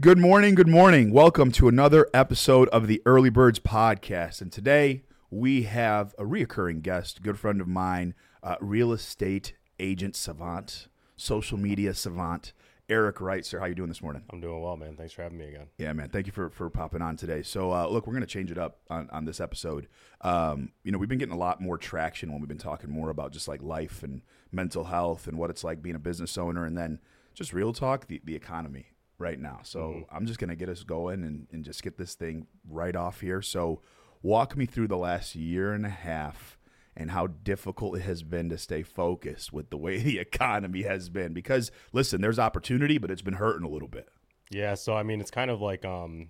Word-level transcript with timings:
Good 0.00 0.16
morning, 0.16 0.54
good 0.54 0.66
morning. 0.66 1.12
Welcome 1.12 1.52
to 1.52 1.68
another 1.68 2.08
episode 2.14 2.70
of 2.70 2.86
the 2.86 3.02
Early 3.04 3.28
Birds 3.28 3.58
podcast. 3.58 4.40
And 4.40 4.50
today 4.50 5.02
we 5.30 5.64
have 5.64 6.14
a 6.16 6.24
reoccurring 6.24 6.80
guest, 6.80 7.20
good 7.20 7.38
friend 7.38 7.60
of 7.60 7.68
mine, 7.68 8.14
uh, 8.42 8.56
real 8.62 8.94
estate 8.94 9.52
agent 9.78 10.16
savant, 10.16 10.88
social 11.16 11.58
media 11.58 11.92
savant, 11.92 12.54
Erik 12.88 13.20
Wright. 13.20 13.44
Sir, 13.44 13.58
how 13.58 13.66
you 13.66 13.74
doing 13.74 13.90
this 13.90 14.00
morning? 14.00 14.22
I'm 14.30 14.40
doing 14.40 14.62
well, 14.62 14.74
man. 14.78 14.96
Thanks 14.96 15.12
for 15.12 15.22
having 15.22 15.36
me 15.36 15.48
again. 15.48 15.66
Yeah, 15.76 15.92
man. 15.92 16.08
Thank 16.08 16.24
you 16.24 16.32
for, 16.32 16.48
for 16.48 16.70
popping 16.70 17.02
on 17.02 17.16
today. 17.18 17.42
So, 17.42 17.70
uh, 17.70 17.86
look, 17.86 18.06
we're 18.06 18.14
going 18.14 18.22
to 18.22 18.26
change 18.26 18.50
it 18.50 18.56
up 18.56 18.78
on, 18.88 19.06
on 19.10 19.26
this 19.26 19.38
episode. 19.38 19.86
Um, 20.22 20.72
you 20.82 20.92
know, 20.92 20.98
we've 20.98 21.10
been 21.10 21.18
getting 21.18 21.34
a 21.34 21.38
lot 21.38 21.60
more 21.60 21.76
traction 21.76 22.32
when 22.32 22.40
we've 22.40 22.48
been 22.48 22.56
talking 22.56 22.88
more 22.88 23.10
about 23.10 23.32
just 23.32 23.48
like 23.48 23.62
life 23.62 24.02
and 24.02 24.22
mental 24.50 24.84
health 24.84 25.26
and 25.26 25.36
what 25.36 25.50
it's 25.50 25.62
like 25.62 25.82
being 25.82 25.94
a 25.94 26.00
business 26.00 26.38
owner 26.38 26.64
and 26.64 26.78
then 26.78 27.00
just 27.34 27.52
real 27.52 27.74
talk, 27.74 28.06
the, 28.06 28.22
the 28.24 28.34
economy 28.34 28.86
right 29.20 29.38
now. 29.38 29.60
So, 29.62 29.80
mm-hmm. 29.80 30.16
I'm 30.16 30.26
just 30.26 30.38
going 30.38 30.50
to 30.50 30.56
get 30.56 30.68
us 30.68 30.82
going 30.82 31.22
and, 31.24 31.46
and 31.52 31.64
just 31.64 31.82
get 31.82 31.96
this 31.96 32.14
thing 32.14 32.46
right 32.68 32.96
off 32.96 33.20
here. 33.20 33.42
So, 33.42 33.80
walk 34.22 34.56
me 34.56 34.66
through 34.66 34.88
the 34.88 34.96
last 34.96 35.34
year 35.34 35.72
and 35.72 35.86
a 35.86 35.90
half 35.90 36.58
and 36.96 37.10
how 37.12 37.26
difficult 37.26 37.96
it 37.96 38.02
has 38.02 38.22
been 38.22 38.50
to 38.50 38.58
stay 38.58 38.82
focused 38.82 39.52
with 39.52 39.70
the 39.70 39.76
way 39.76 39.98
the 40.02 40.18
economy 40.18 40.82
has 40.82 41.08
been. 41.08 41.32
Because 41.32 41.70
listen, 41.92 42.20
there's 42.20 42.38
opportunity, 42.38 42.98
but 42.98 43.10
it's 43.10 43.22
been 43.22 43.34
hurting 43.34 43.66
a 43.66 43.70
little 43.70 43.88
bit. 43.88 44.08
Yeah, 44.50 44.74
so 44.74 44.94
I 44.94 45.04
mean, 45.04 45.20
it's 45.20 45.30
kind 45.30 45.50
of 45.50 45.60
like 45.60 45.84
um, 45.84 46.28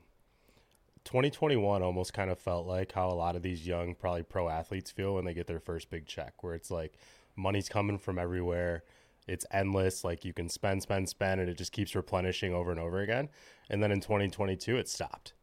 2021 1.05 1.83
almost 1.83 2.13
kind 2.13 2.31
of 2.31 2.39
felt 2.39 2.67
like 2.67 2.93
how 2.93 3.09
a 3.09 3.15
lot 3.15 3.35
of 3.35 3.43
these 3.43 3.67
young, 3.67 3.95
probably 3.95 4.23
pro 4.23 4.49
athletes 4.49 4.91
feel 4.91 5.15
when 5.15 5.25
they 5.25 5.35
get 5.35 5.47
their 5.47 5.61
first 5.61 5.91
big 5.91 6.07
check, 6.07 6.43
where 6.43 6.55
it's 6.55 6.71
like 6.71 6.95
money's 7.35 7.69
coming 7.69 7.99
from 7.99 8.19
everywhere. 8.19 8.85
It's 9.27 9.47
endless. 9.51 10.05
Like 10.05 10.25
you 10.25 10.33
can 10.33 10.49
spend, 10.49 10.83
spend, 10.83 11.09
spend, 11.09 11.41
and 11.41 11.51
it 11.51 11.59
just 11.59 11.73
keeps 11.73 11.95
replenishing 11.95 12.53
over 12.53 12.71
and 12.71 12.81
over 12.81 13.01
again. 13.01 13.29
And 13.69 13.83
then 13.83 13.93
in 13.93 14.01
2022, 14.01 14.77
it 14.77 14.89
stopped 14.89 15.35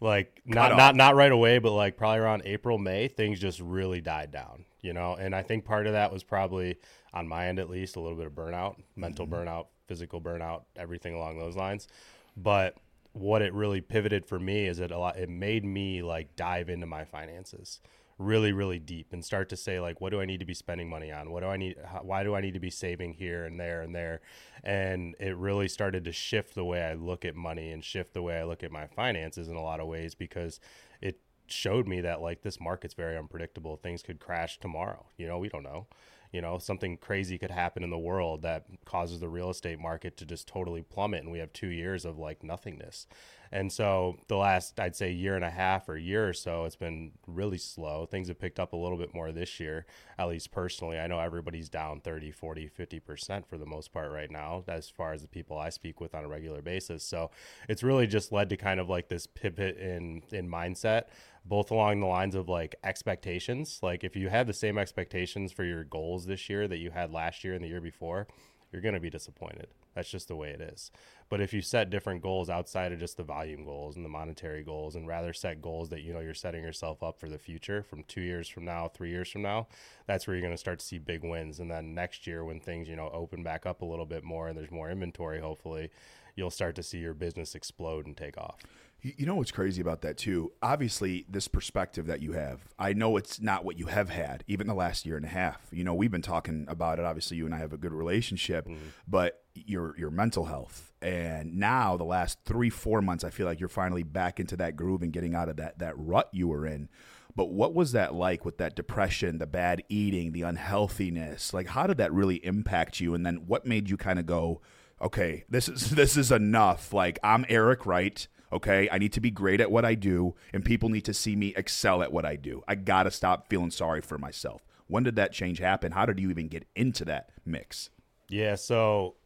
like 0.00 0.40
not 0.46 0.76
not 0.76 0.96
not 0.96 1.14
right 1.14 1.30
away, 1.30 1.58
but 1.58 1.72
like 1.72 1.96
probably 1.96 2.20
around 2.20 2.42
April 2.46 2.78
May, 2.78 3.08
things 3.08 3.38
just 3.38 3.60
really 3.60 4.00
died 4.00 4.30
down. 4.30 4.64
You 4.80 4.94
know, 4.94 5.14
and 5.14 5.34
I 5.34 5.42
think 5.42 5.66
part 5.66 5.86
of 5.86 5.92
that 5.92 6.10
was 6.10 6.24
probably 6.24 6.76
on 7.12 7.28
my 7.28 7.48
end 7.48 7.58
at 7.58 7.68
least 7.68 7.96
a 7.96 8.00
little 8.00 8.16
bit 8.16 8.26
of 8.26 8.32
burnout, 8.32 8.76
mental 8.96 9.26
mm-hmm. 9.26 9.34
burnout, 9.34 9.66
physical 9.86 10.20
burnout, 10.20 10.62
everything 10.74 11.14
along 11.14 11.38
those 11.38 11.54
lines. 11.54 11.86
But 12.34 12.76
what 13.12 13.42
it 13.42 13.52
really 13.52 13.82
pivoted 13.82 14.24
for 14.24 14.38
me 14.38 14.66
is 14.66 14.80
it 14.80 14.90
a 14.90 14.98
lot. 14.98 15.18
It 15.18 15.28
made 15.28 15.64
me 15.66 16.02
like 16.02 16.34
dive 16.34 16.70
into 16.70 16.86
my 16.86 17.04
finances 17.04 17.80
really 18.20 18.52
really 18.52 18.78
deep 18.78 19.14
and 19.14 19.24
start 19.24 19.48
to 19.48 19.56
say 19.56 19.80
like 19.80 19.98
what 19.98 20.10
do 20.10 20.20
i 20.20 20.26
need 20.26 20.40
to 20.40 20.46
be 20.46 20.52
spending 20.54 20.90
money 20.90 21.10
on? 21.10 21.30
What 21.30 21.40
do 21.40 21.46
i 21.46 21.56
need 21.56 21.76
how, 21.84 22.00
why 22.00 22.22
do 22.22 22.34
i 22.34 22.40
need 22.42 22.52
to 22.52 22.60
be 22.60 22.70
saving 22.70 23.14
here 23.14 23.46
and 23.46 23.58
there 23.58 23.80
and 23.80 23.94
there? 23.94 24.20
And 24.62 25.14
it 25.18 25.36
really 25.36 25.68
started 25.68 26.04
to 26.04 26.12
shift 26.12 26.54
the 26.54 26.64
way 26.64 26.82
i 26.82 26.92
look 26.92 27.24
at 27.24 27.34
money 27.34 27.72
and 27.72 27.82
shift 27.82 28.12
the 28.12 28.22
way 28.22 28.38
i 28.38 28.44
look 28.44 28.62
at 28.62 28.70
my 28.70 28.86
finances 28.86 29.48
in 29.48 29.56
a 29.56 29.62
lot 29.62 29.80
of 29.80 29.86
ways 29.86 30.14
because 30.14 30.60
it 31.00 31.18
showed 31.46 31.88
me 31.88 32.02
that 32.02 32.20
like 32.20 32.42
this 32.42 32.60
market's 32.60 32.94
very 32.94 33.16
unpredictable. 33.16 33.76
Things 33.76 34.02
could 34.02 34.20
crash 34.20 34.60
tomorrow. 34.60 35.06
You 35.16 35.26
know 35.26 35.38
we 35.38 35.48
don't 35.48 35.62
know. 35.62 35.86
You 36.30 36.42
know 36.42 36.58
something 36.58 36.98
crazy 36.98 37.38
could 37.38 37.50
happen 37.50 37.82
in 37.82 37.90
the 37.90 37.98
world 37.98 38.42
that 38.42 38.66
causes 38.84 39.20
the 39.20 39.28
real 39.28 39.50
estate 39.50 39.80
market 39.80 40.18
to 40.18 40.26
just 40.26 40.46
totally 40.46 40.82
plummet 40.82 41.22
and 41.22 41.32
we 41.32 41.38
have 41.38 41.52
two 41.52 41.68
years 41.68 42.04
of 42.04 42.18
like 42.18 42.44
nothingness 42.44 43.06
and 43.52 43.72
so 43.72 44.16
the 44.28 44.36
last 44.36 44.78
i'd 44.80 44.94
say 44.96 45.10
year 45.10 45.34
and 45.34 45.44
a 45.44 45.50
half 45.50 45.88
or 45.88 45.96
year 45.96 46.28
or 46.28 46.32
so 46.32 46.64
it's 46.64 46.76
been 46.76 47.12
really 47.26 47.58
slow. 47.58 48.06
Things 48.06 48.28
have 48.28 48.38
picked 48.38 48.60
up 48.60 48.72
a 48.72 48.76
little 48.76 48.98
bit 48.98 49.14
more 49.14 49.32
this 49.32 49.60
year 49.60 49.86
at 50.18 50.28
least 50.28 50.50
personally. 50.50 50.98
I 50.98 51.06
know 51.06 51.18
everybody's 51.18 51.68
down 51.68 52.00
30 52.00 52.30
40 52.30 52.68
50% 52.68 53.46
for 53.46 53.58
the 53.58 53.66
most 53.66 53.92
part 53.92 54.10
right 54.10 54.30
now 54.30 54.64
as 54.68 54.88
far 54.88 55.12
as 55.12 55.22
the 55.22 55.28
people 55.28 55.58
i 55.58 55.70
speak 55.70 56.00
with 56.00 56.14
on 56.14 56.24
a 56.24 56.28
regular 56.28 56.62
basis. 56.62 57.04
So 57.04 57.30
it's 57.68 57.82
really 57.82 58.06
just 58.06 58.32
led 58.32 58.50
to 58.50 58.56
kind 58.56 58.80
of 58.80 58.88
like 58.88 59.08
this 59.08 59.26
pivot 59.26 59.78
in 59.78 60.22
in 60.30 60.48
mindset 60.48 61.04
both 61.44 61.70
along 61.70 62.00
the 62.00 62.06
lines 62.06 62.34
of 62.34 62.48
like 62.48 62.76
expectations. 62.84 63.80
Like 63.82 64.04
if 64.04 64.14
you 64.14 64.28
had 64.28 64.46
the 64.46 64.52
same 64.52 64.76
expectations 64.76 65.52
for 65.52 65.64
your 65.64 65.84
goals 65.84 66.26
this 66.26 66.50
year 66.50 66.68
that 66.68 66.78
you 66.78 66.90
had 66.90 67.12
last 67.12 67.44
year 67.44 67.54
and 67.54 67.64
the 67.64 67.68
year 67.68 67.80
before, 67.80 68.26
you're 68.72 68.82
going 68.82 68.94
to 68.94 69.00
be 69.00 69.10
disappointed. 69.10 69.68
That's 69.94 70.10
just 70.10 70.28
the 70.28 70.36
way 70.36 70.50
it 70.50 70.60
is. 70.60 70.90
But 71.28 71.40
if 71.40 71.52
you 71.52 71.60
set 71.62 71.90
different 71.90 72.22
goals 72.22 72.48
outside 72.48 72.92
of 72.92 73.00
just 73.00 73.16
the 73.16 73.22
volume 73.22 73.64
goals 73.64 73.96
and 73.96 74.04
the 74.04 74.08
monetary 74.10 74.62
goals 74.62 74.94
and 74.94 75.06
rather 75.06 75.32
set 75.32 75.60
goals 75.60 75.88
that 75.90 76.02
you 76.02 76.12
know 76.12 76.20
you're 76.20 76.34
setting 76.34 76.62
yourself 76.62 77.02
up 77.02 77.18
for 77.18 77.28
the 77.28 77.38
future 77.38 77.82
from 77.82 78.04
2 78.04 78.20
years 78.20 78.48
from 78.48 78.64
now, 78.64 78.88
3 78.88 79.10
years 79.10 79.30
from 79.30 79.42
now, 79.42 79.66
that's 80.06 80.26
where 80.26 80.36
you're 80.36 80.42
going 80.42 80.54
to 80.54 80.58
start 80.58 80.78
to 80.78 80.86
see 80.86 80.98
big 80.98 81.24
wins 81.24 81.58
and 81.58 81.70
then 81.70 81.94
next 81.94 82.26
year 82.26 82.44
when 82.44 82.60
things, 82.60 82.88
you 82.88 82.96
know, 82.96 83.10
open 83.12 83.42
back 83.42 83.66
up 83.66 83.82
a 83.82 83.84
little 83.84 84.06
bit 84.06 84.24
more 84.24 84.48
and 84.48 84.56
there's 84.56 84.70
more 84.70 84.90
inventory 84.90 85.40
hopefully, 85.40 85.90
you'll 86.36 86.50
start 86.50 86.74
to 86.76 86.82
see 86.82 86.98
your 86.98 87.14
business 87.14 87.54
explode 87.54 88.06
and 88.06 88.16
take 88.16 88.38
off. 88.38 88.60
You 89.02 89.24
know 89.24 89.36
what's 89.36 89.50
crazy 89.50 89.80
about 89.80 90.02
that 90.02 90.18
too? 90.18 90.52
Obviously, 90.62 91.24
this 91.28 91.48
perspective 91.48 92.06
that 92.06 92.20
you 92.20 92.32
have, 92.32 92.60
I 92.78 92.92
know 92.92 93.16
it's 93.16 93.40
not 93.40 93.64
what 93.64 93.78
you 93.78 93.86
have 93.86 94.10
had, 94.10 94.44
even 94.46 94.66
the 94.66 94.74
last 94.74 95.06
year 95.06 95.16
and 95.16 95.24
a 95.24 95.28
half. 95.28 95.58
You 95.72 95.84
know, 95.84 95.94
we've 95.94 96.10
been 96.10 96.20
talking 96.20 96.66
about 96.68 96.98
it. 96.98 97.06
Obviously, 97.06 97.38
you 97.38 97.46
and 97.46 97.54
I 97.54 97.58
have 97.58 97.72
a 97.72 97.78
good 97.78 97.92
relationship, 97.92 98.66
mm-hmm. 98.66 98.88
but 99.08 99.42
your 99.54 99.96
your 99.96 100.10
mental 100.10 100.44
health, 100.44 100.92
and 101.00 101.56
now 101.56 101.96
the 101.96 102.04
last 102.04 102.38
three 102.44 102.68
four 102.68 103.00
months, 103.00 103.24
I 103.24 103.30
feel 103.30 103.46
like 103.46 103.58
you're 103.58 103.70
finally 103.70 104.02
back 104.02 104.38
into 104.38 104.56
that 104.58 104.76
groove 104.76 105.02
and 105.02 105.12
getting 105.12 105.34
out 105.34 105.48
of 105.48 105.56
that 105.56 105.78
that 105.78 105.94
rut 105.96 106.28
you 106.32 106.48
were 106.48 106.66
in. 106.66 106.90
But 107.34 107.52
what 107.52 107.74
was 107.74 107.92
that 107.92 108.14
like 108.14 108.44
with 108.44 108.58
that 108.58 108.76
depression, 108.76 109.38
the 109.38 109.46
bad 109.46 109.82
eating, 109.88 110.32
the 110.32 110.42
unhealthiness? 110.42 111.54
Like, 111.54 111.68
how 111.68 111.86
did 111.86 111.96
that 111.98 112.12
really 112.12 112.44
impact 112.44 113.00
you? 113.00 113.14
And 113.14 113.24
then 113.24 113.46
what 113.46 113.64
made 113.64 113.88
you 113.88 113.96
kind 113.96 114.18
of 114.18 114.26
go, 114.26 114.60
okay, 115.00 115.44
this 115.48 115.68
is 115.70 115.90
this 115.90 116.18
is 116.18 116.30
enough. 116.30 116.92
Like, 116.92 117.18
I'm 117.22 117.46
Erik 117.48 117.86
Wright 117.86 118.28
Okay. 118.52 118.88
I 118.90 118.98
need 118.98 119.12
to 119.14 119.20
be 119.20 119.30
great 119.30 119.60
at 119.60 119.70
what 119.70 119.84
I 119.84 119.94
do, 119.94 120.34
and 120.52 120.64
people 120.64 120.88
need 120.88 121.04
to 121.04 121.14
see 121.14 121.36
me 121.36 121.54
excel 121.56 122.02
at 122.02 122.12
what 122.12 122.24
I 122.24 122.36
do. 122.36 122.62
I 122.66 122.74
got 122.74 123.04
to 123.04 123.10
stop 123.10 123.48
feeling 123.48 123.70
sorry 123.70 124.00
for 124.00 124.18
myself. 124.18 124.62
When 124.86 125.04
did 125.04 125.16
that 125.16 125.32
change 125.32 125.58
happen? 125.58 125.92
How 125.92 126.06
did 126.06 126.18
you 126.18 126.30
even 126.30 126.48
get 126.48 126.66
into 126.74 127.04
that 127.04 127.30
mix? 127.46 127.90
Yeah. 128.28 128.56
So, 128.56 129.16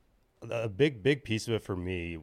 a 0.50 0.68
big, 0.68 1.02
big 1.02 1.24
piece 1.24 1.48
of 1.48 1.54
it 1.54 1.64
for 1.64 1.76
me, 1.76 2.18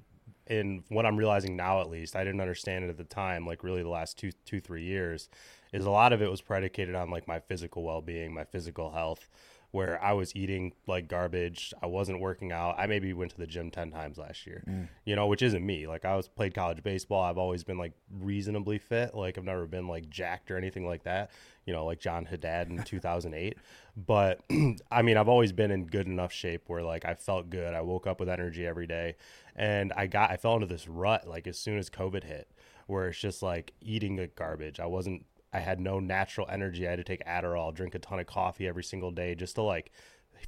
and 0.48 0.84
what 0.90 1.06
I'm 1.06 1.18
realizing 1.18 1.56
now 1.56 1.82
at 1.82 1.90
least, 1.90 2.16
I 2.16 2.24
didn't 2.24 2.42
understand 2.42 2.86
it 2.86 2.90
at 2.90 2.98
the 2.98 3.04
time, 3.04 3.48
like 3.48 3.64
really 3.64 3.82
the 3.82 3.90
last 3.90 4.20
two, 4.20 4.32
two, 4.46 4.60
three 4.60 4.84
years, 4.84 5.30
is 5.74 5.86
a 5.86 5.90
lot 5.90 6.14
of 6.14 6.22
it 6.22 6.30
was 6.30 6.42
predicated 6.42 6.94
on 6.94 7.10
like 7.10 7.28
my 7.28 7.40
physical 7.40 7.84
well 7.84 8.02
being, 8.02 8.34
my 8.34 8.44
physical 8.44 8.92
health 8.92 9.28
where 9.72 10.04
I 10.04 10.12
was 10.14 10.36
eating 10.36 10.74
like 10.86 11.08
garbage. 11.08 11.74
I 11.82 11.86
wasn't 11.86 12.20
working 12.20 12.52
out. 12.52 12.76
I 12.78 12.88
maybe 12.88 13.14
went 13.14 13.32
to 13.32 13.38
the 13.38 13.48
gym 13.48 13.72
10 13.72 13.92
times 13.92 14.18
last 14.18 14.46
year, 14.46 14.64
mm. 14.68 14.88
you 15.06 15.16
know, 15.16 15.28
which 15.28 15.42
isn't 15.42 15.66
me. 15.66 15.88
Like 15.88 16.04
I 16.04 16.16
was 16.16 16.28
played 16.28 16.54
college 16.54 16.84
baseball. 16.84 17.24
I've 17.24 17.38
always 17.38 17.64
been 17.64 17.78
like 17.78 17.94
reasonably 18.20 18.78
fit. 18.78 19.16
Like 19.16 19.38
I've 19.38 19.46
never 19.46 19.66
been 19.68 19.88
like 19.88 20.10
jacked 20.10 20.52
or 20.52 20.58
anything 20.58 20.86
like 20.86 21.04
that, 21.04 21.32
you 21.66 21.72
know, 21.72 21.86
like 21.86 22.00
John 22.00 22.26
Haddad 22.26 22.70
in 22.70 22.84
2008. 22.84 23.58
But 23.96 24.42
I 24.92 25.02
mean, 25.02 25.16
I've 25.16 25.30
always 25.30 25.54
been 25.54 25.72
in 25.72 25.86
good 25.86 26.08
enough 26.08 26.34
shape 26.34 26.64
where 26.68 26.84
like 26.84 27.06
I 27.06 27.14
felt 27.14 27.50
good. 27.50 27.74
I 27.74 27.82
woke 27.82 28.08
up 28.08 28.20
with 28.20 28.28
energy 28.28 28.68
every 28.68 28.88
day 28.88 29.16
and 29.56 29.94
I 29.94 30.08
got, 30.08 30.32
I 30.32 30.38
fell 30.38 30.56
into 30.56 30.68
this 30.68 30.88
rut 30.88 31.28
like 31.28 31.48
as 31.48 31.58
soon 31.58 31.78
as 31.78 31.90
COVID 31.90 32.26
hit 32.26 32.50
where 32.88 33.08
it's 33.08 33.20
just 33.20 33.42
like 33.42 33.72
eating 33.80 34.18
like 34.18 34.36
garbage. 34.36 34.82
I 34.82 34.86
wasn't 34.86 35.26
I 35.54 35.60
had 35.60 35.80
no 35.80 36.00
natural 36.00 36.48
energy. 36.50 36.88
I 36.88 36.92
had 36.92 36.98
to 36.98 37.04
take 37.04 37.26
Adderall, 37.26 37.74
drink 37.74 37.96
a 37.96 38.00
ton 38.00 38.20
of 38.20 38.28
coffee 38.28 38.68
every 38.68 38.84
single 38.84 39.12
day 39.12 39.36
just 39.36 39.56
to 39.56 39.62
like 39.62 39.92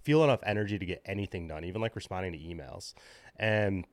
feel 0.02 0.24
enough 0.24 0.42
energy 0.46 0.80
to 0.80 0.86
get 0.86 1.02
anything 1.06 1.48
done, 1.48 1.64
even 1.66 1.82
like 1.82 1.96
responding 1.96 2.34
to 2.34 2.40
emails. 2.40 2.94
And 3.38 3.86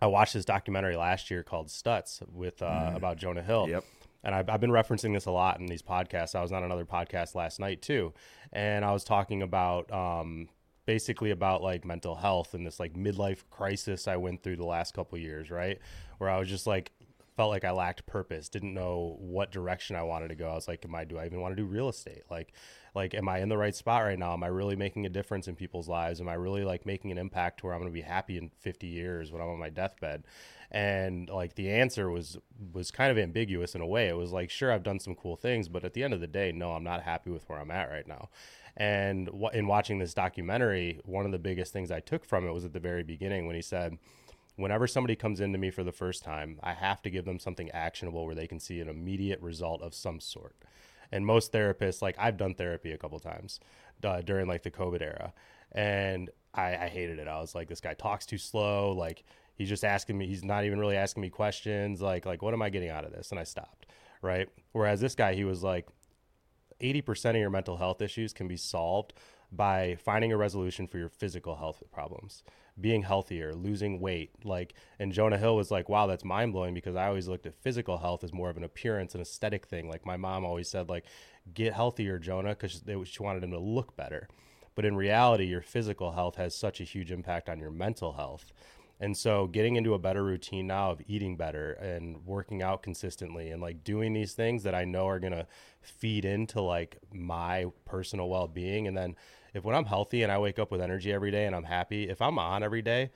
I 0.00 0.06
watched 0.06 0.34
this 0.34 0.44
documentary 0.44 0.96
last 0.96 1.30
year 1.30 1.42
called 1.42 1.68
Stutz 1.68 2.22
with 2.30 2.62
uh, 2.62 2.66
mm. 2.66 2.96
about 2.96 3.16
Jonah 3.16 3.42
Hill. 3.42 3.68
Yep. 3.68 3.84
And 4.22 4.34
I've, 4.34 4.48
I've 4.48 4.60
been 4.60 4.70
referencing 4.70 5.12
this 5.12 5.26
a 5.26 5.30
lot 5.30 5.60
in 5.60 5.66
these 5.66 5.82
podcasts. 5.82 6.34
I 6.34 6.42
was 6.42 6.52
on 6.52 6.64
another 6.64 6.86
podcast 6.86 7.34
last 7.34 7.60
night 7.60 7.82
too, 7.82 8.14
and 8.52 8.84
I 8.84 8.92
was 8.92 9.04
talking 9.04 9.42
about 9.42 9.92
um, 9.92 10.48
basically 10.86 11.30
about 11.30 11.62
like 11.62 11.84
mental 11.84 12.14
health 12.14 12.54
and 12.54 12.66
this 12.66 12.80
like 12.80 12.94
midlife 12.94 13.44
crisis 13.50 14.08
I 14.08 14.16
went 14.16 14.42
through 14.42 14.56
the 14.56 14.64
last 14.64 14.94
couple 14.94 15.18
years, 15.18 15.50
right? 15.50 15.78
Where 16.18 16.30
I 16.30 16.38
was 16.38 16.48
just 16.48 16.66
like 16.66 16.92
felt 17.36 17.50
like 17.50 17.64
I 17.64 17.72
lacked 17.72 18.06
purpose, 18.06 18.48
didn't 18.48 18.74
know 18.74 19.16
what 19.18 19.50
direction 19.50 19.96
I 19.96 20.02
wanted 20.02 20.28
to 20.28 20.34
go. 20.34 20.48
I 20.48 20.54
was 20.54 20.68
like, 20.68 20.84
am 20.84 20.94
I 20.94 21.04
do 21.04 21.18
I 21.18 21.26
even 21.26 21.40
want 21.40 21.52
to 21.52 21.62
do 21.62 21.66
real 21.66 21.88
estate? 21.88 22.22
Like 22.30 22.52
like 22.94 23.14
am 23.14 23.28
I 23.28 23.40
in 23.40 23.48
the 23.48 23.58
right 23.58 23.74
spot 23.74 24.04
right 24.04 24.18
now? 24.18 24.32
Am 24.32 24.44
I 24.44 24.48
really 24.48 24.76
making 24.76 25.04
a 25.06 25.10
difference 25.10 25.48
in 25.48 25.56
people's 25.56 25.88
lives? 25.88 26.20
Am 26.20 26.28
I 26.28 26.34
really 26.34 26.64
like 26.64 26.86
making 26.86 27.10
an 27.10 27.18
impact 27.18 27.62
where 27.62 27.72
I'm 27.72 27.80
going 27.80 27.92
to 27.92 27.94
be 27.94 28.02
happy 28.02 28.38
in 28.38 28.50
50 28.60 28.86
years 28.86 29.32
when 29.32 29.42
I'm 29.42 29.48
on 29.48 29.58
my 29.58 29.70
deathbed? 29.70 30.24
And 30.70 31.28
like 31.28 31.54
the 31.54 31.70
answer 31.70 32.10
was 32.10 32.38
was 32.72 32.90
kind 32.90 33.10
of 33.10 33.18
ambiguous 33.18 33.74
in 33.74 33.80
a 33.80 33.86
way. 33.86 34.08
It 34.08 34.16
was 34.16 34.32
like, 34.32 34.50
sure, 34.50 34.72
I've 34.72 34.82
done 34.82 35.00
some 35.00 35.14
cool 35.14 35.36
things, 35.36 35.68
but 35.68 35.84
at 35.84 35.92
the 35.92 36.04
end 36.04 36.14
of 36.14 36.20
the 36.20 36.26
day, 36.26 36.52
no, 36.52 36.72
I'm 36.72 36.84
not 36.84 37.02
happy 37.02 37.30
with 37.30 37.48
where 37.48 37.58
I'm 37.58 37.70
at 37.70 37.90
right 37.90 38.06
now. 38.06 38.28
And 38.76 39.30
in 39.52 39.66
watching 39.66 39.98
this 39.98 40.14
documentary, 40.14 41.00
one 41.04 41.26
of 41.26 41.32
the 41.32 41.38
biggest 41.38 41.72
things 41.72 41.90
I 41.90 42.00
took 42.00 42.24
from 42.24 42.46
it 42.46 42.52
was 42.52 42.64
at 42.64 42.72
the 42.72 42.80
very 42.80 43.04
beginning 43.04 43.46
when 43.46 43.54
he 43.54 43.62
said, 43.62 43.98
whenever 44.56 44.86
somebody 44.86 45.16
comes 45.16 45.40
into 45.40 45.58
me 45.58 45.70
for 45.70 45.84
the 45.84 45.92
first 45.92 46.22
time, 46.22 46.58
I 46.62 46.72
have 46.72 47.02
to 47.02 47.10
give 47.10 47.24
them 47.24 47.38
something 47.38 47.70
actionable 47.70 48.26
where 48.26 48.34
they 48.34 48.46
can 48.46 48.60
see 48.60 48.80
an 48.80 48.88
immediate 48.88 49.40
result 49.40 49.82
of 49.82 49.94
some 49.94 50.20
sort. 50.20 50.56
And 51.12 51.26
most 51.26 51.52
therapists, 51.52 52.02
like 52.02 52.16
I've 52.18 52.36
done 52.36 52.54
therapy 52.54 52.92
a 52.92 52.98
couple 52.98 53.18
times 53.20 53.60
uh, 54.02 54.20
during 54.22 54.48
like 54.48 54.62
the 54.62 54.70
COVID 54.70 55.02
era, 55.02 55.32
and 55.72 56.30
I, 56.52 56.76
I 56.76 56.88
hated 56.88 57.18
it. 57.18 57.28
I 57.28 57.40
was 57.40 57.54
like, 57.54 57.68
this 57.68 57.80
guy 57.80 57.94
talks 57.94 58.26
too 58.26 58.38
slow. 58.38 58.92
Like 58.92 59.24
He's 59.54 59.68
just 59.68 59.84
asking 59.84 60.18
me. 60.18 60.26
He's 60.26 60.44
not 60.44 60.64
even 60.64 60.78
really 60.78 60.96
asking 60.96 61.20
me 61.20 61.30
questions 61.30 62.02
like 62.02 62.26
like 62.26 62.42
what 62.42 62.54
am 62.54 62.62
I 62.62 62.70
getting 62.70 62.90
out 62.90 63.04
of 63.04 63.12
this? 63.12 63.30
And 63.30 63.38
I 63.38 63.44
stopped. 63.44 63.86
Right. 64.20 64.48
Whereas 64.72 65.00
this 65.00 65.14
guy, 65.14 65.34
he 65.34 65.44
was 65.44 65.62
like, 65.62 65.86
eighty 66.80 67.00
percent 67.00 67.36
of 67.36 67.40
your 67.40 67.50
mental 67.50 67.76
health 67.76 68.02
issues 68.02 68.32
can 68.32 68.48
be 68.48 68.56
solved 68.56 69.14
by 69.52 69.96
finding 70.04 70.32
a 70.32 70.36
resolution 70.36 70.88
for 70.88 70.98
your 70.98 71.08
physical 71.08 71.54
health 71.54 71.82
problems 71.92 72.42
being 72.80 73.02
healthier, 73.02 73.54
losing 73.54 74.00
weight. 74.00 74.30
Like, 74.44 74.74
and 74.98 75.12
Jonah 75.12 75.38
Hill 75.38 75.56
was 75.56 75.70
like, 75.70 75.88
wow, 75.88 76.06
that's 76.06 76.24
mind 76.24 76.52
blowing 76.52 76.74
because 76.74 76.96
I 76.96 77.06
always 77.06 77.28
looked 77.28 77.46
at 77.46 77.54
physical 77.62 77.98
health 77.98 78.24
as 78.24 78.32
more 78.32 78.50
of 78.50 78.56
an 78.56 78.64
appearance 78.64 79.14
and 79.14 79.22
aesthetic 79.22 79.66
thing. 79.66 79.88
Like, 79.88 80.04
my 80.04 80.16
mom 80.16 80.44
always 80.44 80.68
said, 80.68 80.88
like, 80.88 81.04
get 81.52 81.72
healthier, 81.72 82.18
Jonah, 82.18 82.50
because 82.50 82.82
she 83.04 83.22
wanted 83.22 83.44
him 83.44 83.52
to 83.52 83.60
look 83.60 83.96
better. 83.96 84.28
But 84.74 84.84
in 84.84 84.96
reality, 84.96 85.44
your 85.44 85.62
physical 85.62 86.12
health 86.12 86.36
has 86.36 86.54
such 86.54 86.80
a 86.80 86.84
huge 86.84 87.12
impact 87.12 87.48
on 87.48 87.60
your 87.60 87.70
mental 87.70 88.14
health. 88.14 88.52
And 89.00 89.16
so 89.16 89.46
getting 89.46 89.76
into 89.76 89.94
a 89.94 89.98
better 89.98 90.24
routine 90.24 90.66
now 90.68 90.90
of 90.90 91.02
eating 91.06 91.36
better 91.36 91.72
and 91.72 92.24
working 92.24 92.62
out 92.62 92.82
consistently 92.82 93.50
and 93.50 93.60
like 93.60 93.84
doing 93.84 94.12
these 94.12 94.34
things 94.34 94.62
that 94.62 94.74
I 94.74 94.84
know 94.84 95.08
are 95.08 95.18
going 95.18 95.32
to 95.32 95.46
feed 95.80 96.24
into 96.24 96.60
like 96.60 96.98
my 97.12 97.66
personal 97.84 98.28
well-being 98.28 98.86
and 98.86 98.96
then 98.96 99.16
if 99.54 99.64
when 99.64 99.74
I'm 99.74 99.86
healthy 99.86 100.22
and 100.22 100.30
I 100.30 100.38
wake 100.38 100.58
up 100.58 100.70
with 100.70 100.82
energy 100.82 101.12
every 101.12 101.30
day 101.30 101.46
and 101.46 101.54
I'm 101.54 101.64
happy, 101.64 102.08
if 102.08 102.20
I'm 102.20 102.38
on 102.38 102.62
every 102.62 102.82
day, 102.82 103.10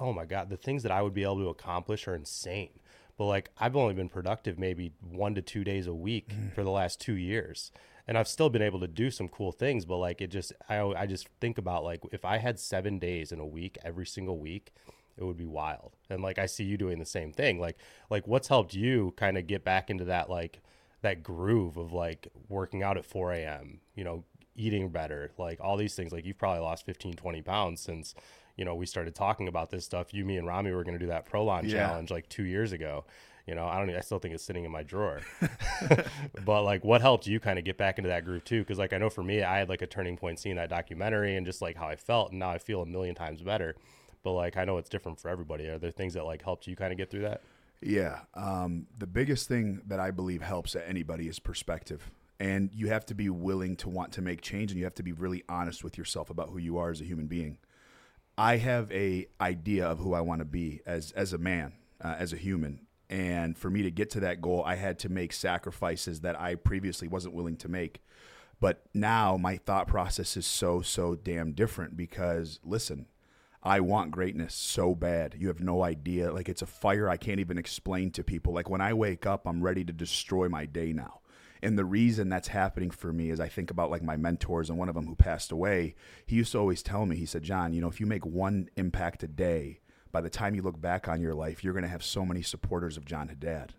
oh 0.00 0.12
my 0.12 0.24
god, 0.24 0.48
the 0.48 0.56
things 0.56 0.84
that 0.84 0.92
I 0.92 1.02
would 1.02 1.12
be 1.12 1.24
able 1.24 1.40
to 1.40 1.48
accomplish 1.48 2.06
are 2.06 2.14
insane. 2.14 2.70
But 3.18 3.26
like 3.26 3.50
I've 3.58 3.76
only 3.76 3.94
been 3.94 4.08
productive 4.08 4.58
maybe 4.58 4.92
1 5.00 5.34
to 5.34 5.42
2 5.42 5.64
days 5.64 5.86
a 5.86 5.94
week 5.94 6.28
mm. 6.28 6.54
for 6.54 6.62
the 6.62 6.70
last 6.70 7.00
2 7.00 7.14
years. 7.14 7.72
And 8.06 8.18
I've 8.18 8.28
still 8.28 8.50
been 8.50 8.62
able 8.62 8.80
to 8.80 8.88
do 8.88 9.10
some 9.10 9.28
cool 9.28 9.52
things, 9.52 9.84
but 9.84 9.98
like 9.98 10.20
it 10.20 10.28
just 10.28 10.52
I 10.68 10.80
I 10.80 11.06
just 11.06 11.28
think 11.40 11.58
about 11.58 11.84
like 11.84 12.00
if 12.12 12.24
I 12.24 12.38
had 12.38 12.58
7 12.58 12.98
days 12.98 13.32
in 13.32 13.40
a 13.40 13.46
week 13.46 13.76
every 13.84 14.06
single 14.06 14.38
week, 14.38 14.72
it 15.16 15.24
would 15.24 15.36
be 15.36 15.46
wild. 15.46 15.92
And 16.08 16.22
like 16.22 16.38
I 16.38 16.46
see 16.46 16.64
you 16.64 16.76
doing 16.76 16.98
the 16.98 17.04
same 17.04 17.32
thing. 17.32 17.60
Like 17.60 17.76
like 18.08 18.26
what's 18.26 18.48
helped 18.48 18.74
you 18.74 19.14
kind 19.16 19.36
of 19.36 19.46
get 19.46 19.64
back 19.64 19.90
into 19.90 20.04
that 20.04 20.30
like 20.30 20.60
that 21.02 21.22
groove 21.22 21.76
of 21.76 21.92
like 21.92 22.28
working 22.48 22.82
out 22.82 22.96
at 22.96 23.04
4 23.04 23.32
a.m. 23.32 23.80
You 23.94 24.04
know, 24.04 24.24
eating 24.56 24.88
better, 24.90 25.30
like 25.38 25.60
all 25.60 25.76
these 25.76 25.94
things. 25.94 26.12
Like 26.12 26.24
you've 26.24 26.38
probably 26.38 26.60
lost 26.60 26.84
15, 26.86 27.14
20 27.14 27.42
pounds 27.42 27.80
since, 27.80 28.14
you 28.56 28.64
know, 28.64 28.74
we 28.74 28.86
started 28.86 29.14
talking 29.14 29.48
about 29.48 29.70
this 29.70 29.84
stuff. 29.84 30.12
You, 30.12 30.24
me, 30.24 30.36
and 30.36 30.46
Rami 30.46 30.70
were 30.72 30.84
going 30.84 30.98
to 30.98 31.04
do 31.04 31.08
that 31.08 31.30
Prolon 31.30 31.64
yeah. 31.64 31.88
challenge 31.88 32.10
like 32.10 32.28
two 32.28 32.44
years 32.44 32.72
ago. 32.72 33.04
You 33.46 33.56
know, 33.56 33.66
I 33.66 33.78
don't. 33.78 33.90
I 33.90 34.00
still 34.00 34.20
think 34.20 34.34
it's 34.34 34.44
sitting 34.44 34.64
in 34.64 34.70
my 34.70 34.84
drawer. 34.84 35.20
but 36.44 36.62
like, 36.62 36.84
what 36.84 37.00
helped 37.00 37.26
you 37.26 37.40
kind 37.40 37.58
of 37.58 37.64
get 37.64 37.76
back 37.76 37.98
into 37.98 38.08
that 38.08 38.24
groove 38.24 38.44
too? 38.44 38.60
Because 38.60 38.78
like, 38.78 38.92
I 38.92 38.98
know 38.98 39.10
for 39.10 39.24
me, 39.24 39.42
I 39.42 39.58
had 39.58 39.68
like 39.68 39.82
a 39.82 39.86
turning 39.86 40.16
point 40.16 40.38
seeing 40.38 40.54
that 40.56 40.70
documentary 40.70 41.34
and 41.34 41.44
just 41.44 41.60
like 41.60 41.76
how 41.76 41.88
I 41.88 41.96
felt, 41.96 42.30
and 42.30 42.38
now 42.38 42.50
I 42.50 42.58
feel 42.58 42.82
a 42.82 42.86
million 42.86 43.16
times 43.16 43.42
better. 43.42 43.74
But 44.22 44.32
like, 44.34 44.56
I 44.56 44.64
know 44.64 44.78
it's 44.78 44.88
different 44.88 45.18
for 45.18 45.28
everybody. 45.28 45.66
Are 45.66 45.78
there 45.78 45.90
things 45.90 46.14
that 46.14 46.24
like 46.24 46.42
helped 46.42 46.68
you 46.68 46.76
kind 46.76 46.92
of 46.92 46.98
get 46.98 47.10
through 47.10 47.22
that? 47.22 47.42
Yeah. 47.80 48.20
Um, 48.34 48.86
the 48.96 49.08
biggest 49.08 49.48
thing 49.48 49.82
that 49.88 49.98
I 49.98 50.12
believe 50.12 50.40
helps 50.40 50.76
anybody 50.76 51.26
is 51.26 51.40
perspective 51.40 52.12
and 52.42 52.70
you 52.74 52.88
have 52.88 53.06
to 53.06 53.14
be 53.14 53.30
willing 53.30 53.76
to 53.76 53.88
want 53.88 54.10
to 54.12 54.20
make 54.20 54.40
change 54.40 54.72
and 54.72 54.78
you 54.78 54.84
have 54.84 54.96
to 54.96 55.02
be 55.04 55.12
really 55.12 55.44
honest 55.48 55.84
with 55.84 55.96
yourself 55.96 56.28
about 56.28 56.50
who 56.50 56.58
you 56.58 56.76
are 56.76 56.90
as 56.90 57.00
a 57.00 57.04
human 57.04 57.28
being 57.28 57.56
i 58.36 58.56
have 58.56 58.90
a 58.90 59.26
idea 59.40 59.86
of 59.86 59.98
who 60.00 60.12
i 60.12 60.20
want 60.20 60.40
to 60.40 60.44
be 60.44 60.80
as 60.84 61.12
as 61.12 61.32
a 61.32 61.38
man 61.38 61.72
uh, 62.02 62.16
as 62.18 62.32
a 62.32 62.36
human 62.36 62.80
and 63.08 63.56
for 63.56 63.70
me 63.70 63.82
to 63.82 63.90
get 63.90 64.10
to 64.10 64.20
that 64.20 64.40
goal 64.40 64.62
i 64.66 64.74
had 64.74 64.98
to 64.98 65.08
make 65.08 65.32
sacrifices 65.32 66.20
that 66.20 66.38
i 66.40 66.54
previously 66.56 67.06
wasn't 67.06 67.32
willing 67.32 67.56
to 67.56 67.68
make 67.68 68.02
but 68.58 68.82
now 68.92 69.36
my 69.36 69.56
thought 69.56 69.86
process 69.86 70.36
is 70.36 70.46
so 70.46 70.82
so 70.82 71.14
damn 71.14 71.52
different 71.52 71.96
because 71.96 72.58
listen 72.64 73.06
I 73.64 73.78
want 73.78 74.10
greatness 74.10 74.56
so 74.56 74.92
bad. 74.92 75.36
You 75.38 75.46
have 75.46 75.60
no 75.60 75.84
idea. 75.84 76.32
Like 76.32 76.48
it's 76.48 76.62
a 76.62 76.66
fire 76.66 77.08
I 77.08 77.16
can't 77.16 77.38
even 77.38 77.58
explain 77.58 78.10
to 78.10 78.24
people. 78.24 78.52
Like 78.52 78.68
when 78.68 78.80
I 78.80 78.92
wake 78.92 79.24
up, 79.24 79.46
I'm 79.46 79.62
ready 79.62 79.84
to 79.84 79.92
destroy 79.92 80.48
my 80.48 80.66
day 80.66 80.92
now. 80.92 81.20
And 81.62 81.78
the 81.78 81.84
reason 81.84 82.28
that's 82.28 82.48
happening 82.48 82.90
for 82.90 83.12
me 83.12 83.30
is 83.30 83.38
I 83.38 83.48
think 83.48 83.70
about 83.70 83.90
like 83.90 84.02
my 84.02 84.16
mentors 84.16 84.68
and 84.68 84.78
one 84.78 84.88
of 84.88 84.96
them 84.96 85.06
who 85.06 85.14
passed 85.14 85.52
away. 85.52 85.94
He 86.26 86.36
used 86.36 86.52
to 86.52 86.58
always 86.58 86.82
tell 86.82 87.06
me, 87.06 87.16
he 87.16 87.26
said, 87.26 87.44
John, 87.44 87.72
you 87.72 87.80
know, 87.80 87.88
if 87.88 88.00
you 88.00 88.06
make 88.06 88.26
one 88.26 88.68
impact 88.76 89.22
a 89.22 89.28
day, 89.28 89.80
by 90.10 90.20
the 90.20 90.30
time 90.30 90.54
you 90.54 90.62
look 90.62 90.80
back 90.80 91.08
on 91.08 91.20
your 91.20 91.34
life, 91.34 91.62
you're 91.62 91.72
going 91.72 91.84
to 91.84 91.88
have 91.88 92.02
so 92.02 92.26
many 92.26 92.42
supporters 92.42 92.96
of 92.96 93.04
John 93.04 93.28
Haddad. 93.28 93.74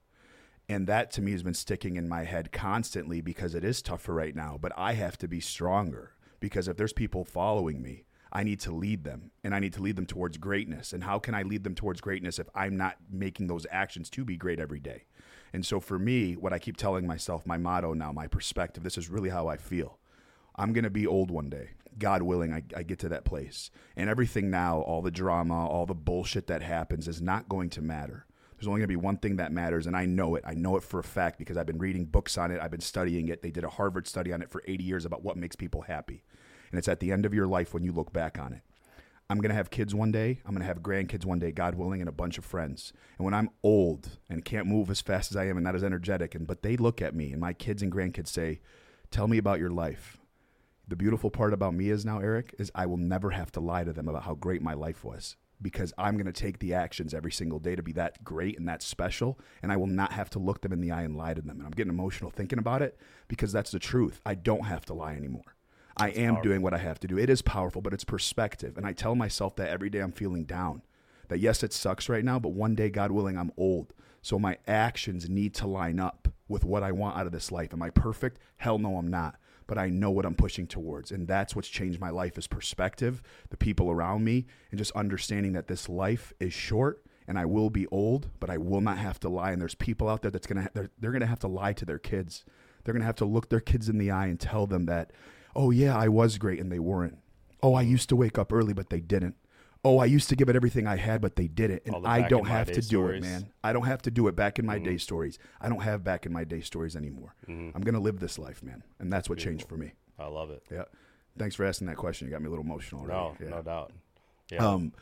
And 0.69 0.87
that 0.87 1.11
to 1.11 1.21
me 1.21 1.33
has 1.33 1.43
been 1.43 1.53
sticking 1.53 1.97
in 1.97 2.07
my 2.07 2.23
head 2.23 2.51
constantly 2.51 3.19
because 3.19 3.53
it 3.53 3.65
is 3.65 3.81
tougher 3.81 4.13
right 4.13 4.35
now, 4.35 4.57
but 4.59 4.71
I 4.77 4.93
have 4.93 5.17
to 5.19 5.27
be 5.27 5.41
stronger 5.41 6.13
because 6.39 6.67
if 6.67 6.77
there's 6.77 6.93
people 6.93 7.25
following 7.25 7.81
me, 7.81 8.05
I 8.31 8.43
need 8.43 8.61
to 8.61 8.71
lead 8.71 9.03
them 9.03 9.31
and 9.43 9.53
I 9.53 9.59
need 9.59 9.73
to 9.73 9.81
lead 9.81 9.95
them 9.95 10.07
towards 10.07 10.37
greatness. 10.37 10.93
And 10.93 11.03
how 11.03 11.19
can 11.19 11.35
I 11.35 11.43
lead 11.43 11.63
them 11.63 11.75
towards 11.75 12.01
greatness 12.01 12.39
if 12.39 12.47
I'm 12.55 12.77
not 12.77 12.97
making 13.11 13.47
those 13.47 13.67
actions 13.69 14.09
to 14.11 14.25
be 14.25 14.37
great 14.37 14.59
every 14.59 14.79
day? 14.79 15.03
And 15.53 15.65
so 15.65 15.79
for 15.79 15.99
me, 15.99 16.33
what 16.33 16.51
I 16.51 16.59
keep 16.59 16.77
telling 16.77 17.05
myself, 17.05 17.45
my 17.45 17.57
motto 17.57 17.93
now, 17.93 18.11
my 18.11 18.27
perspective, 18.27 18.83
this 18.83 18.97
is 18.97 19.09
really 19.09 19.29
how 19.29 19.47
I 19.47 19.57
feel. 19.57 19.99
I'm 20.55 20.73
going 20.73 20.83
to 20.83 20.89
be 20.89 21.07
old 21.07 21.29
one 21.31 21.49
day. 21.49 21.69
God 21.97 22.23
willing, 22.23 22.51
I, 22.51 22.63
I, 22.75 22.81
get 22.81 22.97
to 22.99 23.09
that 23.09 23.23
place. 23.23 23.69
And 23.95 24.09
everything 24.09 24.49
now, 24.49 24.79
all 24.79 25.03
the 25.03 25.11
drama, 25.11 25.67
all 25.67 25.85
the 25.85 25.93
bullshit 25.93 26.47
that 26.47 26.63
happens 26.63 27.07
is 27.07 27.21
not 27.21 27.47
going 27.47 27.69
to 27.71 27.83
matter. 27.83 28.25
There's 28.57 28.67
only 28.67 28.79
going 28.79 28.87
to 28.87 28.93
be 28.93 28.95
one 28.95 29.17
thing 29.17 29.35
that 29.35 29.51
matters, 29.51 29.85
and 29.85 29.95
I 29.95 30.05
know 30.05 30.35
it. 30.35 30.43
I 30.45 30.53
know 30.53 30.75
it 30.75 30.83
for 30.83 30.99
a 30.99 31.03
fact 31.03 31.37
because 31.37 31.55
I've 31.55 31.67
been 31.67 31.77
reading 31.77 32.05
books 32.05 32.37
on 32.37 32.49
it. 32.49 32.59
I've 32.59 32.71
been 32.71 32.81
studying 32.81 33.27
it. 33.27 33.41
They 33.43 33.51
did 33.51 33.63
a 33.63 33.69
Harvard 33.69 34.07
study 34.07 34.33
on 34.33 34.41
it 34.41 34.49
for 34.49 34.63
80 34.65 34.83
years 34.83 35.05
about 35.05 35.23
what 35.23 35.37
makes 35.37 35.55
people 35.55 35.81
happy. 35.81 36.23
And 36.71 36.79
it's 36.79 36.87
at 36.87 36.99
the 36.99 37.11
end 37.11 37.25
of 37.25 37.33
your 37.33 37.45
life 37.45 37.73
when 37.73 37.83
you 37.83 37.91
look 37.91 38.11
back 38.11 38.39
on 38.39 38.53
it. 38.53 38.61
I'm 39.29 39.37
going 39.37 39.49
to 39.49 39.55
have 39.55 39.69
kids 39.69 39.95
one 39.95 40.11
day. 40.11 40.41
I'm 40.45 40.51
going 40.51 40.61
to 40.61 40.67
have 40.67 40.81
grandkids 40.81 41.25
one 41.25 41.39
day, 41.39 41.51
God 41.51 41.75
willing, 41.75 42.01
and 42.01 42.09
a 42.09 42.13
bunch 42.13 42.37
of 42.37 42.45
friends. 42.45 42.93
And 43.17 43.25
when 43.25 43.33
I'm 43.33 43.49
old 43.63 44.17
and 44.29 44.45
can't 44.45 44.67
move 44.67 44.89
as 44.89 45.01
fast 45.01 45.31
as 45.31 45.37
I 45.37 45.45
am 45.45 45.57
and 45.57 45.63
not 45.63 45.75
as 45.75 45.83
energetic, 45.83 46.35
and 46.35 46.45
but 46.45 46.61
they 46.61 46.77
look 46.77 47.01
at 47.01 47.15
me 47.15 47.31
and 47.31 47.41
my 47.41 47.53
kids 47.53 47.81
and 47.81 47.91
grandkids 47.91 48.27
say, 48.27 48.59
"Tell 49.11 49.27
me 49.27 49.37
about 49.37 49.59
your 49.59 49.71
life." 49.71 50.17
The 50.87 50.97
beautiful 50.97 51.31
part 51.31 51.53
about 51.53 51.73
me 51.73 51.89
is 51.89 52.05
now, 52.05 52.19
Erik, 52.19 52.53
is 52.59 52.71
I 52.75 52.85
will 52.85 52.97
never 52.97 53.31
have 53.31 53.51
to 53.53 53.61
lie 53.61 53.85
to 53.85 53.93
them 53.93 54.09
about 54.09 54.23
how 54.23 54.35
great 54.35 54.61
my 54.61 54.73
life 54.73 55.03
was 55.03 55.37
because 55.61 55.93
I'm 55.97 56.15
going 56.15 56.25
to 56.25 56.33
take 56.33 56.59
the 56.59 56.73
actions 56.73 57.13
every 57.13 57.31
single 57.31 57.57
day 57.57 57.75
to 57.75 57.81
be 57.81 57.93
that 57.93 58.23
great 58.23 58.59
and 58.59 58.67
that 58.67 58.83
special. 58.83 59.39
And 59.63 59.71
I 59.71 59.77
will 59.77 59.87
not 59.87 60.11
have 60.11 60.29
to 60.31 60.39
look 60.39 60.61
them 60.61 60.73
in 60.73 60.81
the 60.81 60.91
eye 60.91 61.03
and 61.03 61.15
lie 61.15 61.33
to 61.33 61.41
them. 61.41 61.57
And 61.57 61.65
I'm 61.65 61.71
getting 61.71 61.93
emotional 61.93 62.29
thinking 62.29 62.59
about 62.59 62.81
it 62.81 62.99
because 63.29 63.51
that's 63.51 63.71
the 63.71 63.79
truth. 63.79 64.19
I 64.25 64.35
don't 64.35 64.65
have 64.65 64.85
to 64.85 64.93
lie 64.93 65.15
anymore. 65.15 65.52
I 65.97 66.09
am 66.09 66.35
powerful. 66.35 66.49
doing 66.49 66.61
what 66.61 66.73
I 66.73 66.79
have 66.79 66.99
to 67.01 67.07
do. 67.07 67.17
It 67.17 67.29
is 67.29 67.41
powerful, 67.41 67.81
but 67.81 67.93
it's 67.93 68.03
perspective. 68.03 68.77
And 68.77 68.85
I 68.85 68.93
tell 68.93 69.15
myself 69.15 69.55
that 69.57 69.69
every 69.69 69.89
day 69.89 69.99
I'm 69.99 70.11
feeling 70.11 70.45
down. 70.45 70.81
That 71.29 71.39
yes, 71.39 71.63
it 71.63 71.73
sucks 71.73 72.09
right 72.09 72.23
now, 72.23 72.39
but 72.39 72.49
one 72.49 72.75
day, 72.75 72.89
God 72.89 73.11
willing, 73.11 73.37
I'm 73.37 73.51
old. 73.57 73.93
So 74.21 74.39
my 74.39 74.57
actions 74.67 75.29
need 75.29 75.53
to 75.55 75.67
line 75.67 75.99
up 75.99 76.27
with 76.47 76.63
what 76.63 76.83
I 76.83 76.91
want 76.91 77.17
out 77.17 77.25
of 77.25 77.31
this 77.31 77.51
life. 77.51 77.73
Am 77.73 77.81
I 77.81 77.89
perfect? 77.89 78.39
Hell 78.57 78.77
no, 78.77 78.97
I'm 78.97 79.07
not. 79.07 79.37
But 79.65 79.77
I 79.77 79.89
know 79.89 80.11
what 80.11 80.25
I'm 80.25 80.35
pushing 80.35 80.67
towards. 80.67 81.11
And 81.11 81.27
that's 81.27 81.55
what's 81.55 81.69
changed 81.69 81.99
my 81.99 82.09
life 82.09 82.37
is 82.37 82.47
perspective, 82.47 83.21
the 83.49 83.57
people 83.57 83.89
around 83.89 84.23
me, 84.23 84.45
and 84.71 84.77
just 84.77 84.91
understanding 84.91 85.53
that 85.53 85.67
this 85.67 85.87
life 85.87 86.33
is 86.39 86.53
short 86.53 87.03
and 87.27 87.39
I 87.39 87.45
will 87.45 87.69
be 87.69 87.87
old, 87.87 88.29
but 88.39 88.49
I 88.49 88.57
will 88.57 88.81
not 88.81 88.97
have 88.97 89.19
to 89.21 89.29
lie. 89.29 89.51
And 89.51 89.61
there's 89.61 89.75
people 89.75 90.09
out 90.09 90.21
there 90.21 90.31
that's 90.31 90.47
gonna 90.47 90.69
they're, 90.73 90.89
they're 90.99 91.11
gonna 91.11 91.25
have 91.25 91.39
to 91.39 91.47
lie 91.47 91.73
to 91.73 91.85
their 91.85 91.99
kids. 91.99 92.43
They're 92.83 92.93
gonna 92.93 93.05
have 93.05 93.15
to 93.15 93.25
look 93.25 93.49
their 93.49 93.61
kids 93.61 93.89
in 93.89 93.97
the 93.97 94.11
eye 94.11 94.27
and 94.27 94.39
tell 94.39 94.67
them 94.67 94.85
that 94.85 95.11
Oh, 95.55 95.71
yeah, 95.71 95.97
I 95.97 96.07
was 96.07 96.37
great 96.37 96.59
and 96.59 96.71
they 96.71 96.79
weren't. 96.79 97.17
Oh, 97.61 97.73
I 97.73 97.81
used 97.81 98.09
to 98.09 98.15
wake 98.15 98.37
up 98.37 98.51
early, 98.51 98.73
but 98.73 98.89
they 98.89 98.99
didn't. 98.99 99.35
Oh, 99.85 99.99
I 99.99 100.05
used 100.05 100.29
to 100.29 100.35
give 100.35 100.47
it 100.47 100.55
everything 100.55 100.87
I 100.87 100.95
had, 100.95 101.21
but 101.21 101.35
they 101.35 101.47
did 101.47 101.69
it. 101.69 101.83
And 101.85 102.07
I 102.07 102.27
don't 102.27 102.47
have 102.47 102.67
to 102.67 102.75
do 102.75 102.81
stories. 102.81 103.23
it, 103.23 103.27
man. 103.27 103.51
I 103.63 103.73
don't 103.73 103.85
have 103.85 104.01
to 104.03 104.11
do 104.11 104.27
it 104.27 104.35
back 104.35 104.57
in 104.57 104.65
my 104.65 104.75
mm-hmm. 104.75 104.85
day 104.85 104.97
stories. 104.97 105.39
I 105.59 105.67
don't 105.67 105.81
have 105.81 106.03
back 106.03 106.25
in 106.25 106.31
my 106.31 106.45
day 106.45 106.61
stories 106.61 106.95
anymore. 106.95 107.35
Mm-hmm. 107.47 107.75
I'm 107.75 107.81
going 107.81 107.95
to 107.95 107.99
live 107.99 108.19
this 108.19 108.39
life, 108.39 108.63
man. 108.63 108.83
And 108.99 109.11
that's 109.11 109.29
what 109.29 109.37
Beautiful. 109.37 109.51
changed 109.51 109.69
for 109.69 109.77
me. 109.77 109.91
I 110.17 110.27
love 110.27 110.51
it. 110.51 110.63
Yeah. 110.71 110.85
Thanks 111.37 111.55
for 111.55 111.65
asking 111.65 111.87
that 111.87 111.97
question. 111.97 112.27
You 112.27 112.31
got 112.31 112.41
me 112.41 112.47
a 112.47 112.49
little 112.49 112.63
emotional. 112.65 113.01
Already. 113.01 113.13
No, 113.13 113.35
yeah. 113.41 113.49
no 113.49 113.61
doubt. 113.61 113.91
Yeah. 114.51 114.65
Um, 114.65 114.93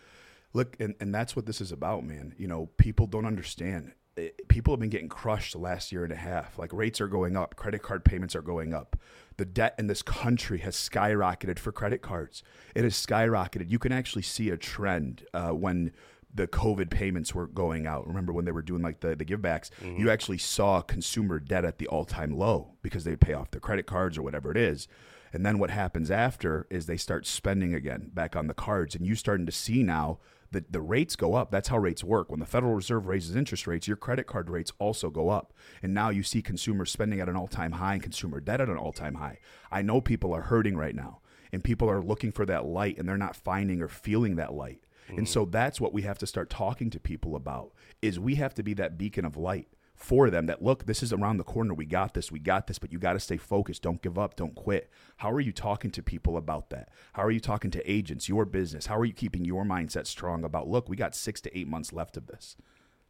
look, 0.54 0.76
and, 0.80 0.96
and 1.00 1.14
that's 1.14 1.36
what 1.36 1.46
this 1.46 1.62
is 1.62 1.72
about, 1.72 2.04
man. 2.04 2.34
You 2.38 2.48
know, 2.48 2.70
people 2.78 3.06
don't 3.06 3.26
understand 3.26 3.92
it, 4.16 4.48
people 4.48 4.74
have 4.74 4.80
been 4.80 4.90
getting 4.90 5.10
crushed 5.10 5.54
the 5.54 5.60
last 5.60 5.92
year 5.92 6.04
and 6.04 6.14
a 6.14 6.18
half. 6.18 6.58
Like 6.58 6.74
rates 6.74 7.02
are 7.02 7.08
going 7.08 7.38
up, 7.38 7.56
credit 7.56 7.82
card 7.82 8.04
payments 8.04 8.36
are 8.36 8.42
going 8.42 8.74
up. 8.74 8.98
The 9.42 9.46
debt 9.46 9.74
in 9.80 9.88
this 9.88 10.04
country 10.04 10.60
has 10.60 10.76
skyrocketed 10.76 11.58
for 11.58 11.72
credit 11.72 12.04
cards. 12.04 12.44
It 12.76 12.84
has 12.84 12.94
skyrocketed. 12.94 13.72
You 13.72 13.80
can 13.80 13.92
actually 13.92 14.22
see 14.22 14.52
a 14.52 14.56
trend 14.56 15.26
uh, 15.34 15.50
when 15.50 15.94
the 16.32 16.48
COVID 16.48 16.92
payments 16.92 17.34
were 17.34 17.48
going 17.48 17.88
out. 17.88 18.06
Remember 18.06 18.34
when 18.34 18.46
they 18.46 18.52
were 18.52 18.62
doing 18.62 18.84
like 18.84 19.00
the, 19.00 19.16
the 19.16 19.26
givebacks? 19.26 19.72
Mm-hmm. 19.82 20.00
You 20.00 20.12
actually 20.12 20.38
saw 20.38 20.84
consumer 20.84 21.40
debt 21.40 21.66
at 21.66 21.80
the 21.80 21.88
all 21.88 22.06
time 22.06 22.38
low 22.38 22.74
because 22.84 23.04
they'd 23.04 23.20
pay 23.20 23.34
off 23.34 23.50
their 23.50 23.60
credit 23.60 23.88
cards 23.88 24.16
or 24.16 24.22
whatever 24.22 24.52
it 24.52 24.58
is. 24.58 24.88
And 25.34 25.46
then 25.46 25.60
what 25.60 25.70
happens 25.70 26.12
after 26.12 26.68
is 26.70 26.86
they 26.86 26.98
start 26.98 27.26
spending 27.26 27.74
again 27.74 28.12
back 28.14 28.36
on 28.36 28.48
the 28.48 28.54
cards. 28.54 28.96
And 28.96 29.06
you 29.06 29.16
starting 29.16 29.46
to 29.46 29.52
see 29.52 29.84
now 29.84 30.20
that 30.52 30.72
the 30.72 30.82
rates 30.82 31.16
go 31.16 31.36
up. 31.36 31.52
That's 31.52 31.70
how 31.70 31.78
rates 31.78 32.04
work. 32.04 32.30
When 32.30 32.40
the 32.40 32.46
Federal 32.46 32.74
Reserve 32.74 33.08
raises 33.08 33.36
interest 33.36 33.68
rates, 33.68 33.88
your 33.88 33.98
credit 33.98 34.28
card 34.28 34.50
rates 34.50 34.74
also 34.80 35.10
go 35.10 35.30
up. 35.30 35.54
And 35.82 35.94
now 35.94 36.10
you 36.10 36.24
see 36.24 36.42
consumers 36.42 36.92
spending 36.92 37.22
at 37.22 37.30
an 37.30 37.38
all 37.38 37.48
time 37.48 37.74
high 37.74 37.94
and 37.94 38.04
consumer 38.04 38.40
debt 38.40 38.62
at 38.62 38.70
an 38.70 38.78
all 38.78 38.92
time 38.92 39.16
high. 39.16 39.40
I 39.72 39.82
know 39.82 40.02
people 40.02 40.34
are 40.34 40.42
hurting 40.42 40.76
right 40.76 40.96
now 40.96 41.20
and 41.52 41.64
people 41.64 41.90
are 41.90 42.02
looking 42.02 42.32
for 42.32 42.46
that 42.46 42.66
light 42.66 42.98
and 42.98 43.08
they're 43.08 43.18
not 43.18 43.36
finding 43.36 43.82
or 43.82 43.88
feeling 43.88 44.36
that 44.36 44.54
light. 44.54 44.84
And 45.08 45.26
mm. 45.26 45.28
so 45.28 45.46
that's 45.46 45.82
what 45.82 45.94
we 45.94 46.04
have 46.04 46.18
to 46.20 46.28
start 46.28 46.50
talking 46.50 46.90
to 46.92 47.00
people 47.00 47.36
about 47.36 47.72
is 48.02 48.20
we 48.20 48.36
have 48.36 48.54
to 48.56 48.64
be 48.64 48.74
that 48.76 48.98
beacon 48.98 49.26
of 49.26 49.38
light 49.38 49.68
for 50.02 50.30
them 50.30 50.48
that 50.48 50.62
look, 50.62 50.86
this 50.86 51.04
is 51.04 51.14
around 51.14 51.38
the 51.38 51.44
corner. 51.44 51.74
We 51.74 51.86
got 51.86 52.14
this. 52.14 52.32
We 52.32 52.40
got 52.40 52.68
this, 52.68 52.80
but 52.80 52.92
you 52.92 53.00
got 53.00 53.14
to 53.14 53.20
stay 53.20 53.38
focused. 53.38 53.82
Don't 53.82 54.02
give 54.02 54.18
up. 54.18 54.36
Don't 54.36 54.56
quit. 54.56 54.90
How 55.18 55.32
are 55.32 55.40
you 55.40 55.52
talking 55.52 55.92
to 55.92 56.04
people 56.04 56.38
about 56.38 56.70
that? 56.72 56.90
How 57.14 57.24
are 57.24 57.32
you 57.32 57.40
talking 57.40 57.72
to 57.72 57.92
agents, 57.92 58.28
your 58.28 58.46
business? 58.46 58.88
How 58.88 58.98
are 58.98 59.06
you 59.06 59.14
keeping 59.14 59.46
your 59.46 59.64
mindset 59.64 60.08
strong 60.08 60.44
about, 60.44 60.68
look, 60.68 60.90
we 60.90 60.96
got 60.96 61.16
6 61.16 61.42
to 61.42 61.58
8 61.58 61.68
months 61.68 61.94
left 61.94 62.18
of 62.18 62.28
this. 62.28 62.58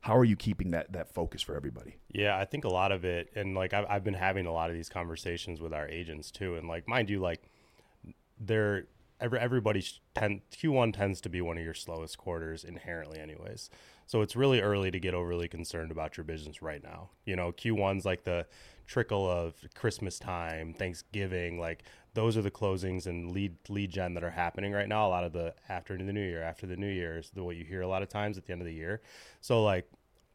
How 0.02 0.18
are 0.18 0.26
you 0.26 0.36
keeping 0.36 0.72
that 0.72 0.94
that 0.94 1.14
focus 1.14 1.44
for 1.44 1.56
everybody? 1.56 1.98
Yeah, 2.12 2.36
I 2.38 2.46
think 2.46 2.66
a 2.66 2.70
lot 2.70 2.92
of 2.92 3.06
it, 3.06 3.32
and 3.36 3.54
like 3.54 3.74
I've, 3.74 3.86
I've 3.88 4.04
been 4.04 4.16
having 4.16 4.48
a 4.48 4.52
lot 4.52 4.72
of 4.72 4.76
these 4.76 4.90
conversations 4.90 5.62
with 5.62 5.74
our 5.74 5.88
agents 5.88 6.32
too, 6.32 6.56
and 6.56 6.68
like 6.68 6.88
mind 6.88 7.10
you, 7.10 7.20
like 7.20 7.52
they're 8.40 8.88
every, 9.20 9.40
everybody 9.40 9.86
tend, 10.16 10.42
Q1 10.52 10.96
tends 10.96 11.22
to 11.22 11.30
be 11.30 11.40
one 11.40 11.58
of 11.58 11.64
your 11.64 11.76
slowest 11.76 12.18
quarters 12.18 12.64
inherently, 12.64 13.20
anyways. 13.20 13.70
So 14.12 14.22
it's 14.22 14.36
really 14.36 14.60
early 14.60 14.92
to 14.92 15.00
get 15.00 15.14
overly 15.14 15.48
concerned 15.48 15.90
about 15.90 16.18
your 16.18 16.26
business 16.26 16.62
right 16.62 16.84
now. 16.84 17.12
You 17.24 17.38
know, 17.38 17.54
Q1's 17.54 18.04
like 18.04 18.26
the 18.26 18.46
trickle 18.86 19.26
of 19.26 19.56
Christmas 19.74 20.20
time, 20.20 20.74
Thanksgiving, 20.74 21.58
like 21.58 21.84
those 22.14 22.36
are 22.36 22.42
the 22.42 22.52
closings 22.52 23.08
and 23.08 23.32
lead 23.32 23.56
lead 23.70 23.90
gen 23.90 24.14
that 24.16 24.24
are 24.26 24.32
happening 24.32 24.74
right 24.74 24.90
now. 24.90 25.08
A 25.08 25.12
lot 25.12 25.24
of 25.24 25.32
the 25.32 25.54
after 25.70 25.96
the 25.96 26.12
new 26.12 26.20
year, 26.20 26.44
after 26.44 26.68
the 26.68 26.76
new 26.76 26.90
year 26.90 27.20
is 27.20 27.30
the 27.30 27.42
what 27.42 27.56
you 27.56 27.64
hear 27.64 27.84
a 27.84 27.88
lot 27.88 28.04
of 28.04 28.10
times 28.10 28.38
at 28.38 28.46
the 28.46 28.52
end 28.52 28.62
of 28.62 28.68
the 28.68 28.74
year. 28.74 29.00
So 29.40 29.64
like 29.64 29.90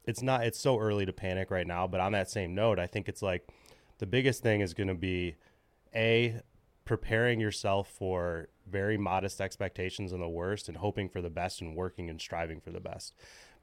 it's 0.06 0.22
not 0.22 0.44
it's 0.46 0.58
so 0.58 0.78
early 0.78 1.04
to 1.04 1.12
panic 1.12 1.50
right 1.50 1.66
now, 1.66 1.86
but 1.86 2.00
on 2.00 2.12
that 2.12 2.30
same 2.30 2.54
note, 2.54 2.78
I 2.78 2.86
think 2.86 3.10
it's 3.10 3.20
like 3.20 3.46
the 3.98 4.06
biggest 4.06 4.42
thing 4.42 4.62
is 4.62 4.72
going 4.72 4.88
to 4.88 4.94
be 4.94 5.36
a 5.94 6.40
preparing 6.86 7.40
yourself 7.40 7.88
for 7.88 8.48
very 8.66 8.96
modest 8.96 9.40
expectations 9.40 10.12
and 10.12 10.22
the 10.22 10.28
worst 10.28 10.68
and 10.68 10.78
hoping 10.78 11.10
for 11.10 11.20
the 11.20 11.28
best 11.28 11.60
and 11.60 11.76
working 11.76 12.08
and 12.08 12.20
striving 12.20 12.60
for 12.60 12.70
the 12.70 12.80
best 12.80 13.12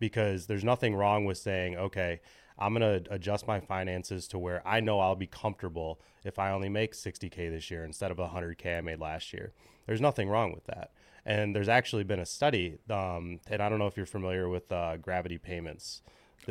because 0.04 0.48
there's 0.48 0.66
nothing 0.66 0.94
wrong 0.94 1.24
with 1.24 1.38
saying 1.38 1.78
okay 1.78 2.20
i'm 2.60 2.74
going 2.74 3.04
to 3.04 3.14
adjust 3.14 3.48
my 3.48 3.58
finances 3.58 4.28
to 4.28 4.38
where 4.38 4.62
i 4.68 4.82
know 4.82 5.00
i'll 5.00 5.16
be 5.16 5.26
comfortable 5.26 6.02
if 6.26 6.38
i 6.38 6.52
only 6.52 6.68
make 6.68 6.92
60k 6.92 7.50
this 7.50 7.72
year 7.72 7.86
instead 7.86 8.12
of 8.12 8.18
100k 8.18 8.80
i 8.80 8.82
made 8.82 9.00
last 9.00 9.32
year 9.32 9.54
there's 9.88 10.02
nothing 10.02 10.28
wrong 10.28 10.52
with 10.52 10.66
that 10.66 10.92
and 11.26 11.56
there's 11.56 11.70
actually 11.70 12.04
been 12.04 12.20
a 12.20 12.26
study 12.26 12.78
um, 12.90 13.40
and 13.50 13.62
i 13.62 13.70
don't 13.70 13.80
know 13.80 13.88
if 13.88 13.96
you're 13.96 14.06
familiar 14.06 14.50
with 14.50 14.70
uh, 14.74 14.98
gravity 14.98 15.38
payments 15.38 16.02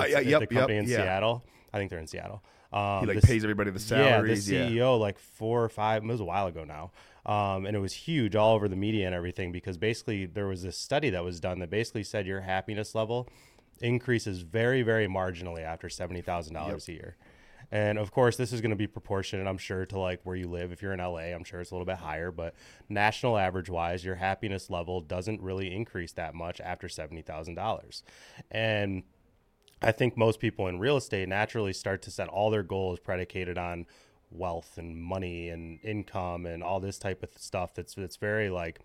uh, 0.00 0.06
yeah, 0.06 0.20
yep, 0.20 0.40
the 0.40 0.46
company 0.46 0.76
yep, 0.76 0.84
in 0.84 0.90
yeah. 0.90 0.96
seattle 0.96 1.44
i 1.74 1.76
think 1.76 1.90
they're 1.90 1.98
in 1.98 2.06
seattle 2.06 2.42
um, 2.72 3.00
He 3.00 3.06
like 3.06 3.16
this- 3.16 3.26
pays 3.26 3.44
everybody 3.44 3.70
the 3.70 3.78
salaries. 3.78 4.08
yeah, 4.08 4.20
the 4.22 4.36
salaries. 4.40 4.74
Yeah, 4.76 4.84
CEO 4.86 4.98
like 4.98 5.18
four 5.18 5.62
or 5.62 5.68
five. 5.68 6.02
It 6.02 6.06
was 6.06 6.20
a 6.20 6.24
while 6.24 6.46
ago 6.46 6.64
now, 6.64 6.90
um, 7.24 7.66
and 7.66 7.76
it 7.76 7.80
was 7.80 7.92
huge 7.92 8.34
all 8.34 8.54
over 8.54 8.68
the 8.68 8.76
media 8.76 9.06
and 9.06 9.14
everything 9.14 9.52
because 9.52 9.76
basically 9.76 10.26
there 10.26 10.46
was 10.46 10.62
this 10.62 10.76
study 10.76 11.10
that 11.10 11.24
was 11.24 11.40
done 11.40 11.60
that 11.60 11.70
basically 11.70 12.02
said 12.02 12.26
your 12.26 12.40
happiness 12.40 12.94
level 12.94 13.28
increases 13.80 14.40
very, 14.42 14.82
very 14.82 15.06
marginally 15.06 15.62
after 15.62 15.88
seventy 15.88 16.20
thousand 16.20 16.54
dollars 16.54 16.88
a 16.88 16.92
year. 16.92 17.16
And 17.70 17.96
of 17.98 18.12
course, 18.12 18.36
this 18.36 18.52
is 18.52 18.60
going 18.60 18.70
to 18.70 18.76
be 18.76 18.86
proportionate, 18.86 19.46
I'm 19.46 19.56
sure, 19.56 19.86
to 19.86 19.98
like 19.98 20.20
where 20.24 20.36
you 20.36 20.46
live. 20.46 20.72
If 20.72 20.82
you're 20.82 20.92
in 20.92 20.98
LA, 20.98 21.32
I'm 21.32 21.42
sure 21.42 21.58
it's 21.58 21.70
a 21.70 21.74
little 21.74 21.86
bit 21.86 21.96
higher, 21.96 22.30
but 22.30 22.54
national 22.90 23.38
average 23.38 23.70
wise, 23.70 24.04
your 24.04 24.16
happiness 24.16 24.68
level 24.68 25.00
doesn't 25.00 25.40
really 25.40 25.74
increase 25.74 26.12
that 26.12 26.34
much 26.34 26.60
after 26.60 26.86
$70,000. 26.86 28.02
And 28.50 29.04
I 29.80 29.90
think 29.90 30.18
most 30.18 30.38
people 30.38 30.68
in 30.68 30.80
real 30.80 30.98
estate 30.98 31.28
naturally 31.30 31.72
start 31.72 32.02
to 32.02 32.10
set 32.10 32.28
all 32.28 32.50
their 32.50 32.62
goals 32.62 33.00
predicated 33.00 33.56
on 33.56 33.86
wealth 34.34 34.78
and 34.78 34.96
money 34.96 35.48
and 35.48 35.78
income 35.82 36.46
and 36.46 36.62
all 36.62 36.80
this 36.80 36.98
type 36.98 37.22
of 37.22 37.30
stuff 37.36 37.74
that's 37.74 37.94
that's 37.94 38.16
very 38.16 38.50
like 38.50 38.80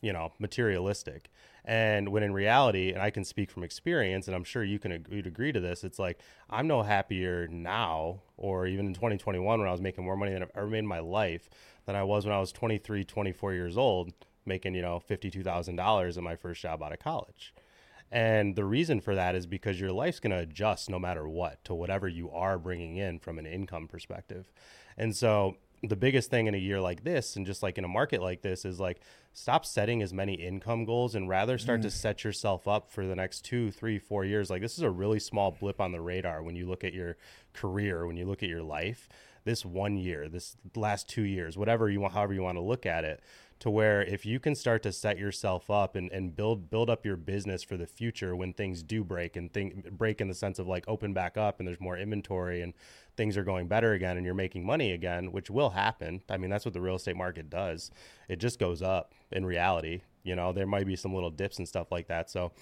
you 0.00 0.12
know 0.12 0.32
materialistic 0.38 1.30
and 1.64 2.08
when 2.10 2.22
in 2.22 2.32
reality 2.32 2.92
and 2.92 3.02
i 3.02 3.10
can 3.10 3.24
speak 3.24 3.50
from 3.50 3.62
experience 3.64 4.26
and 4.26 4.36
i'm 4.36 4.44
sure 4.44 4.62
you 4.62 4.78
can 4.78 4.92
ag- 4.92 5.08
you'd 5.10 5.26
agree 5.26 5.52
to 5.52 5.60
this 5.60 5.84
it's 5.84 5.98
like 5.98 6.20
i'm 6.50 6.66
no 6.66 6.82
happier 6.82 7.48
now 7.48 8.20
or 8.36 8.66
even 8.66 8.86
in 8.86 8.94
2021 8.94 9.58
when 9.58 9.68
i 9.68 9.72
was 9.72 9.80
making 9.80 10.04
more 10.04 10.16
money 10.16 10.32
than 10.32 10.42
i've 10.42 10.50
ever 10.54 10.66
made 10.66 10.78
in 10.78 10.86
my 10.86 11.00
life 11.00 11.50
than 11.86 11.96
i 11.96 12.02
was 12.02 12.24
when 12.24 12.34
i 12.34 12.40
was 12.40 12.52
23 12.52 13.04
24 13.04 13.52
years 13.54 13.76
old 13.76 14.12
making 14.46 14.74
you 14.74 14.80
know 14.80 15.02
$52000 15.10 16.16
in 16.16 16.24
my 16.24 16.36
first 16.36 16.62
job 16.62 16.82
out 16.82 16.92
of 16.92 16.98
college 17.00 17.52
and 18.10 18.56
the 18.56 18.64
reason 18.64 19.00
for 19.00 19.14
that 19.14 19.34
is 19.34 19.46
because 19.46 19.78
your 19.78 19.92
life's 19.92 20.20
going 20.20 20.30
to 20.30 20.38
adjust 20.38 20.88
no 20.88 20.98
matter 20.98 21.28
what 21.28 21.62
to 21.64 21.74
whatever 21.74 22.08
you 22.08 22.30
are 22.30 22.58
bringing 22.58 22.96
in 22.96 23.18
from 23.18 23.38
an 23.38 23.46
income 23.46 23.86
perspective. 23.86 24.50
And 24.98 25.16
so 25.16 25.56
the 25.82 25.96
biggest 25.96 26.28
thing 26.28 26.48
in 26.48 26.54
a 26.54 26.58
year 26.58 26.80
like 26.80 27.04
this 27.04 27.36
and 27.36 27.46
just 27.46 27.62
like 27.62 27.78
in 27.78 27.84
a 27.84 27.88
market 27.88 28.20
like 28.20 28.42
this 28.42 28.64
is 28.64 28.80
like 28.80 29.00
stop 29.32 29.64
setting 29.64 30.02
as 30.02 30.12
many 30.12 30.34
income 30.34 30.84
goals 30.84 31.14
and 31.14 31.28
rather 31.28 31.56
start 31.56 31.82
to 31.82 31.88
mm. 31.88 31.92
set 31.92 32.24
yourself 32.24 32.66
up 32.66 32.90
for 32.90 33.06
the 33.06 33.14
next 33.14 33.44
two 33.44 33.70
three 33.70 33.98
four 33.98 34.24
years. 34.24 34.50
Like 34.50 34.60
this 34.60 34.76
is 34.76 34.82
a 34.82 34.90
really 34.90 35.20
small 35.20 35.52
blip 35.52 35.80
on 35.80 35.92
the 35.92 36.00
radar 36.00 36.42
when 36.42 36.56
you 36.56 36.66
look 36.66 36.82
at 36.82 36.92
your 36.92 37.16
career 37.52 38.06
when 38.06 38.16
you 38.16 38.26
look 38.26 38.42
at 38.42 38.48
your 38.48 38.62
life. 38.62 39.08
This 39.44 39.64
one 39.64 39.96
year 39.96 40.28
this 40.28 40.56
last 40.74 41.08
two 41.08 41.22
years 41.22 41.56
whatever 41.56 41.88
you 41.88 42.00
want 42.00 42.12
however 42.12 42.34
you 42.34 42.42
want 42.42 42.56
to 42.56 42.62
look 42.62 42.84
at 42.84 43.04
it 43.04 43.22
to 43.60 43.70
where 43.70 44.02
if 44.02 44.24
you 44.24 44.38
can 44.38 44.54
start 44.54 44.82
to 44.84 44.92
set 44.92 45.18
yourself 45.18 45.68
up 45.70 45.96
and, 45.96 46.10
and 46.12 46.36
build 46.36 46.70
build 46.70 46.88
up 46.88 47.04
your 47.04 47.16
business 47.16 47.62
for 47.62 47.76
the 47.76 47.86
future 47.86 48.36
when 48.36 48.52
things 48.52 48.82
do 48.82 49.02
break 49.02 49.36
and 49.36 49.52
think 49.52 49.90
break 49.90 50.20
in 50.20 50.28
the 50.28 50.34
sense 50.34 50.58
of 50.58 50.66
like 50.66 50.84
open 50.86 51.12
back 51.12 51.36
up 51.36 51.58
and 51.58 51.66
there's 51.66 51.80
more 51.80 51.98
inventory 51.98 52.62
and 52.62 52.72
things 53.16 53.36
are 53.36 53.44
going 53.44 53.66
better 53.66 53.94
again 53.94 54.16
and 54.16 54.24
you're 54.24 54.34
making 54.34 54.64
money 54.64 54.92
again, 54.92 55.32
which 55.32 55.50
will 55.50 55.70
happen. 55.70 56.22
I 56.30 56.36
mean, 56.36 56.50
that's 56.50 56.64
what 56.64 56.72
the 56.72 56.80
real 56.80 56.94
estate 56.94 57.16
market 57.16 57.50
does. 57.50 57.90
It 58.28 58.36
just 58.36 58.60
goes 58.60 58.80
up 58.80 59.12
in 59.32 59.44
reality. 59.44 60.02
You 60.22 60.36
know, 60.36 60.52
there 60.52 60.66
might 60.66 60.86
be 60.86 60.94
some 60.94 61.12
little 61.12 61.30
dips 61.30 61.58
and 61.58 61.66
stuff 61.66 61.90
like 61.90 62.06
that. 62.06 62.30
So 62.30 62.52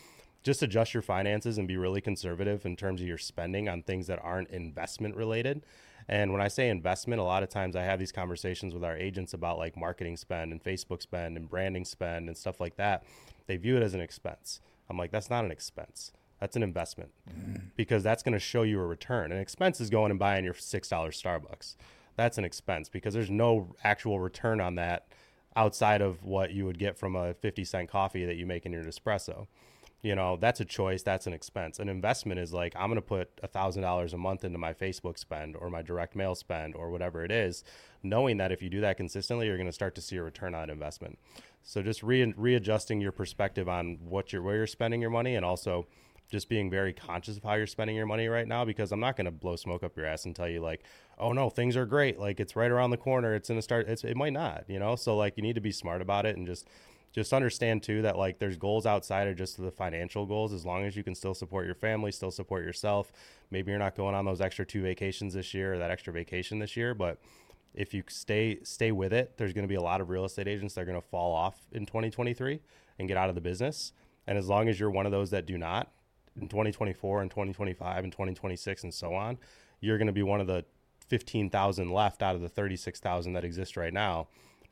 just 0.42 0.62
adjust 0.62 0.94
your 0.94 1.02
finances 1.02 1.58
and 1.58 1.68
be 1.68 1.76
really 1.76 2.00
conservative 2.00 2.64
in 2.64 2.74
terms 2.74 3.02
of 3.02 3.06
your 3.06 3.18
spending 3.18 3.68
on 3.68 3.82
things 3.82 4.06
that 4.06 4.20
aren't 4.22 4.48
investment 4.48 5.14
related. 5.14 5.62
And 6.08 6.32
when 6.32 6.40
I 6.40 6.48
say 6.48 6.68
investment, 6.68 7.20
a 7.20 7.24
lot 7.24 7.42
of 7.42 7.48
times 7.48 7.74
I 7.74 7.82
have 7.82 7.98
these 7.98 8.12
conversations 8.12 8.74
with 8.74 8.84
our 8.84 8.96
agents 8.96 9.34
about 9.34 9.58
like 9.58 9.76
marketing 9.76 10.16
spend 10.16 10.52
and 10.52 10.62
Facebook 10.62 11.02
spend 11.02 11.36
and 11.36 11.48
branding 11.48 11.84
spend 11.84 12.28
and 12.28 12.36
stuff 12.36 12.60
like 12.60 12.76
that. 12.76 13.04
They 13.46 13.56
view 13.56 13.76
it 13.76 13.82
as 13.82 13.94
an 13.94 14.00
expense. 14.00 14.60
I'm 14.88 14.96
like, 14.96 15.10
that's 15.10 15.30
not 15.30 15.44
an 15.44 15.50
expense. 15.50 16.12
That's 16.40 16.54
an 16.54 16.62
investment 16.62 17.10
mm. 17.28 17.62
because 17.76 18.02
that's 18.02 18.22
going 18.22 18.34
to 18.34 18.38
show 18.38 18.62
you 18.62 18.80
a 18.80 18.86
return. 18.86 19.32
An 19.32 19.38
expense 19.38 19.80
is 19.80 19.90
going 19.90 20.10
and 20.10 20.18
buying 20.18 20.44
your 20.44 20.54
$6 20.54 20.88
Starbucks. 20.88 21.76
That's 22.14 22.38
an 22.38 22.44
expense 22.44 22.88
because 22.88 23.14
there's 23.14 23.30
no 23.30 23.74
actual 23.82 24.20
return 24.20 24.60
on 24.60 24.76
that 24.76 25.08
outside 25.56 26.02
of 26.02 26.22
what 26.22 26.52
you 26.52 26.66
would 26.66 26.78
get 26.78 26.98
from 26.98 27.16
a 27.16 27.34
50 27.34 27.64
cent 27.64 27.90
coffee 27.90 28.24
that 28.26 28.36
you 28.36 28.46
make 28.46 28.66
in 28.66 28.72
your 28.72 28.84
espresso 28.84 29.46
you 30.06 30.14
know 30.14 30.36
that's 30.40 30.60
a 30.60 30.64
choice 30.64 31.02
that's 31.02 31.26
an 31.26 31.32
expense. 31.32 31.80
An 31.80 31.88
investment 31.88 32.38
is 32.38 32.54
like 32.54 32.74
i'm 32.76 32.86
going 32.86 32.94
to 32.94 33.02
put 33.02 33.28
a 33.42 33.48
thousand 33.48 33.82
dollars 33.82 34.12
a 34.12 34.16
month 34.16 34.44
into 34.44 34.56
my 34.56 34.72
facebook 34.72 35.18
spend 35.18 35.56
or 35.56 35.68
my 35.68 35.82
direct 35.82 36.14
mail 36.14 36.36
spend 36.36 36.76
or 36.76 36.90
whatever 36.90 37.24
it 37.24 37.32
is 37.32 37.64
knowing 38.04 38.36
that 38.36 38.52
if 38.52 38.62
you 38.62 38.70
do 38.70 38.80
that 38.80 38.96
consistently 38.96 39.46
you're 39.46 39.56
going 39.56 39.66
to 39.66 39.72
start 39.72 39.96
to 39.96 40.00
see 40.00 40.16
a 40.16 40.22
return 40.22 40.54
on 40.54 40.70
investment. 40.70 41.18
So 41.64 41.82
just 41.82 42.04
re- 42.04 42.32
readjusting 42.36 43.00
your 43.00 43.10
perspective 43.10 43.68
on 43.68 43.98
what 44.00 44.32
you're 44.32 44.42
where 44.42 44.56
you're 44.56 44.68
spending 44.68 45.00
your 45.00 45.10
money 45.10 45.34
and 45.34 45.44
also 45.44 45.88
just 46.30 46.48
being 46.48 46.70
very 46.70 46.92
conscious 46.92 47.36
of 47.36 47.42
how 47.42 47.54
you're 47.54 47.66
spending 47.66 47.96
your 47.96 48.06
money 48.06 48.28
right 48.28 48.48
now 48.48 48.64
because 48.64 48.92
i'm 48.92 49.00
not 49.00 49.16
going 49.16 49.24
to 49.24 49.30
blow 49.32 49.56
smoke 49.56 49.82
up 49.82 49.96
your 49.96 50.06
ass 50.06 50.24
and 50.24 50.36
tell 50.36 50.48
you 50.48 50.60
like 50.60 50.84
oh 51.18 51.32
no 51.32 51.50
things 51.50 51.76
are 51.76 51.86
great. 51.86 52.18
Like 52.18 52.38
it's 52.38 52.54
right 52.54 52.70
around 52.70 52.90
the 52.90 52.96
corner. 52.96 53.34
It's 53.34 53.48
going 53.48 53.58
to 53.58 53.62
start 53.62 53.88
it's, 53.88 54.04
it 54.04 54.16
might 54.16 54.32
not 54.32 54.64
you 54.68 54.78
know? 54.78 54.94
So 54.94 55.16
like 55.16 55.36
you 55.36 55.42
need 55.42 55.54
to 55.56 55.60
be 55.60 55.72
smart 55.72 56.00
about 56.00 56.26
it 56.26 56.36
and 56.36 56.46
just 56.46 56.68
just 57.16 57.32
understand 57.32 57.82
too 57.82 58.02
that 58.02 58.18
like 58.18 58.38
there's 58.38 58.58
goals 58.58 58.84
outside 58.84 59.26
of 59.26 59.36
just 59.36 59.56
the 59.56 59.70
financial 59.70 60.26
goals. 60.26 60.52
As 60.52 60.66
long 60.66 60.84
as 60.84 60.94
you 60.94 61.02
can 61.02 61.14
still 61.14 61.34
support 61.34 61.64
your 61.64 61.74
family 61.74 62.12
still 62.12 62.30
support 62.30 62.64
yourself 62.64 63.10
maybe 63.50 63.70
you're 63.70 63.78
not 63.78 63.96
going 63.96 64.14
on 64.14 64.24
those 64.24 64.40
extra 64.40 64.66
two 64.66 64.82
vacations 64.82 65.34
this 65.34 65.54
year 65.54 65.74
or 65.74 65.78
that 65.78 65.90
extra 65.90 66.12
vacation 66.12 66.58
this 66.58 66.76
year 66.76 66.94
but 66.94 67.18
if 67.74 67.94
you 67.94 68.02
stay 68.08 68.58
stay 68.62 68.92
with 68.92 69.12
it 69.12 69.36
there's 69.38 69.54
going 69.54 69.64
to 69.64 69.68
be 69.68 69.76
a 69.76 69.80
lot 69.80 70.00
of 70.00 70.10
real 70.10 70.26
estate 70.26 70.46
agents 70.46 70.74
that 70.74 70.82
are 70.82 70.84
going 70.84 71.00
to 71.00 71.08
fall 71.08 71.34
off 71.34 71.56
in 71.72 71.86
2023 71.86 72.60
and 72.98 73.08
get 73.08 73.16
out 73.16 73.28
of 73.28 73.34
the 73.34 73.40
business. 73.40 73.92
And 74.26 74.38
as 74.38 74.48
long 74.48 74.68
as 74.68 74.78
you're 74.80 74.90
one 74.90 75.06
of 75.06 75.12
those 75.12 75.30
that 75.30 75.46
do 75.46 75.56
not 75.58 75.90
in 76.40 76.48
2024 76.48 77.22
and 77.22 77.30
2025 77.30 78.04
and 78.04 78.12
2026 78.12 78.84
and 78.84 78.92
so 78.92 79.14
on 79.14 79.38
you're 79.80 79.98
going 79.98 80.06
to 80.06 80.12
be 80.12 80.22
one 80.22 80.40
of 80.40 80.46
the 80.46 80.64
15,000 81.08 81.90
left 81.90 82.22
out 82.22 82.34
of 82.34 82.40
the 82.40 82.48
36,000 82.48 83.32
that 83.34 83.44
exist 83.44 83.76
right 83.76 83.92
now 83.92 84.28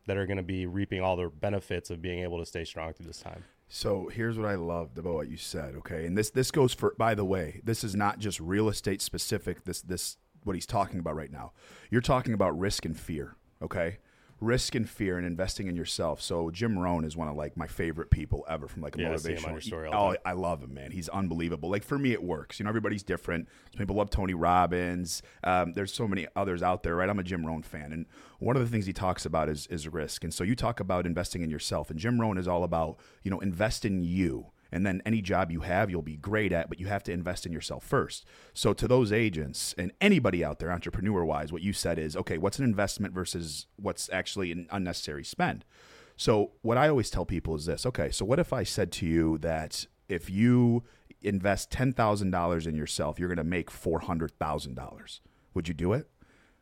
that 0.06 0.16
are 0.16 0.26
going 0.26 0.37
to 0.37 0.42
be 0.42 0.66
reaping 0.66 1.00
all 1.00 1.16
the 1.16 1.28
benefits 1.28 1.90
of 1.90 2.02
being 2.02 2.20
able 2.20 2.38
to 2.38 2.46
stay 2.46 2.64
strong 2.64 2.92
through 2.92 3.06
this 3.06 3.20
time. 3.20 3.44
So 3.68 4.08
here's 4.12 4.38
what 4.38 4.46
I 4.46 4.54
loved 4.54 4.99
about 4.99 5.14
what 5.14 5.28
you 5.28 5.37
said. 5.37 5.75
Okay, 5.76 6.06
and 6.06 6.16
this 6.16 6.30
this 6.30 6.50
goes 6.50 6.75
for. 6.75 6.94
By 6.99 7.14
the 7.14 7.25
way, 7.25 7.61
this 7.64 7.82
is 7.82 7.96
not 7.96 8.18
just 8.18 8.38
real 8.38 8.68
estate 8.68 9.00
specific. 9.00 9.64
This 9.64 9.80
this 9.80 10.16
what 10.44 10.54
he's 10.54 10.66
talking 10.66 11.00
about 11.00 11.16
right 11.16 11.32
now. 11.32 11.52
You're 11.90 12.02
talking 12.02 12.34
about 12.34 12.58
risk 12.58 12.84
and 12.84 12.99
fear. 12.99 13.37
Okay, 13.62 13.99
risk 14.44 14.74
and 14.74 14.88
fear 14.88 15.16
and 15.18 15.26
investing 15.26 15.66
in 15.66 15.76
yourself. 15.76 16.20
So 16.20 16.50
Jim 16.50 16.78
Rohn 16.78 17.04
is 17.04 17.16
one 17.16 17.28
of 17.28 17.36
like 17.36 17.56
my 17.56 17.66
favorite 17.66 18.10
people 18.10 18.44
ever 18.48 18.68
from 18.68 18.82
like 18.82 18.96
a 18.96 19.00
Yeah, 19.00 19.12
I 19.12 19.16
see 19.16 19.32
him 19.32 19.38
motivational. 19.38 19.52
on 19.54 19.60
story 19.60 19.88
oh, 19.92 20.16
I 20.24 20.32
love 20.32 20.62
him, 20.62 20.74
man. 20.74 20.90
He's 20.90 21.08
unbelievable. 21.08 21.70
Like 21.70 21.82
for 21.84 21.98
me, 21.98 22.12
it 22.12 22.22
works. 22.22 22.58
You 22.58 22.64
know, 22.64 22.68
everybody's 22.68 23.02
different. 23.02 23.48
Some 23.72 23.78
people 23.78 23.96
love 23.96 24.10
Tony 24.10 24.34
Robbins. 24.34 25.22
Um, 25.42 25.72
there's 25.72 25.92
so 25.92 26.06
many 26.06 26.26
others 26.36 26.62
out 26.62 26.82
there, 26.82 26.96
right? 26.96 27.08
I'm 27.08 27.18
a 27.18 27.22
Jim 27.24 27.46
Rohn 27.46 27.62
fan, 27.62 27.92
and 27.92 28.06
one 28.38 28.56
of 28.56 28.62
the 28.62 28.68
things 28.68 28.86
he 28.86 28.92
talks 28.92 29.24
about 29.26 29.48
is 29.48 29.66
is 29.68 29.88
risk. 29.88 30.24
And 30.24 30.32
so 30.32 30.44
you 30.44 30.54
talk 30.54 30.80
about 30.80 31.06
investing 31.06 31.42
in 31.42 31.50
yourself, 31.50 31.90
and 31.90 31.98
Jim 31.98 32.20
Rohn 32.20 32.38
is 32.38 32.46
all 32.48 32.64
about 32.64 32.98
you 33.22 33.30
know 33.30 33.40
invest 33.40 33.84
in 33.84 34.02
you 34.02 34.46
and 34.74 34.84
then 34.84 35.00
any 35.06 35.22
job 35.22 35.50
you 35.50 35.60
have 35.60 35.90
you'll 35.90 36.02
be 36.02 36.16
great 36.16 36.52
at 36.52 36.68
but 36.68 36.80
you 36.80 36.86
have 36.86 37.02
to 37.04 37.12
invest 37.12 37.46
in 37.46 37.52
yourself 37.52 37.84
first. 37.84 38.24
So 38.52 38.72
to 38.74 38.88
those 38.88 39.12
agents 39.12 39.74
and 39.78 39.92
anybody 40.00 40.44
out 40.44 40.58
there 40.58 40.70
entrepreneur 40.70 41.24
wise 41.24 41.52
what 41.52 41.62
you 41.62 41.72
said 41.72 41.98
is 41.98 42.16
okay 42.16 42.36
what's 42.36 42.58
an 42.58 42.64
investment 42.64 43.14
versus 43.14 43.66
what's 43.76 44.10
actually 44.12 44.52
an 44.52 44.66
unnecessary 44.70 45.24
spend? 45.24 45.64
So 46.16 46.52
what 46.62 46.76
i 46.76 46.88
always 46.88 47.10
tell 47.10 47.24
people 47.24 47.54
is 47.54 47.66
this 47.66 47.86
okay 47.86 48.10
so 48.10 48.24
what 48.24 48.38
if 48.38 48.52
i 48.52 48.62
said 48.62 48.92
to 48.92 49.06
you 49.06 49.38
that 49.38 49.86
if 50.08 50.28
you 50.28 50.84
invest 51.22 51.70
$10,000 51.70 52.66
in 52.66 52.74
yourself 52.74 53.18
you're 53.18 53.28
going 53.28 53.36
to 53.38 53.44
make 53.44 53.70
$400,000 53.70 55.20
would 55.54 55.68
you 55.68 55.74
do 55.74 55.92
it? 55.92 56.08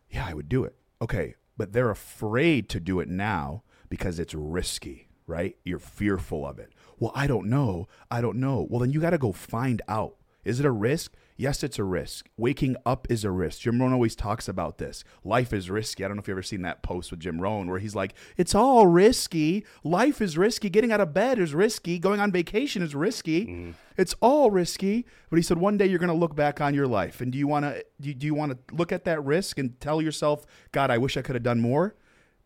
Yeah 0.09 0.27
i 0.27 0.35
would 0.35 0.49
do 0.49 0.65
it. 0.65 0.77
Okay 1.01 1.35
but 1.57 1.73
they're 1.73 1.91
afraid 1.91 2.69
to 2.71 2.81
do 2.81 3.01
it 3.01 3.09
now 3.09 3.63
because 3.89 4.19
it's 4.19 4.35
risky, 4.35 5.09
right? 5.27 5.57
You're 5.65 5.79
fearful 5.79 6.47
of 6.47 6.59
it. 6.59 6.73
Well, 6.99 7.13
I 7.15 7.27
don't 7.27 7.49
know. 7.49 7.89
I 8.11 8.21
don't 8.21 8.39
know. 8.39 8.67
Well, 8.69 8.81
then 8.81 8.91
you 8.91 9.01
got 9.01 9.11
to 9.11 9.19
go 9.19 9.33
find 9.33 9.83
out. 9.89 10.17
Is 10.45 10.59
it 10.59 10.67
a 10.67 10.73
risk? 10.73 11.15
Yes, 11.37 11.63
it's 11.63 11.79
a 11.79 11.85
risk. 11.85 12.29
Waking 12.37 12.77
up 12.85 13.07
is 13.11 13.25
a 13.25 13.31
risk. 13.31 13.61
Jim 13.61 13.81
Rohn 13.81 13.93
always 13.93 14.15
talks 14.15 14.49
about 14.49 14.79
this. 14.79 15.03
Life 15.25 15.53
is 15.53 15.71
risky. 15.71 16.05
I 16.05 16.09
don't 16.09 16.17
know 16.17 16.21
if 16.21 16.29
you've 16.29 16.35
ever 16.35 16.43
seen 16.43 16.63
that 16.63 16.83
post 16.83 17.11
with 17.11 17.21
Jim 17.21 17.41
Rohn 17.41 17.69
where 17.69 17.79
he's 17.79 17.95
like, 17.95 18.15
it's 18.37 18.55
all 18.55 18.87
risky. 18.87 19.65
Life 19.83 20.21
is 20.21 20.37
risky. 20.37 20.69
Getting 20.69 20.93
out 20.93 21.01
of 21.01 21.15
bed 21.15 21.39
is 21.39 21.55
risky. 21.55 21.99
Going 21.99 22.21
on 22.21 22.33
vacation 22.33 22.83
is 22.83 22.95
risky. 22.95 23.47
Mm. 23.47 23.75
It's 23.97 24.15
all 24.21 24.51
risky. 24.51 25.07
But 25.31 25.37
he 25.37 25.43
said 25.43 25.59
one 25.59 25.77
day 25.79 25.87
you're 25.87 25.99
going 25.99 26.09
to 26.09 26.15
look 26.15 26.37
back 26.37 26.61
on 26.61 26.75
your 26.75 26.87
life. 26.87 27.21
And 27.21 27.33
do 27.33 27.39
you 27.39 27.49
want 27.49 27.65
to 27.65 27.85
do 28.01 28.27
you 28.27 28.35
want 28.35 28.53
to 28.53 28.75
look 28.75 28.93
at 28.93 29.05
that 29.05 29.25
risk 29.25 29.59
and 29.59 29.81
tell 29.81 30.03
yourself, 30.03 30.45
God, 30.71 30.91
I 30.91 30.99
wish 30.99 31.17
I 31.17 31.23
could 31.23 31.35
have 31.35 31.43
done 31.43 31.61
more? 31.61 31.95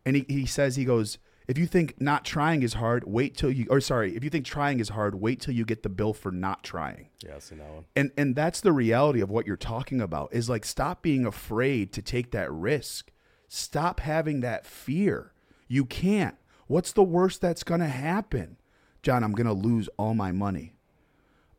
And 0.05 0.15
he, 0.15 0.25
he 0.29 0.45
says, 0.45 0.75
he 0.75 0.85
goes, 0.85 1.17
if 1.47 1.57
you 1.57 1.65
think 1.65 1.99
not 1.99 2.25
trying 2.25 2.61
is 2.61 2.73
hard, 2.73 3.05
wait 3.05 3.37
till 3.37 3.51
you 3.51 3.67
or 3.69 3.79
sorry, 3.79 4.15
if 4.15 4.23
you 4.23 4.29
think 4.29 4.45
trying 4.45 4.79
is 4.79 4.89
hard, 4.89 5.15
wait 5.15 5.39
till 5.39 5.53
you 5.53 5.63
get 5.65 5.83
the 5.83 5.89
bill 5.89 6.13
for 6.13 6.31
not 6.31 6.63
trying. 6.63 7.09
Yeah, 7.23 7.35
I've 7.35 7.43
seen 7.43 7.59
that 7.59 7.69
one. 7.69 7.85
And 7.95 8.11
and 8.17 8.35
that's 8.35 8.61
the 8.61 8.73
reality 8.73 9.21
of 9.21 9.29
what 9.29 9.47
you're 9.47 9.55
talking 9.55 10.01
about 10.01 10.33
is 10.33 10.49
like 10.49 10.65
stop 10.65 11.01
being 11.01 11.25
afraid 11.25 11.93
to 11.93 12.01
take 12.01 12.31
that 12.31 12.51
risk. 12.51 13.11
Stop 13.47 14.01
having 14.01 14.41
that 14.41 14.65
fear. 14.65 15.31
You 15.69 15.85
can't. 15.85 16.35
What's 16.67 16.91
the 16.91 17.03
worst 17.03 17.39
that's 17.39 17.63
going 17.63 17.79
to 17.79 17.87
happen? 17.87 18.57
John, 19.01 19.23
I'm 19.23 19.31
going 19.31 19.47
to 19.47 19.53
lose 19.53 19.87
all 19.97 20.13
my 20.13 20.33
money. 20.33 20.73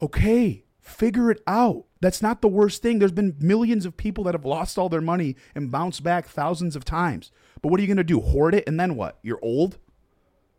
Okay, 0.02 0.64
figure 0.88 1.30
it 1.30 1.42
out. 1.47 1.85
That's 2.00 2.23
not 2.23 2.40
the 2.40 2.49
worst 2.49 2.83
thing. 2.83 2.99
There's 2.99 3.12
been 3.12 3.37
millions 3.40 3.85
of 3.85 3.97
people 3.97 4.25
that 4.25 4.35
have 4.35 4.45
lost 4.45 4.78
all 4.78 4.88
their 4.88 5.00
money 5.00 5.37
and 5.54 5.71
bounced 5.71 6.02
back 6.02 6.26
thousands 6.26 6.76
of 6.76 6.85
times. 6.85 7.30
But 7.61 7.71
what 7.71 7.80
are 7.80 7.83
you 7.83 7.88
going 7.88 7.97
to 7.97 8.04
do? 8.04 8.21
Hoard 8.21 8.54
it 8.54 8.64
and 8.66 8.78
then 8.78 8.95
what? 8.97 9.18
You're 9.23 9.40
old? 9.42 9.78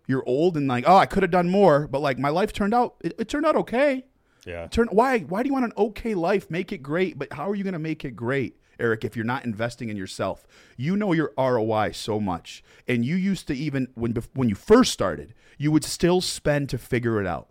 You're 0.08 0.28
old 0.28 0.58
and 0.58 0.68
like, 0.68 0.86
oh, 0.88 0.98
I 0.98 1.06
could 1.06 1.24
have 1.24 1.32
done 1.32 1.50
more, 1.50 1.88
but 1.88 2.02
like 2.02 2.18
my 2.18 2.30
life 2.30 2.52
turned 2.52 2.74
out 2.74 2.96
it, 3.02 3.14
it 3.20 3.30
turned 3.30 3.46
out 3.46 3.56
okay. 3.56 4.06
Yeah. 4.46 4.68
Turn 4.68 4.88
why 4.92 5.20
why 5.20 5.44
do 5.44 5.48
you 5.48 5.54
want 5.54 5.66
an 5.66 5.74
okay 5.78 6.16
life? 6.16 6.50
Make 6.50 6.72
it 6.72 6.80
great, 6.80 7.20
but 7.20 7.32
how 7.34 7.50
are 7.50 7.56
you 7.56 7.64
going 7.64 7.74
to 7.74 7.80
make 7.80 8.04
it 8.04 8.16
great? 8.16 8.56
Erik, 8.80 9.04
if 9.04 9.16
you're 9.16 9.26
not 9.26 9.46
investing 9.46 9.90
in 9.90 9.98
yourself. 9.98 10.48
You 10.78 10.96
know 10.96 11.14
your 11.14 11.34
ROI 11.38 11.92
so 11.92 12.20
much. 12.20 12.64
And 12.88 13.06
you 13.06 13.16
used 13.16 13.48
to 13.48 13.54
even 13.56 13.90
when 13.96 14.16
when 14.34 14.50
you 14.50 14.56
first 14.56 14.92
started, 14.92 15.34
you 15.58 15.72
would 15.72 15.84
still 15.84 16.22
spend 16.22 16.70
to 16.70 16.78
figure 16.78 17.22
it 17.22 17.28
out. 17.28 17.50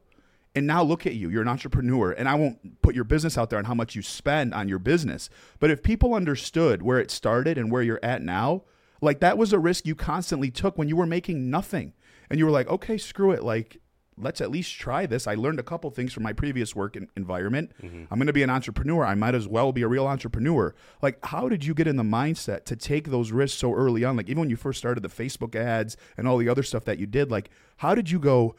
And 0.54 0.66
now 0.66 0.82
look 0.82 1.06
at 1.06 1.14
you. 1.14 1.28
You're 1.30 1.42
an 1.42 1.48
entrepreneur. 1.48 2.12
And 2.12 2.28
I 2.28 2.34
won't 2.34 2.82
put 2.82 2.94
your 2.94 3.04
business 3.04 3.38
out 3.38 3.50
there 3.50 3.58
on 3.58 3.66
how 3.66 3.74
much 3.74 3.94
you 3.94 4.02
spend 4.02 4.54
on 4.54 4.68
your 4.68 4.78
business. 4.78 5.30
But 5.60 5.70
if 5.70 5.82
people 5.82 6.14
understood 6.14 6.82
where 6.82 6.98
it 6.98 7.10
started 7.10 7.58
and 7.58 7.70
where 7.70 7.82
you're 7.82 8.00
at 8.02 8.22
now, 8.22 8.62
like 9.00 9.20
that 9.20 9.38
was 9.38 9.52
a 9.52 9.58
risk 9.58 9.86
you 9.86 9.94
constantly 9.94 10.50
took 10.50 10.76
when 10.76 10.88
you 10.88 10.96
were 10.96 11.06
making 11.06 11.50
nothing. 11.50 11.92
And 12.30 12.38
you 12.38 12.44
were 12.44 12.50
like, 12.50 12.68
okay, 12.68 12.98
screw 12.98 13.30
it. 13.30 13.42
Like, 13.42 13.80
let's 14.20 14.40
at 14.40 14.50
least 14.50 14.78
try 14.78 15.06
this. 15.06 15.26
I 15.26 15.34
learned 15.34 15.60
a 15.60 15.62
couple 15.62 15.90
things 15.90 16.12
from 16.12 16.24
my 16.24 16.32
previous 16.32 16.74
work 16.74 16.96
environment. 17.16 17.72
Mm-hmm. 17.82 18.04
I'm 18.10 18.18
going 18.18 18.26
to 18.26 18.32
be 18.32 18.42
an 18.42 18.50
entrepreneur. 18.50 19.04
I 19.04 19.14
might 19.14 19.34
as 19.34 19.46
well 19.46 19.72
be 19.72 19.82
a 19.82 19.88
real 19.88 20.06
entrepreneur. 20.06 20.74
Like, 21.00 21.24
how 21.26 21.48
did 21.48 21.64
you 21.64 21.74
get 21.74 21.86
in 21.86 21.96
the 21.96 22.02
mindset 22.02 22.64
to 22.64 22.76
take 22.76 23.10
those 23.10 23.32
risks 23.32 23.58
so 23.58 23.72
early 23.72 24.04
on? 24.04 24.16
Like, 24.16 24.28
even 24.28 24.40
when 24.40 24.50
you 24.50 24.56
first 24.56 24.78
started 24.78 25.02
the 25.02 25.08
Facebook 25.08 25.54
ads 25.54 25.96
and 26.16 26.26
all 26.26 26.36
the 26.36 26.48
other 26.48 26.62
stuff 26.62 26.84
that 26.86 26.98
you 26.98 27.06
did, 27.06 27.30
like, 27.30 27.50
how 27.78 27.94
did 27.94 28.10
you 28.10 28.18
go, 28.18 28.56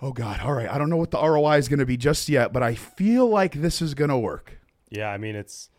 oh 0.00 0.12
God, 0.12 0.40
all 0.40 0.52
right, 0.52 0.68
I 0.68 0.78
don't 0.78 0.90
know 0.90 0.96
what 0.96 1.10
the 1.10 1.20
ROI 1.20 1.58
is 1.58 1.68
going 1.68 1.80
to 1.80 1.86
be 1.86 1.96
just 1.96 2.28
yet, 2.28 2.52
but 2.52 2.62
I 2.62 2.74
feel 2.74 3.28
like 3.28 3.54
this 3.54 3.82
is 3.82 3.94
going 3.94 4.10
to 4.10 4.18
work? 4.18 4.58
Yeah, 4.90 5.08
I 5.08 5.18
mean, 5.18 5.34
it's, 5.34 5.70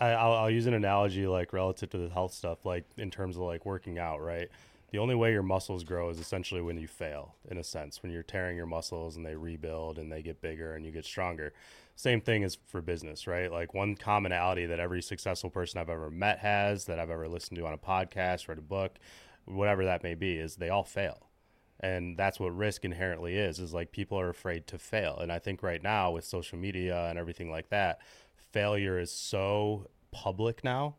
I, 0.00 0.10
will 0.10 0.34
I'll 0.34 0.50
use 0.50 0.66
an 0.66 0.74
analogy 0.74 1.26
like 1.26 1.52
relative 1.52 1.90
to 1.90 1.98
the 1.98 2.08
health 2.08 2.32
stuff, 2.32 2.64
like 2.64 2.84
in 2.96 3.10
terms 3.10 3.36
of 3.36 3.42
like 3.42 3.66
working 3.66 3.98
out, 3.98 4.20
right? 4.20 4.48
The 4.90 4.98
only 4.98 5.14
way 5.14 5.32
your 5.32 5.42
muscles 5.42 5.84
grow 5.84 6.08
is 6.08 6.18
essentially 6.18 6.62
when 6.62 6.78
you 6.78 6.86
fail, 6.86 7.34
in 7.50 7.58
a 7.58 7.64
sense, 7.64 8.02
when 8.02 8.10
you're 8.10 8.22
tearing 8.22 8.56
your 8.56 8.64
muscles 8.64 9.16
and 9.16 9.26
they 9.26 9.34
rebuild 9.34 9.98
and 9.98 10.10
they 10.10 10.22
get 10.22 10.40
bigger 10.40 10.74
and 10.74 10.86
you 10.86 10.92
get 10.92 11.04
stronger. 11.04 11.52
Same 11.94 12.22
thing 12.22 12.42
is 12.42 12.56
for 12.68 12.80
business, 12.80 13.26
right? 13.26 13.52
Like 13.52 13.74
one 13.74 13.96
commonality 13.96 14.64
that 14.66 14.80
every 14.80 15.02
successful 15.02 15.50
person 15.50 15.78
I've 15.78 15.90
ever 15.90 16.10
met 16.10 16.38
has, 16.38 16.86
that 16.86 16.98
I've 16.98 17.10
ever 17.10 17.28
listened 17.28 17.58
to 17.58 17.66
on 17.66 17.74
a 17.74 17.78
podcast, 17.78 18.48
read 18.48 18.56
a 18.56 18.62
book, 18.62 18.98
whatever 19.44 19.84
that 19.84 20.02
may 20.02 20.14
be, 20.14 20.36
is 20.36 20.56
they 20.56 20.70
all 20.70 20.84
fail 20.84 21.27
and 21.80 22.16
that's 22.16 22.40
what 22.40 22.56
risk 22.56 22.84
inherently 22.84 23.36
is 23.36 23.58
is 23.58 23.72
like 23.72 23.92
people 23.92 24.18
are 24.18 24.28
afraid 24.28 24.66
to 24.66 24.78
fail 24.78 25.18
and 25.20 25.30
i 25.30 25.38
think 25.38 25.62
right 25.62 25.82
now 25.82 26.10
with 26.10 26.24
social 26.24 26.58
media 26.58 27.06
and 27.08 27.18
everything 27.18 27.50
like 27.50 27.68
that 27.68 28.00
failure 28.52 28.98
is 28.98 29.12
so 29.12 29.86
public 30.10 30.64
now, 30.64 30.96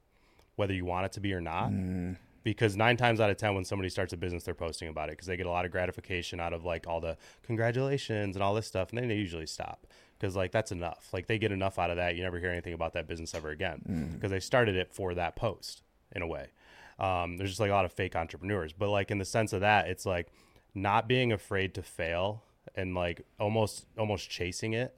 whether 0.56 0.74
you 0.74 0.86
want 0.86 1.06
it 1.06 1.12
to 1.14 1.20
be 1.20 1.34
or 1.34 1.42
not. 1.42 1.72
Mm. 1.72 2.18
Because 2.44 2.78
nine 2.78 2.98
times 2.98 3.20
out 3.20 3.30
of 3.30 3.38
ten, 3.38 3.54
when 3.54 3.66
somebody 3.66 3.90
starts 3.90 4.14
a 4.14 4.18
business, 4.18 4.44
they're 4.44 4.54
posting 4.54 4.88
about 4.88 5.10
it 5.10 5.14
because 5.14 5.28
they 5.28 5.38
get 5.38 5.46
a 5.46 5.52
lot 5.52 5.66
of 5.66 5.72
gratification 5.72 6.40
out 6.40 6.54
of 6.54 6.64
like 6.64 6.88
all 6.88 7.02
the 7.02 7.18
congratulations 7.44 8.36
and 8.36 8.42
all 8.42 8.54
this 8.54 8.66
stuff, 8.66 8.90
and 8.90 8.98
then 8.98 9.10
they 9.10 9.16
usually 9.16 9.46
stop 9.46 9.86
because 10.18 10.36
like 10.36 10.52
that's 10.52 10.72
enough. 10.72 11.10
Like 11.12 11.28
they 11.28 11.38
get 11.38 11.52
enough 11.52 11.78
out 11.78 11.90
of 11.90 11.98
that, 11.98 12.16
you 12.16 12.24
never 12.24 12.40
hear 12.40 12.50
anything 12.50 12.74
about 12.74 12.94
that 12.94 13.08
business 13.08 13.36
ever 13.36 13.50
again 13.50 14.14
because 14.14 14.30
mm. 14.30 14.34
they 14.34 14.40
started 14.40 14.76
it 14.76 14.94
for 14.94 15.14
that 15.16 15.36
post 15.36 15.84
in 16.14 16.22
a 16.22 16.28
way. 16.28 16.48
Um, 16.98 17.38
there's 17.38 17.50
just 17.50 17.60
like 17.60 17.72
a 17.72 17.74
lot 17.74 17.86
of 17.86 17.92
fake 17.92 18.16
entrepreneurs, 18.16 18.74
but 18.74 18.90
like 18.90 19.12
in 19.12 19.18
the 19.18 19.26
sense 19.26 19.52
of 19.52 19.60
that, 19.62 19.88
it's 19.88 20.06
like 20.06 20.32
not 20.74 21.08
being 21.08 21.32
afraid 21.32 21.74
to 21.74 21.82
fail 21.82 22.44
and 22.76 22.94
like 22.96 23.26
almost 23.40 23.86
almost 23.98 24.30
chasing 24.30 24.74
it 24.74 24.96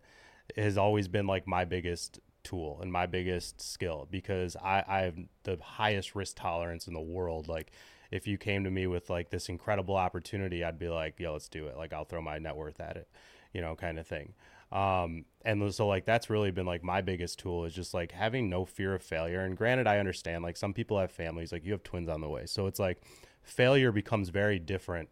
has 0.57 0.77
always 0.77 1.07
been 1.07 1.27
like 1.27 1.47
my 1.47 1.65
biggest 1.65 2.19
tool 2.43 2.79
and 2.81 2.91
my 2.91 3.05
biggest 3.05 3.61
skill 3.61 4.07
because 4.09 4.55
I, 4.55 4.83
I 4.87 4.99
have 5.01 5.15
the 5.43 5.57
highest 5.61 6.15
risk 6.15 6.37
tolerance 6.37 6.87
in 6.87 6.93
the 6.93 7.01
world. 7.01 7.47
Like 7.47 7.71
if 8.11 8.27
you 8.27 8.37
came 8.37 8.63
to 8.63 8.71
me 8.71 8.87
with 8.87 9.09
like 9.09 9.29
this 9.29 9.49
incredible 9.49 9.95
opportunity, 9.95 10.63
I'd 10.63 10.79
be 10.79 10.89
like, 10.89 11.19
yo, 11.19 11.33
let's 11.33 11.47
do 11.47 11.67
it. 11.67 11.77
Like 11.77 11.93
I'll 11.93 12.05
throw 12.05 12.21
my 12.21 12.39
net 12.39 12.55
worth 12.55 12.79
at 12.79 12.97
it, 12.97 13.07
you 13.53 13.61
know, 13.61 13.75
kind 13.75 13.99
of 13.99 14.07
thing. 14.07 14.33
Um, 14.71 15.25
and 15.43 15.73
so 15.73 15.87
like 15.87 16.05
that's 16.05 16.29
really 16.29 16.51
been 16.51 16.65
like 16.65 16.83
my 16.83 17.01
biggest 17.01 17.39
tool 17.39 17.65
is 17.65 17.73
just 17.73 17.93
like 17.93 18.11
having 18.11 18.49
no 18.49 18.65
fear 18.65 18.93
of 18.95 19.03
failure. 19.03 19.41
And 19.41 19.57
granted, 19.57 19.85
I 19.85 19.99
understand 19.99 20.43
like 20.43 20.57
some 20.57 20.73
people 20.73 20.99
have 20.99 21.11
families, 21.11 21.51
like 21.51 21.65
you 21.65 21.73
have 21.73 21.83
twins 21.83 22.09
on 22.09 22.21
the 22.21 22.29
way. 22.29 22.45
So 22.45 22.67
it's 22.67 22.79
like 22.79 23.01
failure 23.43 23.91
becomes 23.91 24.29
very 24.29 24.59
different 24.59 25.09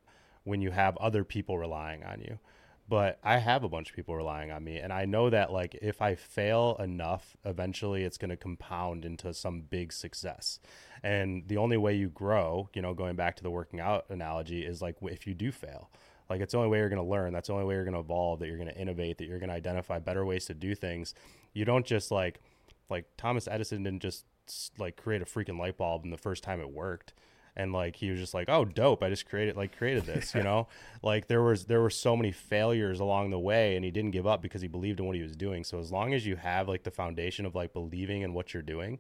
when 0.50 0.62
you 0.62 0.72
have 0.72 0.98
other 0.98 1.24
people 1.24 1.58
relying 1.58 2.04
on 2.04 2.20
you 2.20 2.40
but 2.90 3.20
I 3.24 3.38
have 3.38 3.64
a 3.64 3.70
bunch 3.70 3.92
of 3.92 3.96
people 3.96 4.16
relying 4.16 4.52
on 4.52 4.64
me. 4.64 4.78
And 4.78 4.92
I 4.92 5.06
know 5.06 5.30
that, 5.30 5.54
like, 5.54 5.78
if 5.80 6.02
I 6.02 6.16
fail 6.16 6.76
enough, 6.80 7.38
eventually 7.46 8.04
it's 8.04 8.18
going 8.18 8.32
to 8.32 8.36
compound 8.36 9.06
into 9.06 9.32
some 9.32 9.62
big 9.62 9.94
success. 9.94 10.60
And 11.04 11.48
the 11.48 11.58
only 11.58 11.78
way 11.78 11.96
you 11.96 12.10
grow, 12.10 12.68
you 12.74 12.82
know, 12.82 12.96
going 12.96 13.16
back 13.16 13.36
to 13.38 13.44
the 13.44 13.52
working 13.52 13.80
out 13.80 14.06
analogy, 14.10 14.66
is 14.66 14.82
like 14.82 14.96
if 15.04 15.28
you 15.28 15.36
do 15.36 15.52
fail. 15.52 15.92
Like, 16.32 16.42
it's 16.42 16.54
the 16.54 16.58
only 16.58 16.70
way 16.70 16.80
you're 16.80 16.90
going 16.90 17.02
to 17.02 17.08
learn. 17.08 17.32
That's 17.32 17.48
the 17.48 17.54
only 17.54 17.66
way 17.66 17.76
you're 17.76 17.86
going 17.86 17.94
to 17.94 18.00
evolve, 18.00 18.40
that 18.40 18.48
you're 18.48 18.58
going 18.58 18.70
to 18.70 18.78
innovate, 18.78 19.20
that 19.20 19.26
you're 19.26 19.40
going 19.40 19.50
to 19.50 19.56
identify 19.56 20.00
better 20.00 20.26
ways 20.26 20.46
to 20.46 20.56
do 20.56 20.74
things. 20.74 21.14
You 21.54 21.66
don't 21.66 21.86
just 21.86 22.10
like, 22.10 22.42
like, 22.90 23.06
Thomas 23.18 23.48
Edison 23.48 23.84
didn't 23.84 24.02
just 24.02 24.26
like 24.80 24.98
create 24.98 25.22
a 25.22 25.26
freaking 25.26 25.60
light 25.60 25.78
bulb 25.78 26.04
and 26.04 26.12
the 26.12 26.18
first 26.18 26.44
time 26.44 26.60
it 26.60 26.72
worked 26.72 27.14
and 27.60 27.74
like 27.74 27.98
he 27.98 28.10
was 28.10 28.20
just 28.20 28.34
like 28.34 28.48
oh 28.48 28.64
dope 28.64 29.04
i 29.04 29.10
just 29.10 29.28
created 29.28 29.58
like 29.58 29.78
created 29.78 30.06
this 30.06 30.34
you 30.34 30.44
know? 30.44 30.68
Like 31.02 31.28
there 31.28 31.42
was 31.42 31.66
there 31.66 31.80
were 31.80 31.90
so 31.90 32.18
many 32.18 32.34
failures 32.34 33.00
along 33.00 33.30
the 33.30 33.40
way 33.40 33.78
and 33.78 33.86
he 33.86 33.92
didn't 33.92 34.12
give 34.12 34.28
up 34.28 34.42
because 34.42 34.62
he 34.62 34.68
believed 34.68 35.00
in 35.00 35.06
what 35.06 35.16
he 35.16 35.22
was 35.22 35.38
doing. 35.38 35.64
So 35.64 35.80
as 35.80 35.94
long 35.94 36.14
as 36.14 36.26
you 36.28 36.36
have 36.36 36.68
like 36.68 36.84
the 36.84 36.92
foundation 36.92 37.46
of 37.46 37.56
like 37.56 37.72
believing 37.72 38.22
in 38.22 38.34
what 38.34 38.54
you're 38.54 38.62
doing 38.62 39.00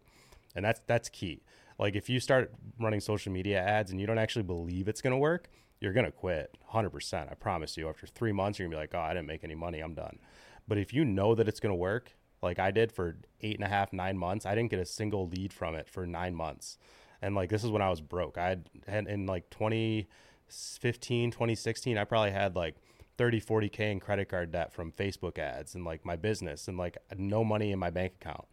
and 0.55 0.63
that's 0.63 0.79
that's 0.87 1.09
key. 1.09 1.41
Like 1.77 1.95
if 1.97 2.09
you 2.09 2.21
start 2.21 2.53
running 2.79 3.01
social 3.01 3.33
media 3.33 3.61
ads 3.61 3.91
and 3.91 3.99
you 3.99 4.07
don't 4.07 4.17
actually 4.17 4.43
believe 4.43 4.87
it's 4.87 5.01
going 5.01 5.11
to 5.11 5.17
work 5.17 5.49
you're 5.81 5.91
going 5.91 6.05
to 6.05 6.11
quit 6.11 6.57
100% 6.73 7.31
i 7.31 7.33
promise 7.33 7.75
you. 7.75 7.89
After 7.89 8.07
three 8.07 8.31
months 8.31 8.59
you're 8.59 8.69
going 8.69 8.71
to 8.71 8.77
be 8.77 8.81
like 8.81 8.95
oh 8.95 9.05
i 9.05 9.13
didn't 9.13 9.27
make 9.27 9.43
any 9.43 9.55
money 9.55 9.81
i'm 9.81 9.93
done. 9.93 10.19
But 10.65 10.77
if 10.77 10.93
you 10.93 11.03
know 11.03 11.35
that 11.35 11.49
it's 11.49 11.59
going 11.59 11.71
to 11.71 11.75
work 11.75 12.15
like 12.41 12.59
i 12.59 12.71
did 12.71 12.93
for 12.93 13.17
eight 13.41 13.55
and 13.55 13.65
a 13.65 13.69
half 13.69 13.91
nine 13.91 14.17
months 14.17 14.45
i 14.45 14.55
didn't 14.55 14.71
get 14.71 14.79
a 14.79 14.85
single 14.85 15.27
lead 15.27 15.51
from 15.51 15.75
it 15.75 15.89
for 15.89 16.07
nine 16.07 16.33
months 16.33 16.77
and 17.21 17.35
like 17.35 17.49
this 17.49 17.63
is 17.63 17.71
when 17.71 17.81
I 17.81 17.89
was 17.89 18.01
broke. 18.01 18.37
I 18.37 18.57
had, 18.87 19.07
in 19.07 19.25
like 19.25 19.49
2015, 19.49 21.31
2016, 21.31 21.97
I 21.97 22.03
probably 22.03 22.31
had 22.31 22.55
like 22.55 22.75
30, 23.17 23.41
40k 23.41 23.79
in 23.91 23.99
credit 23.99 24.29
card 24.29 24.51
debt 24.51 24.71
from 24.73 24.91
Facebook 24.91 25.37
ads 25.37 25.75
and 25.75 25.83
like 25.83 26.05
my 26.05 26.15
business 26.15 26.67
and 26.67 26.77
like 26.77 26.97
no 27.17 27.43
money 27.43 27.71
in 27.71 27.79
my 27.79 27.89
bank 27.89 28.13
account. 28.21 28.45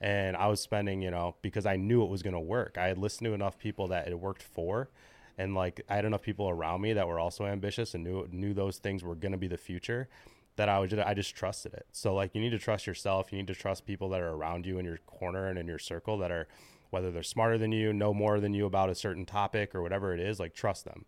And 0.00 0.36
I 0.36 0.48
was 0.48 0.60
spending, 0.60 1.00
you 1.00 1.10
know, 1.10 1.36
because 1.42 1.64
I 1.64 1.76
knew 1.76 2.02
it 2.02 2.10
was 2.10 2.22
going 2.22 2.34
to 2.34 2.40
work. 2.40 2.76
I 2.76 2.88
had 2.88 2.98
listened 2.98 3.26
to 3.26 3.34
enough 3.34 3.58
people 3.58 3.88
that 3.88 4.08
it 4.08 4.18
worked 4.18 4.42
for 4.42 4.90
and 5.38 5.54
like 5.54 5.82
I 5.88 5.96
had 5.96 6.04
enough 6.04 6.22
people 6.22 6.48
around 6.48 6.80
me 6.80 6.92
that 6.92 7.06
were 7.06 7.18
also 7.18 7.46
ambitious 7.46 7.94
and 7.94 8.04
knew 8.04 8.28
knew 8.30 8.54
those 8.54 8.78
things 8.78 9.02
were 9.02 9.14
going 9.14 9.32
to 9.32 9.38
be 9.38 9.48
the 9.48 9.56
future 9.56 10.08
that 10.56 10.68
I 10.68 10.78
was 10.78 10.92
I 10.92 11.14
just 11.14 11.34
trusted 11.34 11.72
it. 11.74 11.86
So 11.92 12.14
like 12.14 12.34
you 12.34 12.40
need 12.40 12.50
to 12.50 12.58
trust 12.58 12.86
yourself. 12.86 13.32
You 13.32 13.38
need 13.38 13.46
to 13.46 13.54
trust 13.54 13.86
people 13.86 14.08
that 14.10 14.20
are 14.20 14.30
around 14.30 14.66
you 14.66 14.78
in 14.78 14.84
your 14.84 14.98
corner 14.98 15.48
and 15.48 15.58
in 15.58 15.66
your 15.66 15.78
circle 15.78 16.18
that 16.18 16.30
are 16.30 16.46
whether 16.92 17.10
they're 17.10 17.22
smarter 17.22 17.58
than 17.58 17.72
you, 17.72 17.92
know 17.92 18.14
more 18.14 18.38
than 18.38 18.54
you 18.54 18.66
about 18.66 18.90
a 18.90 18.94
certain 18.94 19.26
topic 19.26 19.74
or 19.74 19.82
whatever 19.82 20.14
it 20.14 20.20
is, 20.20 20.38
like 20.38 20.54
trust 20.54 20.84
them. 20.84 21.04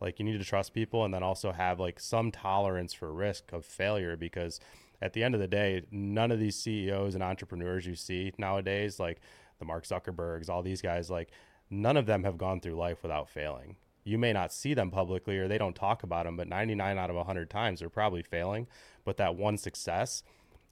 Like 0.00 0.18
you 0.18 0.24
need 0.24 0.38
to 0.38 0.44
trust 0.44 0.74
people 0.74 1.04
and 1.04 1.14
then 1.14 1.22
also 1.22 1.52
have 1.52 1.80
like 1.80 1.98
some 1.98 2.30
tolerance 2.30 2.92
for 2.92 3.12
risk 3.12 3.52
of 3.52 3.64
failure 3.64 4.16
because 4.16 4.60
at 5.00 5.12
the 5.12 5.22
end 5.22 5.34
of 5.34 5.40
the 5.40 5.48
day, 5.48 5.82
none 5.90 6.30
of 6.30 6.38
these 6.40 6.56
CEOs 6.56 7.14
and 7.14 7.22
entrepreneurs 7.22 7.86
you 7.86 7.94
see 7.94 8.32
nowadays, 8.36 9.00
like 9.00 9.20
the 9.58 9.64
Mark 9.64 9.84
Zuckerbergs, 9.84 10.48
all 10.48 10.62
these 10.62 10.82
guys, 10.82 11.08
like 11.08 11.30
none 11.70 11.96
of 11.96 12.06
them 12.06 12.24
have 12.24 12.36
gone 12.36 12.60
through 12.60 12.76
life 12.76 13.02
without 13.02 13.28
failing 13.28 13.76
you 14.08 14.16
may 14.16 14.32
not 14.32 14.52
see 14.52 14.72
them 14.72 14.90
publicly 14.90 15.36
or 15.38 15.46
they 15.46 15.58
don't 15.58 15.76
talk 15.76 16.02
about 16.02 16.24
them, 16.24 16.36
but 16.36 16.48
99 16.48 16.98
out 16.98 17.10
of 17.10 17.16
100 17.16 17.50
times 17.50 17.80
they're 17.80 17.90
probably 17.90 18.22
failing. 18.22 18.66
But 19.04 19.18
that 19.18 19.36
one 19.36 19.58
success 19.58 20.22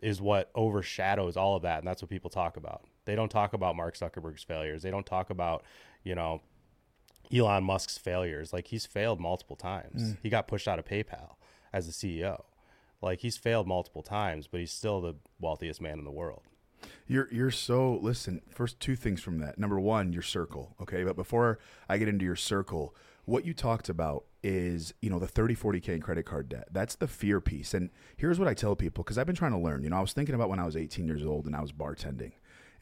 is 0.00 0.20
what 0.22 0.50
overshadows 0.54 1.36
all 1.36 1.56
of 1.56 1.62
that. 1.62 1.78
And 1.78 1.86
that's 1.86 2.02
what 2.02 2.08
people 2.08 2.30
talk 2.30 2.56
about. 2.56 2.84
They 3.06 3.14
don't 3.14 3.30
talk 3.30 3.54
about 3.54 3.76
Mark 3.76 3.96
Zuckerberg's 3.96 4.42
failures. 4.42 4.82
They 4.82 4.90
don't 4.90 5.06
talk 5.06 5.30
about, 5.30 5.64
you 6.04 6.14
know, 6.14 6.42
Elon 7.34 7.64
Musk's 7.64 7.96
failures. 7.96 8.52
Like 8.52 8.68
he's 8.68 8.84
failed 8.84 9.20
multiple 9.20 9.56
times. 9.56 10.02
Mm. 10.02 10.16
He 10.22 10.28
got 10.28 10.46
pushed 10.46 10.68
out 10.68 10.78
of 10.78 10.84
PayPal 10.84 11.36
as 11.72 11.88
a 11.88 11.92
CEO. 11.92 12.42
Like 13.00 13.20
he's 13.20 13.36
failed 13.36 13.66
multiple 13.66 14.02
times, 14.02 14.46
but 14.46 14.60
he's 14.60 14.72
still 14.72 15.00
the 15.00 15.14
wealthiest 15.40 15.80
man 15.80 15.98
in 15.98 16.04
the 16.04 16.10
world. 16.10 16.42
You're 17.06 17.28
you're 17.32 17.50
so 17.50 17.98
listen. 18.02 18.42
First, 18.50 18.80
two 18.80 18.96
things 18.96 19.22
from 19.22 19.38
that. 19.38 19.58
Number 19.58 19.80
one, 19.80 20.12
your 20.12 20.22
circle. 20.22 20.74
Okay, 20.80 21.04
but 21.04 21.16
before 21.16 21.58
I 21.88 21.98
get 21.98 22.08
into 22.08 22.24
your 22.24 22.36
circle, 22.36 22.94
what 23.24 23.44
you 23.44 23.52
talked 23.52 23.88
about 23.88 24.24
is 24.42 24.94
you 25.02 25.10
know 25.10 25.18
the 25.18 25.26
30 25.26 25.56
40k 25.56 25.88
in 25.88 26.00
credit 26.00 26.24
card 26.24 26.48
debt 26.48 26.68
that's 26.70 26.94
the 26.94 27.08
fear 27.08 27.40
piece 27.40 27.74
and 27.74 27.90
here's 28.16 28.38
what 28.38 28.46
i 28.46 28.54
tell 28.54 28.76
people 28.76 29.02
because 29.02 29.18
i've 29.18 29.26
been 29.26 29.34
trying 29.34 29.50
to 29.50 29.58
learn 29.58 29.82
you 29.82 29.90
know 29.90 29.96
i 29.96 30.00
was 30.00 30.12
thinking 30.12 30.36
about 30.36 30.48
when 30.48 30.60
i 30.60 30.64
was 30.64 30.76
18 30.76 31.04
years 31.04 31.24
old 31.24 31.46
and 31.46 31.56
i 31.56 31.60
was 31.60 31.72
bartending 31.72 32.30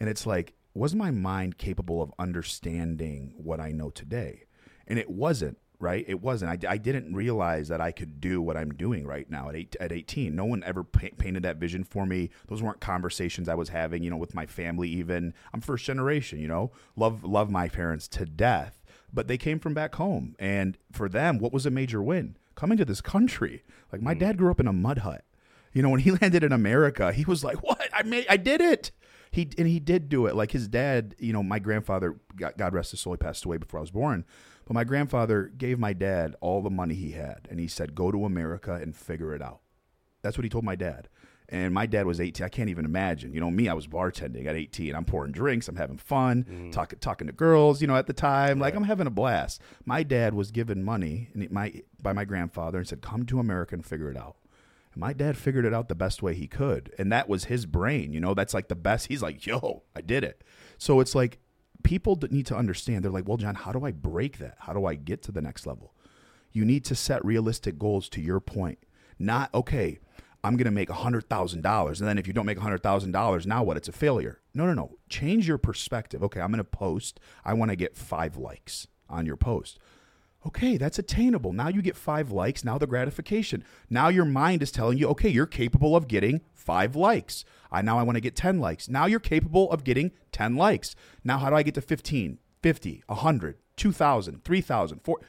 and 0.05 0.11
it's 0.11 0.27
like 0.27 0.55
was 0.75 0.95
my 0.95 1.11
mind 1.11 1.57
capable 1.57 2.03
of 2.03 2.13
understanding 2.19 3.33
what 3.37 3.61
i 3.61 3.71
know 3.71 3.91
today 3.91 4.45
and 4.87 4.99
it 4.99 5.09
wasn't 5.09 5.57
right 5.79 6.05
it 6.07 6.21
wasn't 6.21 6.51
I, 6.65 6.73
I 6.73 6.77
didn't 6.77 7.15
realize 7.15 7.69
that 7.69 7.81
i 7.81 7.91
could 7.91 8.21
do 8.21 8.43
what 8.43 8.57
i'm 8.57 8.75
doing 8.75 9.07
right 9.07 9.29
now 9.31 9.49
at, 9.49 9.57
eight, 9.57 9.77
at 9.81 9.93
18 9.93 10.35
no 10.35 10.45
one 10.45 10.63
ever 10.65 10.85
pa- 10.85 11.09
painted 11.17 11.43
that 11.45 11.57
vision 11.57 11.85
for 11.85 12.07
me 12.07 12.31
those 12.49 12.63
weren't 12.63 12.81
conversations 12.81 13.49
i 13.49 13.55
was 13.55 13.71
having 13.71 14.03
you 14.03 14.11
know 14.11 14.17
with 14.17 14.35
my 14.35 14.47
family 14.47 14.89
even 14.89 15.33
i'm 15.53 15.61
first 15.61 15.85
generation 15.85 16.39
you 16.39 16.49
know 16.49 16.71
love 16.97 17.25
love 17.25 17.51
my 17.51 17.69
parents 17.69 18.07
to 18.09 18.27
death 18.27 18.85
but 19.15 19.29
they 19.29 19.39
came 19.39 19.61
from 19.61 19.73
back 19.73 19.95
home. 19.95 20.35
And 20.39 20.77
for 20.93 21.09
them, 21.09 21.39
what 21.39 21.53
was 21.53 21.65
a 21.65 21.71
major 21.71 22.03
win? 22.03 22.37
Coming 22.57 22.77
to 22.79 22.85
this 22.85 23.01
country. 23.01 23.63
Like 23.93 24.03
my 24.03 24.15
mm. 24.15 24.19
dad 24.19 24.37
grew 24.37 24.51
up 24.51 24.61
in 24.61 24.67
a 24.67 24.73
mud 24.73 24.99
hut. 24.99 25.25
You 25.73 25.83
know, 25.83 25.91
when 25.91 26.01
he 26.01 26.11
landed 26.21 26.43
in 26.43 26.53
America, 26.53 27.13
he 27.13 27.25
was 27.25 27.45
like, 27.45 27.63
"What? 27.63 27.89
I 27.93 28.03
made 28.03 28.27
I 28.29 28.37
did 28.37 28.61
it." 28.61 28.91
He 29.35 29.51
and 29.59 29.67
he 29.67 29.81
did 29.81 30.09
do 30.09 30.27
it. 30.27 30.37
Like 30.37 30.53
his 30.53 30.69
dad, 30.69 31.17
you 31.19 31.33
know, 31.33 31.43
my 31.43 31.59
grandfather, 31.59 32.21
God 32.37 32.73
rest 32.73 32.93
his 32.93 33.01
soul, 33.01 33.15
he 33.15 33.17
passed 33.17 33.45
away 33.45 33.57
before 33.57 33.81
I 33.81 33.83
was 33.83 33.91
born. 33.91 34.25
But 34.65 34.75
my 34.75 34.85
grandfather 34.85 35.51
gave 35.59 35.77
my 35.79 35.93
dad 35.93 36.37
all 36.41 36.63
the 36.63 36.71
money 36.71 36.95
he 36.95 37.11
had, 37.11 37.49
and 37.51 37.59
he 37.59 37.67
said, 37.67 37.97
"Go 37.97 38.13
to 38.13 38.25
America 38.25 38.75
and 38.75 38.97
figure 38.97 39.35
it 39.35 39.43
out." 39.43 39.61
That's 40.23 40.39
what 40.39 40.45
he 40.45 40.49
told 40.49 40.65
my 40.65 40.77
dad. 40.77 41.09
And 41.49 41.75
my 41.75 41.85
dad 41.85 42.07
was 42.07 42.21
18. 42.21 42.47
I 42.47 42.49
can't 42.49 42.71
even 42.71 42.85
imagine. 42.85 43.35
You 43.35 43.41
know, 43.41 43.51
me, 43.51 43.69
I 43.69 43.75
was 43.75 43.87
bartending 43.87 44.47
at 44.47 44.55
18. 44.55 44.95
I'm 44.95 45.05
pouring 45.05 45.33
drinks. 45.33 45.69
I'm 45.69 45.77
having 45.77 45.99
fun, 45.99 46.47
mm. 46.49 46.73
talking 46.73 47.01
talking 47.01 47.27
to 47.27 47.33
girls. 47.33 47.81
You 47.81 47.89
know, 47.89 47.97
at 47.97 48.07
the 48.07 48.13
time, 48.13 48.59
right. 48.59 48.67
like 48.67 48.77
I'm 48.77 48.85
having 48.85 49.09
a 49.09 49.11
blast. 49.11 49.61
My 49.85 50.05
dad 50.05 50.33
was 50.33 50.53
given 50.53 50.85
money 50.85 51.29
and 51.35 51.51
my 51.51 51.83
by 52.01 52.13
my 52.13 52.25
grandfather 52.25 52.79
and 52.79 52.87
said, 52.87 53.03
"Come 53.03 53.27
to 53.27 53.41
America 53.41 53.75
and 53.75 53.85
figure 53.85 54.11
it 54.13 54.17
out." 54.17 54.37
My 54.97 55.13
dad 55.13 55.37
figured 55.37 55.65
it 55.65 55.75
out 55.75 55.89
the 55.89 55.95
best 55.95 56.23
way 56.23 56.35
he 56.35 56.47
could, 56.47 56.93
and 56.99 57.11
that 57.13 57.29
was 57.29 57.45
his 57.45 57.67
brain. 57.67 58.13
You 58.13 58.21
know, 58.21 58.35
that's 58.35 58.55
like 58.55 58.69
the 58.69 58.75
best. 58.75 59.07
He's 59.07 59.23
like, 59.23 59.45
"Yo, 59.47 59.83
I 59.95 60.01
did 60.01 60.25
it." 60.25 60.43
So 60.79 61.01
it's 61.01 61.15
like 61.15 61.39
people 61.83 62.19
need 62.31 62.47
to 62.47 62.57
understand. 62.57 63.05
They're 63.05 63.11
like, 63.13 63.29
"Well, 63.29 63.37
John, 63.37 63.55
how 63.55 63.73
do 63.73 63.85
I 63.85 63.93
break 63.93 64.39
that? 64.39 64.57
How 64.61 64.73
do 64.73 64.87
I 64.87 64.95
get 64.95 65.23
to 65.23 65.33
the 65.33 65.43
next 65.43 65.67
level?" 65.67 65.95
You 66.53 66.65
need 66.65 66.85
to 66.85 66.95
set 66.95 67.25
realistic 67.25 67.79
goals. 67.79 68.09
To 68.11 68.21
your 68.21 68.41
point, 68.41 68.79
not 69.19 69.53
okay 69.53 69.99
I'm 70.45 70.59
going 70.59 70.67
to 70.67 70.71
make 70.71 70.91
$100,000. 70.91 72.01
And 72.01 72.09
then 72.09 72.19
if 72.19 72.27
you 72.27 72.35
don't 72.35 72.45
make 72.45 72.59
$100,000, 72.59 73.47
now 73.47 73.65
what? 73.65 73.79
It's 73.79 73.89
a 73.89 73.93
failure. 73.93 74.43
No, 74.53 74.67
no, 74.67 74.75
no. 74.75 74.99
Change 75.09 75.49
your 75.49 75.57
perspective. 75.57 76.23
Okay, 76.23 76.41
I'm 76.41 76.51
going 76.51 76.59
to 76.59 76.65
post. 76.65 77.19
I 77.47 77.55
want 77.55 77.71
to 77.71 77.77
get 77.77 77.97
five 77.97 78.37
likes 78.37 78.87
on 79.09 79.25
your 79.25 79.39
post. 79.39 79.79
Okay, 80.47 80.77
that's 80.77 80.99
attainable. 80.99 81.53
Now 81.53 81.69
you 81.69 81.81
get 81.81 81.97
five 81.97 82.31
likes. 82.31 82.65
Now 82.65 82.77
the 82.77 82.87
gratification. 82.87 83.65
Now 83.89 84.09
your 84.09 84.27
mind 84.27 84.63
is 84.63 84.71
telling 84.71 84.99
you, 84.99 85.09
okay, 85.09 85.29
you're 85.31 85.47
capable 85.47 85.97
of 85.97 86.07
getting 86.07 86.43
five 86.53 86.95
likes. 86.95 87.45
I 87.73 87.81
now 87.83 87.99
I 87.99 88.03
want 88.03 88.17
to 88.17 88.21
get 88.21 88.37
10 88.37 88.61
likes. 88.61 88.89
Now 88.89 89.07
you're 89.07 89.21
capable 89.21 89.71
of 89.71 89.85
getting 89.85 90.13
10 90.33 90.57
likes. 90.57 90.95
Now 91.25 91.39
how 91.39 91.51
do 91.51 91.57
I 91.57 91.63
get 91.63 91.75
to 91.75 91.81
15, 91.81 92.39
50, 92.63 93.03
100, 93.07 93.57
2,000, 93.77 94.45
3,000, 94.45 94.99
4? 95.03 95.21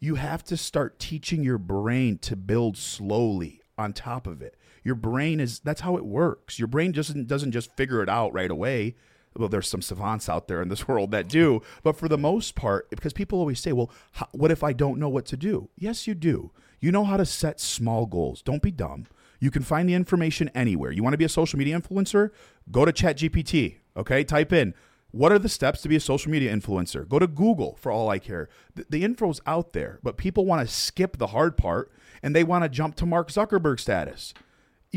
You 0.00 0.16
have 0.16 0.42
to 0.44 0.56
start 0.56 0.98
teaching 0.98 1.44
your 1.44 1.58
brain 1.58 2.18
to 2.18 2.36
build 2.36 2.76
slowly 2.76 3.60
on 3.78 3.92
top 3.92 4.26
of 4.26 4.42
it. 4.42 4.56
Your 4.82 4.96
brain 4.96 5.40
is 5.40 5.60
that's 5.60 5.80
how 5.80 5.96
it 5.96 6.04
works. 6.04 6.58
Your 6.58 6.68
brain 6.68 6.92
just 6.92 7.26
doesn't 7.26 7.52
just 7.52 7.74
figure 7.76 8.02
it 8.02 8.08
out 8.08 8.34
right 8.34 8.50
away. 8.50 8.96
Well, 9.36 9.48
there's 9.48 9.68
some 9.68 9.82
savants 9.82 10.28
out 10.28 10.48
there 10.48 10.62
in 10.62 10.68
this 10.68 10.86
world 10.88 11.10
that 11.10 11.28
do, 11.28 11.62
but 11.82 11.96
for 11.96 12.08
the 12.08 12.18
most 12.18 12.54
part, 12.54 12.88
because 12.90 13.12
people 13.12 13.38
always 13.38 13.60
say, 13.60 13.72
"Well, 13.72 13.90
how, 14.12 14.28
what 14.32 14.50
if 14.50 14.62
I 14.62 14.72
don't 14.72 14.98
know 14.98 15.08
what 15.08 15.26
to 15.26 15.36
do?" 15.36 15.68
Yes, 15.76 16.06
you 16.06 16.14
do. 16.14 16.52
You 16.80 16.92
know 16.92 17.04
how 17.04 17.16
to 17.16 17.26
set 17.26 17.60
small 17.60 18.06
goals. 18.06 18.42
Don't 18.42 18.62
be 18.62 18.70
dumb. 18.70 19.06
You 19.40 19.50
can 19.50 19.62
find 19.62 19.88
the 19.88 19.94
information 19.94 20.50
anywhere. 20.54 20.92
You 20.92 21.02
want 21.02 21.14
to 21.14 21.18
be 21.18 21.24
a 21.24 21.28
social 21.28 21.58
media 21.58 21.78
influencer? 21.78 22.30
Go 22.70 22.84
to 22.84 22.92
ChatGPT. 22.92 23.78
Okay, 23.96 24.24
type 24.24 24.52
in 24.52 24.74
what 25.14 25.30
are 25.30 25.38
the 25.38 25.48
steps 25.48 25.80
to 25.80 25.88
be 25.88 25.94
a 25.94 26.00
social 26.00 26.32
media 26.32 26.52
influencer? 26.52 27.08
Go 27.08 27.20
to 27.20 27.28
Google 27.28 27.76
for 27.80 27.92
all 27.92 28.10
I 28.10 28.18
care. 28.18 28.48
The, 28.74 28.84
the 28.90 29.04
info's 29.04 29.40
out 29.46 29.72
there, 29.72 30.00
but 30.02 30.16
people 30.16 30.44
want 30.44 30.66
to 30.66 30.74
skip 30.74 31.18
the 31.18 31.28
hard 31.28 31.56
part 31.56 31.92
and 32.20 32.34
they 32.34 32.42
want 32.42 32.64
to 32.64 32.68
jump 32.68 32.96
to 32.96 33.06
Mark 33.06 33.30
Zuckerberg 33.30 33.78
status. 33.78 34.34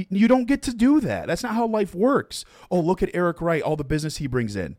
You 0.10 0.28
don't 0.28 0.46
get 0.46 0.62
to 0.64 0.74
do 0.74 1.00
that. 1.02 1.28
That's 1.28 1.44
not 1.44 1.56
how 1.56 1.66
life 1.66 1.96
works. 1.96 2.46
Oh, 2.70 2.80
look 2.80 3.02
at 3.02 3.10
Erik 3.16 3.42
Wright, 3.42 3.62
all 3.62 3.76
the 3.76 3.84
business 3.84 4.18
he 4.18 4.28
brings 4.28 4.56
in. 4.56 4.76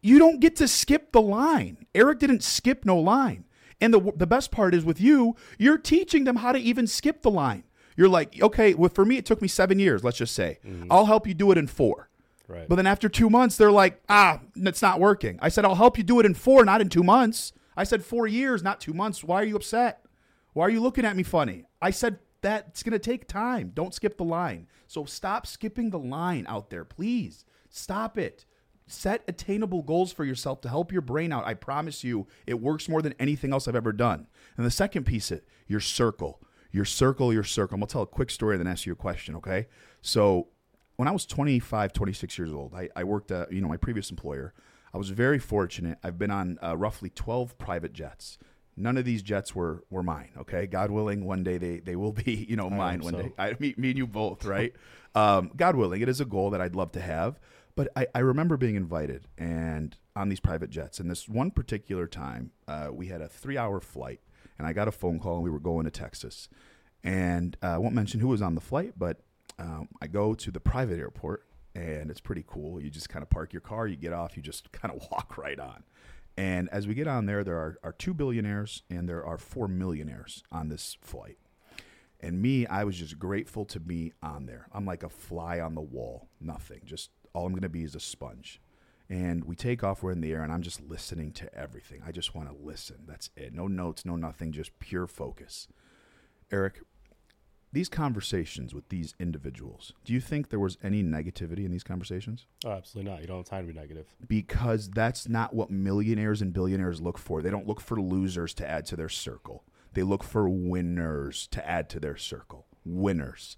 You 0.00 0.18
don't 0.18 0.40
get 0.40 0.56
to 0.56 0.66
skip 0.66 1.12
the 1.12 1.20
line. 1.22 1.86
Erik 1.94 2.18
didn't 2.18 2.42
skip 2.42 2.84
no 2.84 2.98
line. 2.98 3.44
And 3.80 3.94
the, 3.94 4.12
the 4.16 4.26
best 4.26 4.50
part 4.50 4.74
is 4.74 4.84
with 4.84 5.00
you, 5.00 5.36
you're 5.58 5.78
teaching 5.78 6.24
them 6.24 6.36
how 6.36 6.52
to 6.52 6.58
even 6.58 6.86
skip 6.86 7.22
the 7.22 7.30
line. 7.30 7.64
You're 7.96 8.08
like, 8.08 8.40
okay, 8.40 8.74
well, 8.74 8.90
for 8.90 9.04
me, 9.04 9.16
it 9.16 9.26
took 9.26 9.40
me 9.42 9.48
seven 9.48 9.78
years, 9.78 10.02
let's 10.02 10.18
just 10.18 10.34
say. 10.34 10.58
Mm-hmm. 10.66 10.90
I'll 10.90 11.06
help 11.06 11.26
you 11.26 11.34
do 11.34 11.50
it 11.52 11.58
in 11.58 11.66
four. 11.66 12.08
Right. 12.48 12.68
But 12.68 12.76
then 12.76 12.86
after 12.86 13.08
two 13.08 13.28
months, 13.28 13.56
they're 13.56 13.70
like, 13.70 14.00
ah, 14.08 14.40
it's 14.56 14.82
not 14.82 14.98
working. 15.00 15.38
I 15.42 15.48
said, 15.48 15.64
I'll 15.64 15.74
help 15.74 15.98
you 15.98 16.04
do 16.04 16.18
it 16.18 16.26
in 16.26 16.34
four, 16.34 16.64
not 16.64 16.80
in 16.80 16.88
two 16.88 17.02
months. 17.02 17.52
I 17.76 17.84
said 17.84 18.04
four 18.04 18.26
years, 18.26 18.62
not 18.62 18.80
two 18.80 18.94
months. 18.94 19.22
Why 19.22 19.42
are 19.42 19.44
you 19.44 19.56
upset? 19.56 20.04
Why 20.52 20.66
are 20.66 20.70
you 20.70 20.80
looking 20.80 21.04
at 21.04 21.14
me 21.14 21.22
funny? 21.22 21.64
I 21.82 21.90
said 21.90 22.18
that's 22.40 22.82
going 22.82 22.92
to 22.92 22.98
take 22.98 23.26
time. 23.26 23.72
Don't 23.74 23.94
skip 23.94 24.16
the 24.16 24.24
line. 24.24 24.66
So 24.86 25.04
stop 25.04 25.46
skipping 25.46 25.90
the 25.90 25.98
line 25.98 26.46
out 26.48 26.70
there, 26.70 26.84
please. 26.84 27.44
Stop 27.68 28.18
it. 28.18 28.46
Set 28.86 29.22
attainable 29.28 29.82
goals 29.82 30.12
for 30.12 30.24
yourself 30.24 30.60
to 30.62 30.68
help 30.68 30.92
your 30.92 31.02
brain 31.02 31.32
out. 31.32 31.46
I 31.46 31.54
promise 31.54 32.02
you, 32.04 32.26
it 32.46 32.60
works 32.60 32.88
more 32.88 33.02
than 33.02 33.14
anything 33.18 33.52
else 33.52 33.68
I've 33.68 33.76
ever 33.76 33.92
done. 33.92 34.26
And 34.56 34.64
the 34.64 34.70
second 34.70 35.04
piece, 35.04 35.30
it 35.30 35.46
your 35.66 35.80
circle, 35.80 36.40
your 36.72 36.86
circle, 36.86 37.32
your 37.32 37.44
circle. 37.44 37.74
I'm 37.74 37.80
gonna 37.80 37.88
tell 37.90 38.02
a 38.02 38.06
quick 38.06 38.30
story 38.30 38.54
and 38.54 38.64
then 38.64 38.72
ask 38.72 38.86
you 38.86 38.92
a 38.92 38.96
question. 38.96 39.36
Okay. 39.36 39.66
So 40.00 40.48
when 40.96 41.06
I 41.06 41.10
was 41.10 41.26
25, 41.26 41.92
26 41.92 42.38
years 42.38 42.52
old, 42.52 42.74
I, 42.74 42.88
I 42.96 43.04
worked 43.04 43.30
at 43.30 43.52
you 43.52 43.60
know 43.60 43.68
my 43.68 43.76
previous 43.76 44.10
employer. 44.10 44.54
I 44.94 44.96
was 44.96 45.10
very 45.10 45.38
fortunate. 45.38 45.98
I've 46.02 46.18
been 46.18 46.30
on 46.30 46.58
uh, 46.62 46.74
roughly 46.76 47.10
12 47.10 47.58
private 47.58 47.92
jets. 47.92 48.38
None 48.78 48.96
of 48.96 49.04
these 49.04 49.22
jets 49.22 49.54
were 49.54 49.84
were 49.90 50.02
mine. 50.02 50.30
Okay, 50.38 50.66
God 50.66 50.90
willing, 50.90 51.24
one 51.24 51.42
day 51.42 51.58
they 51.58 51.80
they 51.80 51.96
will 51.96 52.12
be 52.12 52.32
you 52.48 52.56
know 52.56 52.70
mine. 52.70 53.00
One 53.00 53.14
so. 53.14 53.22
day, 53.22 53.32
I 53.38 53.56
me, 53.58 53.74
me 53.76 53.90
and 53.90 53.98
you 53.98 54.06
both, 54.06 54.44
right? 54.44 54.74
um, 55.14 55.50
God 55.56 55.76
willing, 55.76 56.00
it 56.00 56.08
is 56.08 56.20
a 56.20 56.24
goal 56.24 56.50
that 56.50 56.60
I'd 56.60 56.76
love 56.76 56.92
to 56.92 57.00
have. 57.00 57.38
But 57.74 57.90
I, 57.94 58.08
I 58.12 58.18
remember 58.20 58.56
being 58.56 58.74
invited 58.74 59.28
and 59.38 59.96
on 60.16 60.28
these 60.28 60.40
private 60.40 60.68
jets. 60.68 60.98
And 60.98 61.08
this 61.08 61.28
one 61.28 61.52
particular 61.52 62.08
time, 62.08 62.50
uh, 62.66 62.88
we 62.90 63.06
had 63.06 63.20
a 63.20 63.28
three 63.28 63.56
hour 63.56 63.80
flight, 63.80 64.20
and 64.58 64.66
I 64.66 64.72
got 64.72 64.88
a 64.88 64.92
phone 64.92 65.20
call, 65.20 65.36
and 65.36 65.44
we 65.44 65.50
were 65.50 65.60
going 65.60 65.84
to 65.84 65.90
Texas. 65.92 66.48
And 67.04 67.56
uh, 67.62 67.68
I 67.68 67.78
won't 67.78 67.94
mention 67.94 68.18
who 68.18 68.26
was 68.26 68.42
on 68.42 68.56
the 68.56 68.60
flight, 68.60 68.94
but 68.96 69.20
um, 69.60 69.88
I 70.02 70.08
go 70.08 70.34
to 70.34 70.50
the 70.50 70.58
private 70.58 70.98
airport, 70.98 71.44
and 71.74 72.10
it's 72.10 72.20
pretty 72.20 72.44
cool. 72.46 72.80
You 72.82 72.90
just 72.90 73.08
kind 73.08 73.22
of 73.22 73.30
park 73.30 73.52
your 73.52 73.60
car, 73.60 73.86
you 73.86 73.94
get 73.94 74.12
off, 74.12 74.36
you 74.36 74.42
just 74.42 74.72
kind 74.72 74.92
of 74.92 75.06
walk 75.12 75.38
right 75.38 75.60
on. 75.60 75.84
And 76.38 76.68
as 76.68 76.86
we 76.86 76.94
get 76.94 77.08
on 77.08 77.26
there, 77.26 77.42
there 77.42 77.56
are, 77.56 77.78
are 77.82 77.92
two 77.92 78.14
billionaires 78.14 78.84
and 78.88 79.08
there 79.08 79.26
are 79.26 79.38
four 79.38 79.66
millionaires 79.66 80.44
on 80.52 80.68
this 80.68 80.96
flight. 81.00 81.38
And 82.20 82.40
me, 82.40 82.64
I 82.64 82.84
was 82.84 82.96
just 82.96 83.18
grateful 83.18 83.64
to 83.64 83.80
be 83.80 84.12
on 84.22 84.46
there. 84.46 84.68
I'm 84.72 84.86
like 84.86 85.02
a 85.02 85.08
fly 85.08 85.58
on 85.58 85.74
the 85.74 85.80
wall, 85.80 86.28
nothing. 86.40 86.82
Just 86.84 87.10
all 87.34 87.44
I'm 87.44 87.50
going 87.50 87.62
to 87.62 87.68
be 87.68 87.82
is 87.82 87.96
a 87.96 88.00
sponge. 88.00 88.60
And 89.10 89.46
we 89.46 89.56
take 89.56 89.82
off, 89.82 90.04
we're 90.04 90.12
in 90.12 90.20
the 90.20 90.30
air, 90.30 90.44
and 90.44 90.52
I'm 90.52 90.62
just 90.62 90.80
listening 90.80 91.32
to 91.32 91.52
everything. 91.52 92.02
I 92.06 92.12
just 92.12 92.36
want 92.36 92.48
to 92.48 92.64
listen. 92.64 92.98
That's 93.08 93.30
it. 93.36 93.52
No 93.52 93.66
notes, 93.66 94.04
no 94.04 94.14
nothing, 94.14 94.52
just 94.52 94.78
pure 94.78 95.08
focus. 95.08 95.66
Erik, 96.52 96.82
these 97.72 97.88
conversations 97.88 98.74
with 98.74 98.88
these 98.88 99.14
individuals, 99.18 99.92
do 100.04 100.12
you 100.12 100.20
think 100.20 100.48
there 100.48 100.58
was 100.58 100.78
any 100.82 101.02
negativity 101.02 101.64
in 101.64 101.70
these 101.70 101.84
conversations? 101.84 102.46
Oh, 102.64 102.70
absolutely 102.70 103.12
not. 103.12 103.20
You 103.20 103.26
don't 103.26 103.38
have 103.38 103.46
time 103.46 103.66
to 103.66 103.72
be 103.72 103.78
negative. 103.78 104.06
Because 104.26 104.88
that's 104.90 105.28
not 105.28 105.54
what 105.54 105.70
millionaires 105.70 106.40
and 106.40 106.52
billionaires 106.52 107.00
look 107.00 107.18
for. 107.18 107.42
They 107.42 107.50
don't 107.50 107.66
look 107.66 107.80
for 107.80 108.00
losers 108.00 108.54
to 108.54 108.68
add 108.68 108.86
to 108.86 108.96
their 108.96 109.10
circle. 109.10 109.64
They 109.92 110.02
look 110.02 110.24
for 110.24 110.48
winners 110.48 111.46
to 111.48 111.68
add 111.68 111.88
to 111.90 112.00
their 112.00 112.16
circle. 112.16 112.66
Winners. 112.84 113.56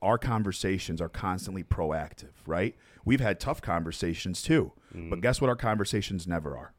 Our 0.00 0.16
conversations 0.16 1.00
are 1.00 1.10
constantly 1.10 1.62
proactive, 1.62 2.32
right? 2.46 2.74
We've 3.04 3.20
had 3.20 3.38
tough 3.38 3.60
conversations 3.60 4.40
too. 4.40 4.72
But 4.92 4.98
mm-hmm. 4.98 5.20
guess 5.20 5.40
what 5.40 5.50
our 5.50 5.56
conversations 5.56 6.26
never 6.26 6.56
are? 6.56 6.72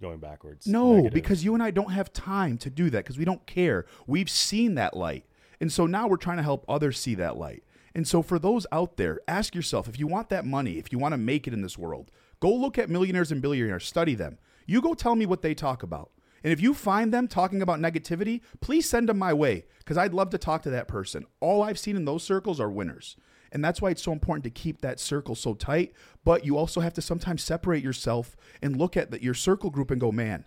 Going 0.00 0.18
backwards. 0.18 0.66
No, 0.66 0.94
Negative. 0.94 1.12
because 1.12 1.44
you 1.44 1.54
and 1.54 1.62
I 1.62 1.70
don't 1.70 1.92
have 1.92 2.12
time 2.12 2.56
to 2.58 2.70
do 2.70 2.90
that 2.90 3.04
because 3.04 3.18
we 3.18 3.24
don't 3.24 3.44
care. 3.46 3.86
We've 4.06 4.30
seen 4.30 4.74
that 4.74 4.96
light. 4.96 5.24
And 5.60 5.72
so 5.72 5.86
now 5.86 6.08
we're 6.08 6.16
trying 6.16 6.38
to 6.38 6.42
help 6.42 6.64
others 6.68 6.98
see 6.98 7.14
that 7.16 7.36
light. 7.36 7.62
And 7.94 8.06
so 8.06 8.22
for 8.22 8.38
those 8.38 8.66
out 8.72 8.96
there, 8.96 9.20
ask 9.26 9.54
yourself 9.54 9.88
if 9.88 9.98
you 9.98 10.06
want 10.06 10.28
that 10.30 10.46
money, 10.46 10.78
if 10.78 10.92
you 10.92 10.98
want 10.98 11.12
to 11.12 11.18
make 11.18 11.46
it 11.46 11.52
in 11.52 11.62
this 11.62 11.76
world, 11.76 12.10
go 12.38 12.52
look 12.52 12.78
at 12.78 12.88
millionaires 12.88 13.32
and 13.32 13.42
billionaires, 13.42 13.86
study 13.86 14.14
them. 14.14 14.38
You 14.66 14.80
go 14.80 14.94
tell 14.94 15.16
me 15.16 15.26
what 15.26 15.42
they 15.42 15.54
talk 15.54 15.82
about. 15.82 16.10
And 16.42 16.52
if 16.52 16.60
you 16.60 16.72
find 16.72 17.12
them 17.12 17.28
talking 17.28 17.60
about 17.60 17.80
negativity, 17.80 18.40
please 18.60 18.88
send 18.88 19.08
them 19.08 19.18
my 19.18 19.32
way 19.34 19.66
because 19.78 19.98
I'd 19.98 20.14
love 20.14 20.30
to 20.30 20.38
talk 20.38 20.62
to 20.62 20.70
that 20.70 20.88
person. 20.88 21.26
All 21.40 21.62
I've 21.62 21.78
seen 21.78 21.96
in 21.96 22.04
those 22.04 22.22
circles 22.22 22.60
are 22.60 22.70
winners. 22.70 23.16
And 23.52 23.64
that's 23.64 23.82
why 23.82 23.90
it's 23.90 24.02
so 24.02 24.12
important 24.12 24.44
to 24.44 24.50
keep 24.50 24.80
that 24.80 25.00
circle 25.00 25.34
so 25.34 25.54
tight. 25.54 25.92
But 26.24 26.46
you 26.46 26.56
also 26.56 26.80
have 26.80 26.94
to 26.94 27.02
sometimes 27.02 27.42
separate 27.42 27.82
yourself 27.82 28.36
and 28.62 28.76
look 28.76 28.96
at 28.96 29.10
the, 29.10 29.22
your 29.22 29.34
circle 29.34 29.70
group 29.70 29.90
and 29.90 30.00
go, 30.00 30.12
man, 30.12 30.46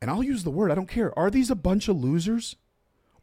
and 0.00 0.10
I'll 0.10 0.22
use 0.22 0.44
the 0.44 0.50
word, 0.50 0.70
I 0.70 0.76
don't 0.76 0.88
care. 0.88 1.18
Are 1.18 1.30
these 1.30 1.50
a 1.50 1.56
bunch 1.56 1.88
of 1.88 1.96
losers? 1.96 2.56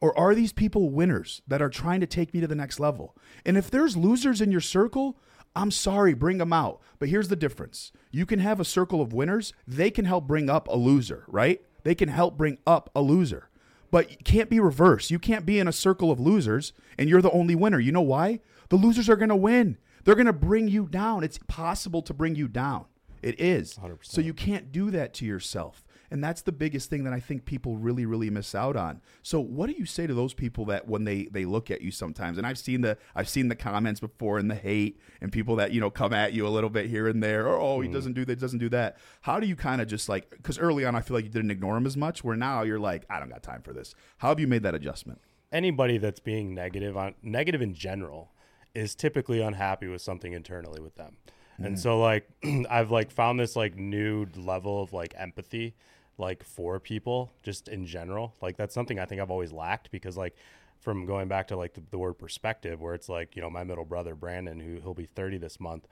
Or 0.00 0.16
are 0.18 0.34
these 0.34 0.52
people 0.52 0.90
winners 0.90 1.42
that 1.48 1.62
are 1.62 1.70
trying 1.70 2.00
to 2.00 2.06
take 2.06 2.34
me 2.34 2.40
to 2.40 2.46
the 2.46 2.54
next 2.54 2.78
level? 2.78 3.16
And 3.44 3.56
if 3.56 3.70
there's 3.70 3.96
losers 3.96 4.40
in 4.40 4.52
your 4.52 4.60
circle, 4.60 5.18
I'm 5.54 5.70
sorry, 5.70 6.12
bring 6.12 6.38
them 6.38 6.52
out. 6.52 6.80
But 6.98 7.08
here's 7.08 7.28
the 7.28 7.36
difference 7.36 7.92
you 8.10 8.26
can 8.26 8.40
have 8.40 8.60
a 8.60 8.64
circle 8.64 9.00
of 9.00 9.12
winners, 9.12 9.52
they 9.66 9.90
can 9.90 10.04
help 10.04 10.26
bring 10.26 10.50
up 10.50 10.68
a 10.68 10.76
loser, 10.76 11.24
right? 11.28 11.62
They 11.82 11.94
can 11.94 12.08
help 12.08 12.36
bring 12.36 12.58
up 12.66 12.90
a 12.94 13.00
loser. 13.00 13.48
But 13.90 14.10
it 14.10 14.24
can't 14.24 14.50
be 14.50 14.60
reversed. 14.60 15.10
You 15.10 15.18
can't 15.18 15.46
be 15.46 15.58
in 15.58 15.68
a 15.68 15.72
circle 15.72 16.10
of 16.10 16.20
losers 16.20 16.72
and 16.98 17.08
you're 17.08 17.22
the 17.22 17.30
only 17.30 17.54
winner. 17.54 17.78
You 17.78 17.92
know 17.92 18.02
why? 18.02 18.40
The 18.68 18.76
losers 18.76 19.08
are 19.08 19.16
going 19.16 19.28
to 19.28 19.36
win. 19.36 19.78
They're 20.04 20.16
going 20.16 20.26
to 20.26 20.32
bring 20.32 20.68
you 20.68 20.86
down. 20.86 21.22
It's 21.22 21.38
possible 21.46 22.02
to 22.02 22.12
bring 22.12 22.34
you 22.34 22.48
down. 22.48 22.86
It 23.22 23.40
is. 23.40 23.78
100%. 23.82 23.98
So 24.02 24.20
you 24.20 24.34
can't 24.34 24.72
do 24.72 24.90
that 24.90 25.14
to 25.14 25.24
yourself. 25.24 25.85
And 26.10 26.22
that's 26.22 26.42
the 26.42 26.52
biggest 26.52 26.90
thing 26.90 27.04
that 27.04 27.12
I 27.12 27.20
think 27.20 27.44
people 27.44 27.76
really, 27.76 28.06
really 28.06 28.30
miss 28.30 28.54
out 28.54 28.76
on. 28.76 29.00
So 29.22 29.40
what 29.40 29.68
do 29.68 29.74
you 29.76 29.86
say 29.86 30.06
to 30.06 30.14
those 30.14 30.34
people 30.34 30.64
that 30.66 30.86
when 30.88 31.04
they 31.04 31.24
they 31.30 31.44
look 31.44 31.70
at 31.70 31.82
you 31.82 31.90
sometimes? 31.90 32.38
And 32.38 32.46
I've 32.46 32.58
seen 32.58 32.80
the 32.80 32.98
I've 33.14 33.28
seen 33.28 33.48
the 33.48 33.56
comments 33.56 34.00
before 34.00 34.38
and 34.38 34.50
the 34.50 34.54
hate 34.54 34.98
and 35.20 35.32
people 35.32 35.56
that 35.56 35.72
you 35.72 35.80
know 35.80 35.90
come 35.90 36.12
at 36.12 36.32
you 36.32 36.46
a 36.46 36.50
little 36.50 36.70
bit 36.70 36.86
here 36.86 37.08
and 37.08 37.22
there. 37.22 37.46
Or, 37.46 37.58
oh, 37.58 37.80
he 37.80 37.88
mm. 37.88 37.92
doesn't 37.92 38.14
do 38.14 38.24
that, 38.24 38.40
doesn't 38.40 38.58
do 38.58 38.68
that. 38.70 38.98
How 39.22 39.40
do 39.40 39.46
you 39.46 39.56
kind 39.56 39.80
of 39.80 39.88
just 39.88 40.08
like 40.08 40.30
because 40.30 40.58
early 40.58 40.84
on 40.84 40.94
I 40.94 41.00
feel 41.00 41.16
like 41.16 41.24
you 41.24 41.30
didn't 41.30 41.50
ignore 41.50 41.76
him 41.76 41.86
as 41.86 41.96
much. 41.96 42.24
Where 42.24 42.36
now 42.36 42.62
you're 42.62 42.78
like 42.78 43.04
I 43.10 43.20
don't 43.20 43.28
got 43.28 43.42
time 43.42 43.62
for 43.62 43.72
this. 43.72 43.94
How 44.18 44.28
have 44.28 44.40
you 44.40 44.46
made 44.46 44.62
that 44.62 44.74
adjustment? 44.74 45.20
anybody 45.52 45.98
that's 45.98 46.20
being 46.20 46.54
negative 46.54 46.96
on 46.96 47.14
negative 47.22 47.62
in 47.62 47.74
general 47.74 48.32
is 48.74 48.94
typically 48.94 49.40
unhappy 49.40 49.86
with 49.88 50.02
something 50.02 50.32
internally 50.32 50.80
with 50.80 50.94
them. 50.96 51.16
And 51.58 51.76
mm. 51.76 51.78
so 51.78 51.98
like 52.00 52.28
I've 52.70 52.90
like 52.90 53.10
found 53.10 53.40
this 53.40 53.56
like 53.56 53.76
new 53.76 54.26
level 54.36 54.82
of 54.82 54.92
like 54.92 55.14
empathy 55.16 55.74
like 56.18 56.42
for 56.44 56.80
people 56.80 57.32
just 57.42 57.68
in 57.68 57.86
general. 57.86 58.34
Like 58.40 58.56
that's 58.56 58.74
something 58.74 58.98
I 58.98 59.04
think 59.04 59.20
I've 59.20 59.30
always 59.30 59.52
lacked 59.52 59.90
because 59.90 60.16
like 60.16 60.36
from 60.80 61.06
going 61.06 61.28
back 61.28 61.48
to 61.48 61.56
like 61.56 61.74
the, 61.74 61.82
the 61.90 61.98
word 61.98 62.14
perspective 62.14 62.80
where 62.80 62.94
it's 62.94 63.08
like, 63.08 63.36
you 63.36 63.42
know, 63.42 63.50
my 63.50 63.64
middle 63.64 63.84
brother 63.84 64.14
Brandon 64.14 64.60
who 64.60 64.80
he'll 64.80 64.94
be 64.94 65.06
30 65.06 65.38
this 65.38 65.60
month. 65.60 65.86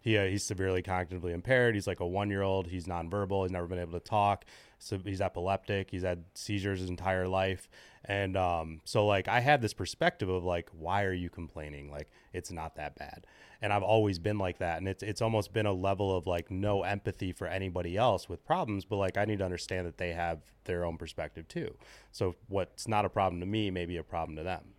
He, 0.00 0.18
uh, 0.18 0.26
he's 0.26 0.44
severely 0.44 0.82
cognitively 0.82 1.32
impaired. 1.32 1.74
He's 1.74 1.86
like 1.86 2.00
a 2.00 2.06
one 2.06 2.28
year 2.28 2.42
old. 2.42 2.66
He's 2.66 2.84
nonverbal. 2.84 3.44
He's 3.44 3.52
never 3.52 3.66
been 3.66 3.78
able 3.78 3.98
to 3.98 4.00
talk. 4.00 4.44
So 4.78 4.98
he's 5.02 5.22
epileptic. 5.22 5.90
He's 5.90 6.02
had 6.02 6.24
seizures 6.34 6.80
his 6.80 6.90
entire 6.90 7.26
life. 7.26 7.70
And 8.04 8.36
um, 8.36 8.82
so, 8.84 9.06
like, 9.06 9.28
I 9.28 9.40
have 9.40 9.62
this 9.62 9.72
perspective 9.72 10.28
of 10.28 10.44
like, 10.44 10.68
why 10.72 11.04
are 11.04 11.12
you 11.14 11.30
complaining? 11.30 11.90
Like, 11.90 12.10
it's 12.34 12.52
not 12.52 12.76
that 12.76 12.96
bad. 12.96 13.26
And 13.64 13.72
I've 13.72 13.82
always 13.82 14.18
been 14.18 14.36
like 14.36 14.58
that. 14.58 14.76
And 14.76 14.86
it's 14.86 15.02
it's 15.02 15.22
almost 15.22 15.54
been 15.54 15.64
a 15.64 15.72
level 15.72 16.14
of 16.14 16.26
like 16.26 16.50
no 16.50 16.82
empathy 16.82 17.32
for 17.32 17.46
anybody 17.46 17.96
else 17.96 18.28
with 18.28 18.44
problems, 18.44 18.84
but 18.84 18.96
like 18.96 19.16
I 19.16 19.24
need 19.24 19.38
to 19.38 19.44
understand 19.46 19.86
that 19.86 19.96
they 19.96 20.12
have 20.12 20.40
their 20.64 20.84
own 20.84 20.98
perspective 20.98 21.48
too. 21.48 21.74
So 22.12 22.34
what's 22.48 22.86
not 22.86 23.06
a 23.06 23.08
problem 23.08 23.40
to 23.40 23.46
me 23.46 23.70
may 23.70 23.86
be 23.86 23.96
a 23.96 24.02
problem 24.02 24.36
to 24.36 24.42
them. 24.42 24.74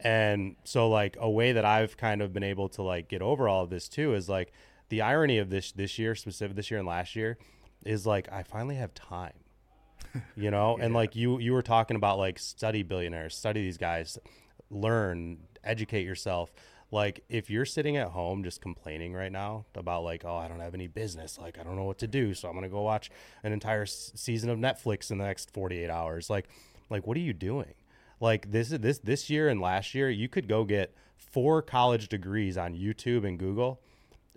And 0.00 0.56
so 0.64 0.88
like 0.88 1.16
a 1.20 1.30
way 1.30 1.52
that 1.52 1.64
I've 1.64 1.96
kind 1.96 2.20
of 2.22 2.32
been 2.32 2.42
able 2.42 2.68
to 2.70 2.82
like 2.82 3.08
get 3.08 3.22
over 3.22 3.48
all 3.48 3.62
of 3.62 3.70
this 3.70 3.88
too 3.88 4.14
is 4.14 4.28
like 4.28 4.52
the 4.88 5.00
irony 5.00 5.38
of 5.38 5.48
this 5.48 5.70
this 5.70 5.96
year 5.96 6.16
specific 6.16 6.56
this 6.56 6.72
year 6.72 6.78
and 6.80 6.88
last 6.88 7.14
year 7.14 7.38
is 7.84 8.04
like 8.04 8.28
I 8.32 8.42
finally 8.42 8.76
have 8.76 8.92
time. 8.94 9.34
You 10.36 10.50
know, 10.50 10.76
and 10.80 10.92
like 10.92 11.14
you 11.14 11.38
you 11.38 11.52
were 11.52 11.62
talking 11.62 11.96
about 11.96 12.18
like 12.18 12.40
study 12.40 12.82
billionaires, 12.82 13.36
study 13.36 13.62
these 13.62 13.78
guys, 13.78 14.18
learn, 14.70 15.38
educate 15.64 16.04
yourself. 16.04 16.52
Like 16.90 17.24
if 17.28 17.50
you're 17.50 17.64
sitting 17.64 17.96
at 17.96 18.08
home 18.08 18.44
just 18.44 18.60
complaining 18.60 19.14
right 19.14 19.32
now 19.32 19.64
about 19.74 20.04
like 20.04 20.24
oh 20.24 20.36
I 20.36 20.48
don't 20.48 20.60
have 20.60 20.74
any 20.74 20.86
business, 20.86 21.38
like 21.38 21.58
I 21.58 21.62
don't 21.62 21.76
know 21.76 21.84
what 21.84 21.98
to 21.98 22.06
do, 22.06 22.34
so 22.34 22.48
I'm 22.48 22.54
to 22.62 22.68
go 22.68 22.82
watch 22.82 23.10
an 23.42 23.52
entire 23.52 23.82
s- 23.82 24.12
season 24.14 24.48
of 24.50 24.58
Netflix 24.58 25.10
in 25.10 25.18
the 25.18 25.24
next 25.24 25.50
48 25.52 25.90
hours. 25.90 26.30
Like 26.30 26.48
like 26.90 27.06
what 27.06 27.16
are 27.16 27.20
you 27.20 27.32
doing? 27.32 27.74
Like 28.20 28.52
this 28.52 28.68
this 28.68 28.98
this 28.98 29.28
year 29.28 29.48
and 29.48 29.60
last 29.60 29.94
year, 29.94 30.08
you 30.08 30.28
could 30.28 30.48
go 30.48 30.64
get 30.64 30.94
four 31.16 31.62
college 31.62 32.08
degrees 32.08 32.56
on 32.56 32.74
YouTube 32.74 33.26
and 33.26 33.38
Google 33.38 33.80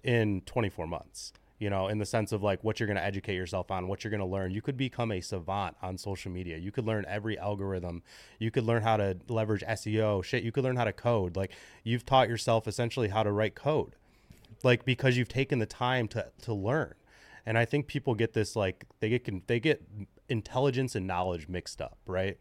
in 0.04 0.42
24 0.42 0.88
months. 0.88 1.34
You 1.60 1.72
know, 1.72 1.88
in 1.88 1.98
the 1.98 2.06
sense 2.06 2.32
of 2.32 2.44
like 2.44 2.64
what 2.64 2.80
you're 2.80 2.88
going 2.88 2.98
to 2.98 3.04
educate 3.04 3.36
yourself 3.36 3.72
on, 3.72 3.88
what 3.88 4.04
you're 4.04 4.12
going 4.12 4.22
to 4.22 4.28
learn. 4.28 4.52
You 4.52 4.62
could 4.62 4.78
become 4.78 5.12
a 5.12 5.22
savant 5.22 5.76
on 5.82 5.98
social 5.98 6.32
media. 6.32 6.58
You 6.58 6.72
could 6.72 6.86
learn 6.86 7.04
every 7.08 7.38
algorithm. 7.38 8.04
You 8.38 8.52
could 8.52 8.64
learn 8.64 8.84
how 8.84 8.98
to 8.98 9.18
leverage 9.28 9.64
SEO. 9.64 10.24
Shit, 10.24 10.44
you 10.44 10.52
could 10.52 10.64
learn 10.64 10.76
how 10.76 10.84
to 10.84 10.94
code. 10.94 11.36
Like 11.36 11.52
you've 11.84 12.06
taught 12.06 12.30
yourself 12.30 12.68
essentially 12.68 13.08
how 13.08 13.24
to 13.24 13.32
write 13.32 13.56
code. 13.56 13.96
Like 14.64 14.86
because 14.86 15.18
you've 15.18 15.30
taken 15.30 15.60
the 15.60 15.66
time 15.66 16.08
to 16.10 16.28
to 16.44 16.54
learn. 16.54 16.94
And 17.46 17.58
I 17.58 17.66
think 17.66 17.88
people 17.88 18.14
get 18.14 18.34
this 18.34 18.56
like 18.56 18.86
they 19.00 19.10
get 19.10 19.48
they 19.48 19.60
get 19.60 19.82
intelligence 20.30 20.96
and 20.96 21.08
knowledge 21.08 21.48
mixed 21.48 21.82
up, 21.82 21.98
right? 22.06 22.38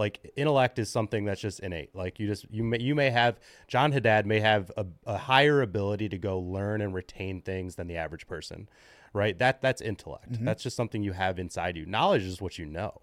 Like 0.00 0.32
intellect 0.34 0.78
is 0.78 0.88
something 0.88 1.26
that's 1.26 1.42
just 1.42 1.60
innate. 1.60 1.94
Like 1.94 2.18
you 2.18 2.26
just 2.26 2.50
you 2.50 2.64
may 2.64 2.80
you 2.80 2.94
may 2.94 3.10
have 3.10 3.38
John 3.68 3.92
Haddad 3.92 4.24
may 4.24 4.40
have 4.40 4.72
a, 4.74 4.86
a 5.04 5.18
higher 5.18 5.60
ability 5.60 6.08
to 6.08 6.16
go 6.16 6.38
learn 6.38 6.80
and 6.80 6.94
retain 6.94 7.42
things 7.42 7.74
than 7.74 7.86
the 7.86 7.98
average 7.98 8.26
person, 8.26 8.66
right? 9.12 9.38
That 9.38 9.60
that's 9.60 9.82
intellect. 9.82 10.32
Mm-hmm. 10.32 10.46
That's 10.46 10.62
just 10.62 10.74
something 10.74 11.02
you 11.02 11.12
have 11.12 11.38
inside 11.38 11.76
you. 11.76 11.84
Knowledge 11.84 12.22
is 12.22 12.40
what 12.40 12.58
you 12.58 12.64
know. 12.64 13.02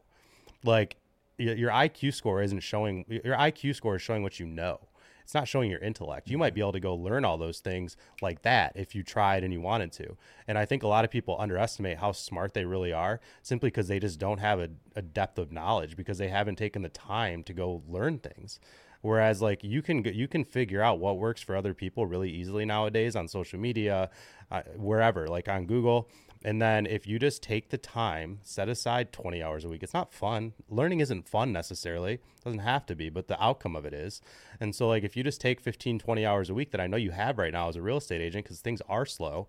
Like 0.63 0.95
your 1.37 1.69
IQ 1.69 2.15
score 2.15 2.41
isn't 2.41 2.61
showing 2.61 3.05
your 3.07 3.35
IQ 3.35 3.75
score 3.75 3.97
is 3.97 4.01
showing 4.01 4.23
what 4.23 4.39
you 4.39 4.47
know. 4.47 4.79
It's 5.27 5.33
not 5.33 5.49
showing 5.49 5.69
your 5.69 5.81
intellect. 5.81 6.29
You 6.29 6.37
might 6.37 6.53
be 6.53 6.61
able 6.61 6.71
to 6.71 6.79
go 6.79 6.95
learn 6.95 7.25
all 7.25 7.37
those 7.37 7.59
things 7.59 7.97
like 8.21 8.43
that 8.43 8.71
if 8.77 8.95
you 8.95 9.03
tried 9.03 9.43
and 9.43 9.51
you 9.51 9.59
wanted 9.59 9.91
to. 9.91 10.15
And 10.47 10.57
I 10.57 10.63
think 10.63 10.83
a 10.83 10.87
lot 10.87 11.03
of 11.03 11.11
people 11.11 11.35
underestimate 11.37 11.97
how 11.97 12.13
smart 12.13 12.53
they 12.53 12.63
really 12.63 12.93
are 12.93 13.19
simply 13.41 13.67
because 13.67 13.89
they 13.89 13.99
just 13.99 14.19
don't 14.19 14.37
have 14.37 14.61
a, 14.61 14.69
a 14.95 15.01
depth 15.01 15.37
of 15.37 15.51
knowledge 15.51 15.97
because 15.97 16.17
they 16.17 16.29
haven't 16.29 16.55
taken 16.55 16.81
the 16.81 16.87
time 16.87 17.43
to 17.43 17.51
go 17.51 17.83
learn 17.89 18.19
things. 18.19 18.61
Whereas 19.01 19.41
like 19.41 19.65
you 19.65 19.81
can 19.81 20.05
you 20.05 20.29
can 20.29 20.45
figure 20.45 20.81
out 20.81 20.99
what 20.99 21.17
works 21.17 21.41
for 21.41 21.57
other 21.57 21.73
people 21.73 22.05
really 22.05 22.31
easily 22.31 22.63
nowadays 22.63 23.17
on 23.17 23.27
social 23.27 23.59
media, 23.59 24.09
uh, 24.49 24.61
wherever 24.77 25.27
like 25.27 25.49
on 25.49 25.65
Google. 25.65 26.09
And 26.43 26.61
then 26.61 26.85
if 26.85 27.07
you 27.07 27.19
just 27.19 27.41
take 27.41 27.69
the 27.69 27.77
time, 27.77 28.39
set 28.43 28.69
aside 28.69 29.11
20 29.11 29.41
hours 29.41 29.65
a 29.65 29.69
week. 29.69 29.83
It's 29.83 29.93
not 29.93 30.13
fun. 30.13 30.53
Learning 30.69 30.99
isn't 30.99 31.27
fun 31.27 31.51
necessarily. 31.51 32.13
It 32.13 32.43
doesn't 32.43 32.59
have 32.59 32.85
to 32.87 32.95
be, 32.95 33.09
but 33.09 33.27
the 33.27 33.41
outcome 33.43 33.75
of 33.75 33.85
it 33.85 33.93
is. 33.93 34.21
And 34.59 34.75
so 34.75 34.87
like 34.87 35.03
if 35.03 35.17
you 35.17 35.23
just 35.23 35.41
take 35.41 35.59
15 35.59 35.99
20 35.99 36.25
hours 36.25 36.49
a 36.49 36.53
week 36.53 36.71
that 36.71 36.81
I 36.81 36.87
know 36.87 36.97
you 36.97 37.11
have 37.11 37.37
right 37.37 37.53
now 37.53 37.69
as 37.69 37.75
a 37.75 37.81
real 37.81 37.97
estate 37.97 38.21
agent 38.21 38.45
cuz 38.45 38.59
things 38.59 38.81
are 38.87 39.05
slow, 39.05 39.47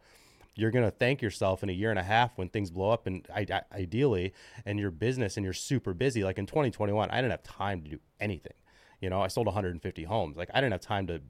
you're 0.55 0.71
going 0.71 0.85
to 0.85 0.91
thank 0.91 1.23
yourself 1.23 1.63
in 1.63 1.69
a 1.69 1.73
year 1.73 1.91
and 1.91 1.99
a 1.99 2.05
half 2.05 2.37
when 2.37 2.49
things 2.49 2.71
blow 2.71 2.91
up 2.91 3.07
and 3.07 3.27
ideally 3.73 4.33
and 4.65 4.81
your 4.81 4.91
business 4.91 5.37
and 5.37 5.45
you're 5.45 5.53
super 5.53 5.95
busy 5.95 6.25
like 6.25 6.39
in 6.39 6.47
2021 6.47 7.11
I 7.11 7.17
didn't 7.17 7.31
have 7.31 7.43
time 7.43 7.83
to 7.83 7.91
do 7.91 8.01
anything. 8.19 8.55
You 9.01 9.11
know, 9.11 9.23
I 9.23 9.29
sold 9.29 9.47
150 9.47 10.05
homes. 10.05 10.37
Like 10.37 10.51
I 10.53 10.61
didn't 10.61 10.73
have 10.73 10.81
time 10.81 11.07
to 11.07 11.21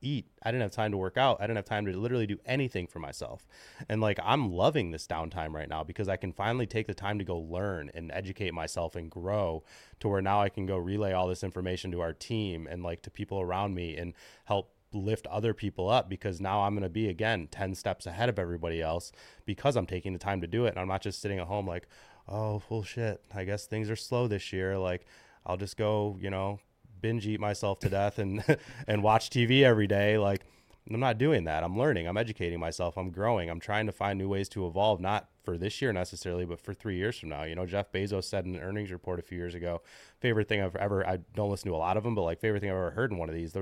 eat. 0.00 0.26
I 0.42 0.50
didn't 0.50 0.62
have 0.62 0.70
time 0.70 0.90
to 0.92 0.96
work 0.96 1.16
out. 1.16 1.38
I 1.40 1.44
didn't 1.44 1.56
have 1.56 1.64
time 1.64 1.86
to 1.86 1.96
literally 1.96 2.26
do 2.26 2.38
anything 2.46 2.86
for 2.86 2.98
myself. 2.98 3.46
And 3.88 4.00
like 4.00 4.18
I'm 4.22 4.52
loving 4.52 4.90
this 4.90 5.06
downtime 5.06 5.52
right 5.52 5.68
now 5.68 5.84
because 5.84 6.08
I 6.08 6.16
can 6.16 6.32
finally 6.32 6.66
take 6.66 6.86
the 6.86 6.94
time 6.94 7.18
to 7.18 7.24
go 7.24 7.38
learn 7.38 7.90
and 7.94 8.10
educate 8.12 8.54
myself 8.54 8.96
and 8.96 9.10
grow 9.10 9.64
to 10.00 10.08
where 10.08 10.22
now 10.22 10.40
I 10.40 10.48
can 10.48 10.66
go 10.66 10.76
relay 10.76 11.12
all 11.12 11.28
this 11.28 11.44
information 11.44 11.90
to 11.92 12.00
our 12.00 12.12
team 12.12 12.66
and 12.70 12.82
like 12.82 13.02
to 13.02 13.10
people 13.10 13.40
around 13.40 13.74
me 13.74 13.96
and 13.96 14.14
help 14.44 14.72
lift 14.92 15.26
other 15.26 15.52
people 15.52 15.88
up 15.88 16.08
because 16.08 16.40
now 16.40 16.62
I'm 16.62 16.72
going 16.72 16.82
to 16.82 16.88
be 16.88 17.08
again 17.08 17.48
10 17.50 17.74
steps 17.74 18.06
ahead 18.06 18.28
of 18.28 18.38
everybody 18.38 18.80
else 18.80 19.12
because 19.44 19.76
I'm 19.76 19.86
taking 19.86 20.12
the 20.12 20.18
time 20.18 20.40
to 20.40 20.46
do 20.46 20.64
it 20.64 20.70
and 20.70 20.78
I'm 20.78 20.88
not 20.88 21.02
just 21.02 21.20
sitting 21.20 21.38
at 21.38 21.46
home 21.46 21.66
like, 21.66 21.86
"Oh, 22.26 22.62
well 22.68 22.82
shit, 22.82 23.22
I 23.34 23.44
guess 23.44 23.66
things 23.66 23.90
are 23.90 23.96
slow 23.96 24.28
this 24.28 24.52
year." 24.52 24.78
Like 24.78 25.06
I'll 25.44 25.56
just 25.56 25.76
go, 25.76 26.16
you 26.20 26.30
know, 26.30 26.60
binge 27.00 27.26
eat 27.26 27.40
myself 27.40 27.78
to 27.80 27.88
death 27.88 28.18
and 28.18 28.44
and 28.86 29.02
watch 29.02 29.30
TV 29.30 29.62
every 29.62 29.86
day. 29.86 30.18
Like 30.18 30.44
I'm 30.90 31.00
not 31.00 31.18
doing 31.18 31.44
that. 31.44 31.64
I'm 31.64 31.78
learning. 31.78 32.06
I'm 32.06 32.16
educating 32.16 32.58
myself. 32.58 32.96
I'm 32.96 33.10
growing. 33.10 33.50
I'm 33.50 33.60
trying 33.60 33.86
to 33.86 33.92
find 33.92 34.18
new 34.18 34.28
ways 34.28 34.48
to 34.50 34.66
evolve, 34.66 35.00
not 35.00 35.28
for 35.44 35.58
this 35.58 35.82
year 35.82 35.92
necessarily, 35.92 36.44
but 36.44 36.60
for 36.60 36.72
three 36.72 36.96
years 36.96 37.18
from 37.18 37.28
now. 37.28 37.44
You 37.44 37.54
know, 37.54 37.66
Jeff 37.66 37.92
Bezos 37.92 38.24
said 38.24 38.46
in 38.46 38.54
an 38.54 38.62
earnings 38.62 38.90
report 38.90 39.18
a 39.18 39.22
few 39.22 39.36
years 39.36 39.54
ago, 39.54 39.82
favorite 40.20 40.48
thing 40.48 40.62
I've 40.62 40.76
ever, 40.76 41.06
I 41.06 41.18
don't 41.34 41.50
listen 41.50 41.68
to 41.70 41.76
a 41.76 41.78
lot 41.78 41.96
of 41.96 42.04
them, 42.04 42.14
but 42.14 42.22
like 42.22 42.40
favorite 42.40 42.60
thing 42.60 42.70
I've 42.70 42.76
ever 42.76 42.90
heard 42.92 43.10
in 43.12 43.18
one 43.18 43.28
of 43.28 43.34
these, 43.34 43.54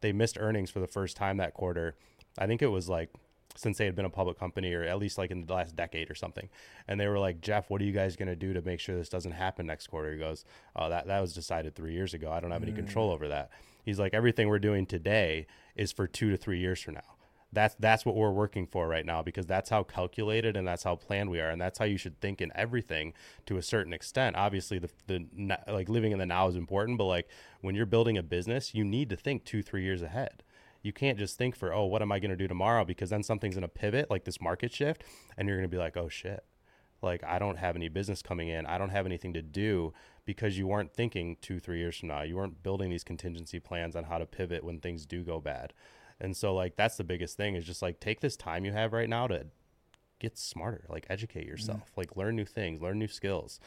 they 0.00 0.12
missed 0.12 0.38
earnings 0.40 0.70
for 0.70 0.80
the 0.80 0.86
first 0.86 1.16
time 1.16 1.36
that 1.36 1.54
quarter. 1.54 1.94
I 2.38 2.46
think 2.46 2.62
it 2.62 2.68
was 2.68 2.88
like 2.88 3.10
since 3.56 3.78
they 3.78 3.84
had 3.84 3.94
been 3.94 4.04
a 4.04 4.10
public 4.10 4.38
company 4.38 4.72
or 4.72 4.82
at 4.82 4.98
least 4.98 5.18
like 5.18 5.30
in 5.30 5.46
the 5.46 5.52
last 5.52 5.76
decade 5.76 6.10
or 6.10 6.14
something. 6.14 6.48
And 6.88 6.98
they 6.98 7.06
were 7.06 7.18
like, 7.18 7.40
Jeff, 7.40 7.70
what 7.70 7.80
are 7.80 7.84
you 7.84 7.92
guys 7.92 8.16
going 8.16 8.28
to 8.28 8.36
do 8.36 8.52
to 8.52 8.62
make 8.62 8.80
sure 8.80 8.96
this 8.96 9.08
doesn't 9.08 9.32
happen 9.32 9.66
next 9.66 9.88
quarter? 9.88 10.12
He 10.12 10.18
goes, 10.18 10.44
Oh, 10.74 10.88
that, 10.88 11.06
that 11.06 11.20
was 11.20 11.34
decided 11.34 11.74
three 11.74 11.92
years 11.92 12.14
ago. 12.14 12.30
I 12.30 12.40
don't 12.40 12.50
have 12.50 12.62
any 12.62 12.72
mm. 12.72 12.76
control 12.76 13.10
over 13.10 13.28
that. 13.28 13.50
He's 13.84 13.98
like, 13.98 14.14
everything 14.14 14.48
we're 14.48 14.58
doing 14.58 14.86
today 14.86 15.46
is 15.74 15.92
for 15.92 16.06
two 16.06 16.30
to 16.30 16.36
three 16.36 16.60
years 16.60 16.80
from 16.80 16.94
now 16.94 17.16
that's 17.52 17.74
that's 17.78 18.06
what 18.06 18.16
we're 18.16 18.30
working 18.30 18.66
for 18.66 18.88
right 18.88 19.04
now 19.04 19.22
because 19.22 19.46
that's 19.46 19.68
how 19.68 19.82
calculated 19.82 20.56
and 20.56 20.66
that's 20.66 20.82
how 20.82 20.96
planned 20.96 21.30
we 21.30 21.38
are 21.38 21.50
and 21.50 21.60
that's 21.60 21.78
how 21.78 21.84
you 21.84 21.98
should 21.98 22.18
think 22.20 22.40
in 22.40 22.50
everything 22.54 23.12
to 23.46 23.58
a 23.58 23.62
certain 23.62 23.92
extent 23.92 24.34
obviously 24.36 24.78
the, 24.78 24.90
the 25.06 25.26
like 25.68 25.88
living 25.88 26.12
in 26.12 26.18
the 26.18 26.26
now 26.26 26.48
is 26.48 26.56
important 26.56 26.96
but 26.96 27.04
like 27.04 27.28
when 27.60 27.74
you're 27.74 27.86
building 27.86 28.16
a 28.16 28.22
business 28.22 28.74
you 28.74 28.84
need 28.84 29.10
to 29.10 29.16
think 29.16 29.44
two 29.44 29.62
three 29.62 29.84
years 29.84 30.02
ahead 30.02 30.42
you 30.82 30.92
can't 30.92 31.18
just 31.18 31.38
think 31.38 31.56
for 31.56 31.72
oh 31.72 31.84
what 31.84 32.02
am 32.02 32.12
i 32.12 32.18
going 32.18 32.30
to 32.30 32.36
do 32.36 32.48
tomorrow? 32.48 32.84
Because 32.84 33.10
then 33.10 33.22
something's 33.22 33.54
going 33.54 33.62
to 33.62 33.68
pivot 33.68 34.10
like 34.10 34.24
this 34.24 34.40
market 34.40 34.72
shift 34.72 35.04
and 35.36 35.48
you're 35.48 35.56
going 35.56 35.68
to 35.68 35.74
be 35.74 35.80
like 35.80 35.96
oh 35.96 36.08
shit. 36.08 36.44
Like 37.00 37.24
i 37.24 37.38
don't 37.38 37.58
have 37.58 37.76
any 37.76 37.88
business 37.88 38.22
coming 38.22 38.48
in. 38.48 38.66
I 38.66 38.78
don't 38.78 38.90
have 38.90 39.06
anything 39.06 39.32
to 39.34 39.42
do 39.42 39.92
because 40.24 40.58
you 40.58 40.66
weren't 40.66 40.92
thinking 40.92 41.36
two 41.40 41.60
three 41.60 41.78
years 41.78 41.96
from 41.96 42.08
now. 42.08 42.22
You 42.22 42.36
weren't 42.36 42.62
building 42.62 42.90
these 42.90 43.04
contingency 43.04 43.60
plans 43.60 43.96
on 43.96 44.04
how 44.04 44.18
to 44.18 44.26
pivot 44.26 44.64
when 44.64 44.80
things 44.80 45.06
do 45.06 45.22
go 45.22 45.40
bad. 45.40 45.72
And 46.20 46.36
so 46.36 46.54
like 46.54 46.76
that's 46.76 46.96
the 46.96 47.04
biggest 47.04 47.36
thing 47.36 47.54
is 47.54 47.64
just 47.64 47.82
like 47.82 48.00
take 48.00 48.20
this 48.20 48.36
time 48.36 48.64
you 48.64 48.72
have 48.72 48.92
right 48.92 49.08
now 49.08 49.26
to 49.26 49.46
get 50.22 50.38
smarter, 50.38 50.86
like 50.88 51.06
educate 51.10 51.46
yourself, 51.46 51.80
mm 51.80 51.96
like 51.96 52.16
learn 52.16 52.36
new 52.36 52.44
things, 52.44 52.80
learn 52.80 52.98
new 52.98 53.08
skills. 53.08 53.60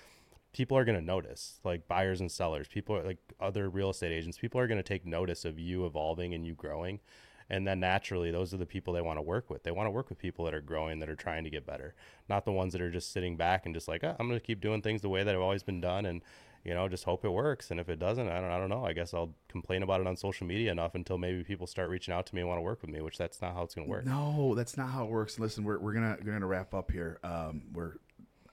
People 0.55 0.77
are 0.77 0.85
going 0.85 0.97
to 0.97 1.03
notice, 1.03 1.59
like 1.65 1.85
buyers 1.87 2.21
and 2.21 2.31
sellers, 2.31 2.67
people 2.69 2.95
are 2.95 3.03
like 3.03 3.17
other 3.41 3.69
real 3.69 3.89
estate 3.89 4.13
agents, 4.13 4.37
people 4.37 4.61
are 4.61 4.67
going 4.67 4.77
to 4.77 4.83
take 4.83 5.05
notice 5.05 5.43
of 5.43 5.59
you 5.59 5.85
evolving 5.85 6.33
and 6.33 6.47
you 6.47 6.53
growing. 6.53 7.01
And 7.49 7.67
then 7.67 7.79
naturally, 7.79 8.31
those 8.31 8.53
are 8.53 8.57
the 8.57 8.65
people 8.65 8.93
they 8.93 9.01
want 9.01 9.17
to 9.17 9.21
work 9.21 9.51
with. 9.51 9.63
They 9.63 9.71
want 9.71 9.85
to 9.85 9.91
work 9.91 10.09
with 10.09 10.17
people 10.17 10.45
that 10.45 10.55
are 10.55 10.61
growing, 10.61 10.97
that 10.99 11.09
are 11.09 11.15
trying 11.15 11.43
to 11.43 11.49
get 11.51 11.65
better, 11.65 11.93
not 12.27 12.45
the 12.45 12.51
ones 12.51 12.73
that 12.73 12.81
are 12.81 12.89
just 12.89 13.11
sitting 13.11 13.37
back 13.37 13.65
and 13.65 13.75
just 13.75 13.87
like, 13.87 14.03
oh, 14.03 14.15
I'm 14.17 14.27
going 14.27 14.39
to 14.39 14.45
keep 14.45 14.61
doing 14.61 14.81
things 14.81 15.01
the 15.01 15.09
way 15.09 15.23
that 15.23 15.35
I've 15.35 15.41
always 15.41 15.61
been 15.61 15.81
done. 15.81 16.05
And 16.05 16.23
you 16.65 16.73
know, 16.73 16.89
just 16.89 17.03
hope 17.03 17.23
it 17.23 17.29
works. 17.29 17.69
And 17.69 17.79
if 17.79 17.89
it 17.89 17.99
doesn't, 17.99 18.27
I 18.27 18.41
don't, 18.41 18.49
I 18.49 18.57
don't 18.57 18.69
know. 18.69 18.83
I 18.83 18.93
guess 18.93 19.13
I'll 19.13 19.35
complain 19.47 19.83
about 19.83 20.01
it 20.01 20.07
on 20.07 20.17
social 20.17 20.47
media 20.47 20.71
enough 20.71 20.95
until 20.95 21.19
maybe 21.19 21.43
people 21.43 21.67
start 21.67 21.91
reaching 21.91 22.11
out 22.11 22.25
to 22.25 22.33
me 22.35 22.41
and 22.41 22.49
want 22.49 22.57
to 22.57 22.63
work 22.63 22.81
with 22.81 22.89
me, 22.89 23.01
which 23.01 23.19
that's 23.19 23.39
not 23.39 23.53
how 23.53 23.61
it's 23.61 23.75
going 23.75 23.85
to 23.85 23.91
work. 23.91 24.03
No, 24.03 24.55
that's 24.55 24.75
not 24.75 24.89
how 24.89 25.05
it 25.05 25.11
works. 25.11 25.37
Listen, 25.37 25.63
we're, 25.63 25.77
we're 25.77 25.93
gonna 25.93 26.17
we're 26.25 26.33
gonna 26.33 26.47
wrap 26.47 26.73
up 26.73 26.89
here. 26.89 27.19
Um, 27.23 27.61
we're 27.71 27.93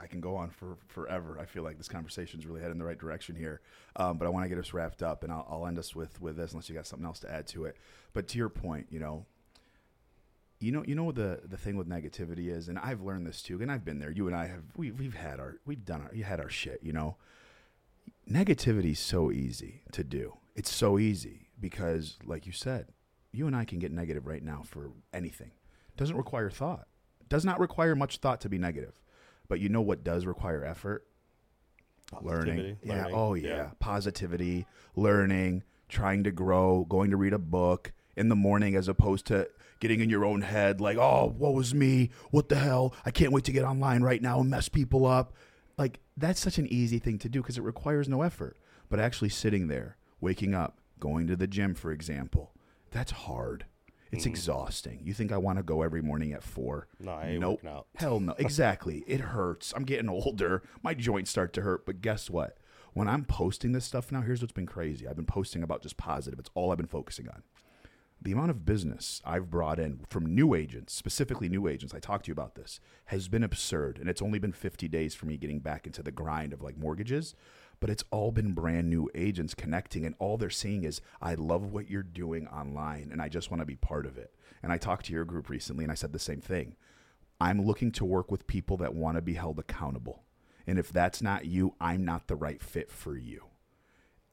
I 0.03 0.07
can 0.07 0.21
go 0.21 0.37
on 0.37 0.51
for 0.51 0.77
forever. 0.89 1.39
I 1.41 1.45
feel 1.45 1.63
like 1.63 1.79
this 1.79 1.89
conversation's 1.89 2.47
really 2.47 2.61
heading 2.61 2.73
in 2.73 2.79
the 2.79 2.85
right 2.85 2.99
direction 2.99 3.37
here. 3.37 3.61
Um, 3.97 4.19
but 4.19 4.27
I 4.27 4.29
want 4.29 4.45
to 4.45 4.49
get 4.49 4.59
us 4.59 4.73
wrapped 4.73 5.03
up, 5.03 5.23
and 5.23 5.33
I'll, 5.33 5.47
I'll 5.49 5.67
end 5.67 5.79
us 5.79 5.95
with 5.95 6.21
with 6.21 6.37
this, 6.37 6.53
unless 6.53 6.69
you 6.69 6.75
got 6.75 6.87
something 6.87 7.07
else 7.07 7.21
to 7.21 7.31
add 7.31 7.47
to 7.49 7.65
it. 7.65 7.77
But 8.13 8.29
to 8.29 8.39
your 8.39 8.49
point, 8.49 8.89
you 8.91 8.99
know, 8.99 9.27
you 10.61 10.73
know 10.73 10.85
you 10.87 10.95
know 10.95 11.13
the 11.13 11.41
the 11.45 11.57
thing 11.57 11.77
with 11.77 11.89
negativity 11.89 12.49
is 12.49 12.69
and 12.69 12.79
i've 12.79 13.01
learned 13.01 13.27
this 13.27 13.43
too 13.43 13.61
and 13.61 13.73
i've 13.73 13.85
been 13.85 13.99
there 13.99 14.13
you 14.13 14.29
and 14.29 14.37
i 14.37 14.47
have 14.47 14.63
we, 14.77 14.93
we've 14.93 15.17
had 15.17 15.41
our 15.41 15.57
we've 15.67 15.85
done 15.85 16.01
our 16.01 16.11
we 16.13 16.21
had 16.21 16.39
our 16.39 16.49
shit 16.49 16.79
you 16.85 16.93
know 16.93 17.17
negativity's 18.27 18.99
so 18.99 19.31
easy 19.31 19.83
to 19.93 20.05
do. 20.05 20.39
It's 20.55 20.73
so 20.73 20.99
easy 20.99 21.49
because, 21.61 22.19
like 22.25 22.47
you 22.47 22.53
said, 22.53 22.89
you 23.33 23.47
and 23.47 23.57
I 23.57 23.65
can 23.65 23.79
get 23.79 23.93
negative 23.93 24.27
right 24.27 24.43
now 24.43 24.63
for 24.65 24.93
anything. 25.13 25.53
It 25.89 25.97
doesn't 25.97 26.17
require 26.17 26.51
thought. 26.51 26.87
Does 27.29 27.45
not 27.45 27.61
require 27.61 27.95
much 27.97 28.19
thought 28.19 28.41
to 28.43 28.49
be 28.49 28.59
negative. 28.59 28.93
But 29.53 29.61
you 29.61 29.69
know 29.69 29.83
what 29.83 30.03
does 30.03 30.25
require 30.25 30.65
effort? 30.65 31.07
Learning. 32.23 32.79
Yeah. 32.83 33.09
Oh 33.13 33.35
yeah. 33.35 33.49
yeah. 33.49 33.71
Positivity, 33.81 34.65
learning, 34.97 35.63
trying 35.91 36.25
to 36.25 36.31
grow, 36.31 36.87
going 36.89 37.11
to 37.11 37.19
read 37.19 37.35
a 37.35 37.39
book 37.39 37.93
in 38.17 38.31
the 38.31 38.35
morning 38.35 38.77
as 38.77 38.89
opposed 38.89 39.27
to 39.27 39.51
getting 39.79 40.01
in 40.01 40.09
your 40.09 40.25
own 40.25 40.41
head 40.41 40.81
like, 40.81 40.97
oh, 40.97 41.35
what 41.37 41.53
was 41.53 41.75
me? 41.75 42.09
What 42.31 42.49
the 42.49 42.57
hell? 42.57 42.95
I 43.05 43.11
can't 43.11 43.31
wait 43.31 43.45
to 43.45 43.53
get 43.53 43.63
online 43.63 44.03
right 44.03 44.23
now 44.23 44.41
and 44.41 44.49
mess 44.49 44.71
people 44.71 45.05
up 45.05 45.35
like 45.77 46.01
that's 46.17 46.41
such 46.41 46.57
an 46.57 46.67
easy 46.73 46.99
thing 46.99 47.19
to 47.19 47.29
do 47.29 47.43
because 47.43 47.59
it 47.59 47.63
requires 47.63 48.09
no 48.09 48.23
effort. 48.23 48.57
But 48.89 49.01
actually 49.01 49.29
sitting 49.29 49.69
there, 49.69 49.99
waking 50.19 50.55
up, 50.55 50.79
going 50.99 51.27
to 51.27 51.37
the 51.37 51.47
gym, 51.47 51.75
for 51.75 51.93
example, 51.93 52.55
that's 52.91 53.13
hard. 53.13 53.67
It's 54.13 54.25
mm. 54.25 54.29
exhausting. 54.31 55.01
You 55.03 55.15
think 55.15 55.33
I 55.33 55.39
want 55.39 55.59
to 55.59 55.63
go 55.63 55.83
every 55.83 56.03
morning 56.03 56.33
at 56.33 56.43
four? 56.43 56.89
No, 57.01 57.13
I 57.13 57.29
ain't 57.29 57.41
nope. 57.41 57.63
working 57.65 57.71
out. 57.71 57.87
Hell 57.97 58.21
no. 58.21 58.35
Exactly. 58.39 59.03
it 59.07 59.21
hurts. 59.21 59.73
I'm 59.75 59.85
getting 59.85 60.09
older. 60.09 60.63
My 60.83 60.95
joints 60.95 61.31
start 61.31 61.53
to 61.55 61.63
hurt. 61.63 61.87
But 61.87 62.01
guess 62.01 62.29
what? 62.29 62.59
When 62.93 63.09
I'm 63.09 63.25
posting 63.25 63.73
this 63.73 63.87
stuff 63.87 64.13
now, 64.13 64.21
here's 64.21 64.43
what's 64.43 64.53
been 64.53 64.67
crazy. 64.67 65.09
I've 65.09 65.17
been 65.17 65.25
posting 65.25 65.63
about 65.63 65.83
just 65.83 65.97
positive. 65.97 66.39
It's 66.39 66.51
all 66.55 66.71
I've 66.71 66.77
been 66.77 66.87
focusing 66.87 67.29
on 67.29 67.43
the 68.23 68.33
amount 68.33 68.51
of 68.51 68.65
business 68.65 69.21
I've 69.25 69.51
brought 69.51 69.81
in 69.81 70.01
from 70.09 70.35
new 70.35 70.55
agents, 70.55 70.95
specifically 70.95 71.49
new 71.49 71.67
agents, 71.67 71.95
I 71.95 71.99
talked 71.99 72.27
to 72.27 72.29
you 72.29 72.33
about 72.33 72.55
this, 72.55 72.79
has 73.07 73.29
been 73.29 73.43
absurd. 73.43 73.99
And 73.99 74.09
it's 74.09 74.23
only 74.23 74.39
been 74.39 74.53
50 74.53 74.87
days 74.89 75.15
for 75.15 75.27
me 75.27 75.37
getting 75.37 75.59
back 75.59 75.87
into 75.87 76.03
the 76.03 76.13
grind 76.13 76.53
of 76.53 76.63
like 76.63 76.79
mortgages, 76.79 77.35
but 77.83 77.91
it's 77.91 78.05
all 78.11 78.33
been 78.33 78.55
brand 78.55 78.89
new 78.89 79.11
agents 79.15 79.53
connecting. 79.53 80.07
And 80.07 80.15
all 80.19 80.39
they're 80.39 80.49
seeing 80.49 80.85
is, 80.85 81.03
I 81.21 81.35
love 81.35 81.71
what 81.71 81.91
you're 81.91 82.03
doing 82.03 82.49
online 82.49 83.11
and 83.13 83.21
I 83.21 83.29
just 83.29 83.51
want 83.51 83.61
to 83.61 83.67
be 83.67 83.77
part 83.77 84.07
of 84.07 84.17
it. 84.17 84.35
And 84.63 84.73
I 84.73 84.79
talked 84.79 85.05
to 85.07 85.13
your 85.13 85.27
group 85.27 85.51
recently 85.51 85.85
and 85.85 85.93
I 85.93 85.97
said 85.97 86.15
the 86.15 86.19
same 86.19 86.41
thing. 86.41 86.77
I'm 87.39 87.67
looking 87.67 87.93
to 87.93 88.07
work 88.07 88.31
with 88.31 88.47
people 88.47 88.79
that 88.79 88.95
want 88.95 89.19
to 89.19 89.23
be 89.23 89.35
held 89.35 89.59
accountable. 89.59 90.23
And 90.67 90.79
if 90.79 90.91
that's 90.91 91.21
not 91.21 91.45
you, 91.45 91.75
I'm 91.79 92.07
not 92.07 92.29
the 92.29 92.37
right 92.37 92.63
fit 92.63 92.91
for 92.91 93.19
you 93.19 93.49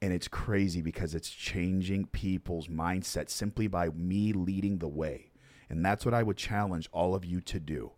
and 0.01 0.13
it's 0.13 0.27
crazy 0.27 0.81
because 0.81 1.13
it's 1.13 1.29
changing 1.29 2.05
people's 2.05 2.67
mindset 2.67 3.29
simply 3.29 3.67
by 3.67 3.89
me 3.89 4.31
leading 4.31 4.77
the 4.77 4.87
way. 4.87 5.31
And 5.69 5.85
that's 5.85 6.05
what 6.05 6.13
I 6.13 6.23
would 6.23 6.37
challenge 6.37 6.89
all 6.91 7.13
of 7.13 7.25
you 7.25 7.41
to 7.41 7.59
do. 7.59 7.91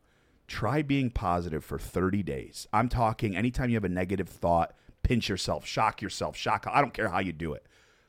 Try 0.47 0.81
being 0.81 1.09
positive 1.11 1.63
for 1.63 1.77
30 1.77 2.23
days. 2.23 2.67
I'm 2.73 2.89
talking 2.89 3.35
anytime 3.35 3.69
you 3.69 3.75
have 3.75 3.85
a 3.85 3.89
negative 3.89 4.27
thought, 4.27 4.73
pinch 5.03 5.29
yourself, 5.29 5.65
shock 5.65 6.01
yourself, 6.01 6.35
shock. 6.35 6.65
I 6.69 6.81
don't 6.81 6.93
care 6.93 7.09
how 7.09 7.19
you 7.19 7.33
do 7.33 7.53
it. 7.53 7.65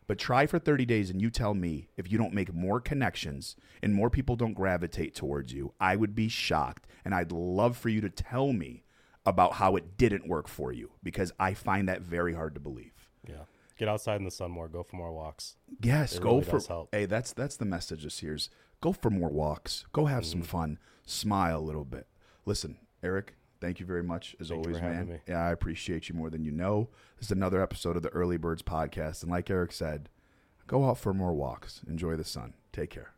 But 0.07 0.19
try 0.19 0.47
for 0.47 0.59
30 0.59 0.85
days 0.85 1.11
and 1.11 1.23
you 1.23 1.31
tell 1.31 1.55
me 1.55 1.89
if 1.97 2.11
you 2.11 2.19
don't 2.19 2.35
make 2.35 2.53
more 2.53 2.81
connections 2.81 3.57
and 3.83 3.95
more 3.95 4.11
people 4.11 4.37
don't 4.37 4.55
gravitate 4.55 5.15
towards 5.15 5.53
you, 5.53 5.73
I 5.81 5.97
would 5.97 6.15
be 6.15 6.29
shocked. 6.29 6.87
And 7.05 7.15
I'd 7.15 7.33
love 7.33 7.77
for 7.77 7.89
you 7.89 8.01
to 8.01 8.11
tell 8.11 8.53
me 8.53 8.85
about 9.25 9.55
how 9.55 9.77
it 9.77 9.97
didn't 9.97 10.29
work 10.29 10.49
for 10.49 10.73
you 10.73 10.91
because 11.03 11.33
I 11.39 11.55
find 11.55 11.89
that 11.89 12.03
very 12.03 12.35
hard 12.35 12.55
to 12.55 12.61
believe. 12.61 13.09
Yeah. 13.27 13.45
Get 13.79 13.89
outside 13.89 14.17
in 14.17 14.25
the 14.25 14.31
sun 14.31 14.51
more. 14.51 14.69
Go 14.69 14.83
for 14.83 14.97
more 14.97 15.13
walks. 15.13 15.57
Yes, 15.81 16.17
it 16.17 16.23
go 16.23 16.41
really 16.41 16.61
for. 16.61 16.89
Hey, 16.93 17.07
that's 17.07 17.33
that's 17.33 17.57
the 17.57 17.65
message 17.65 18.05
this 18.05 18.23
year's. 18.23 18.51
Go 18.81 18.93
for 18.93 19.11
more 19.11 19.31
walks. 19.31 19.87
Go 19.93 20.07
have 20.07 20.23
mm 20.25 20.27
some 20.27 20.41
mm-hmm. 20.41 20.49
fun. 20.49 20.79
Smile 21.07 21.59
a 21.59 21.61
little 21.61 21.85
bit. 21.85 22.07
Listen, 22.45 22.79
Erik. 23.03 23.35
Thank 23.63 23.79
you 23.79 23.87
very 23.87 24.03
much 24.03 24.35
as 24.41 24.51
always, 24.51 24.81
man. 24.83 25.21
Yeah, 25.29 25.47
I 25.47 25.53
appreciate 25.53 26.09
you 26.09 26.17
more 26.17 26.31
than 26.31 26.43
you 26.45 26.51
know. 26.51 26.89
This 27.17 27.29
is 27.29 27.31
another 27.31 27.63
episode 27.63 27.97
of 27.97 28.03
the 28.03 28.09
Early 28.09 28.37
Birds 28.37 28.61
podcast, 28.61 29.23
and 29.23 29.31
like 29.31 29.49
Erik 29.49 29.71
said, 29.71 30.09
go 30.67 30.91
out 30.91 30.99
for 30.99 31.15
more 31.15 31.33
walks. 31.33 31.81
Enjoy 31.89 32.17
the 32.17 32.25
sun. 32.25 32.55
Take 32.73 32.91
care. 32.91 33.13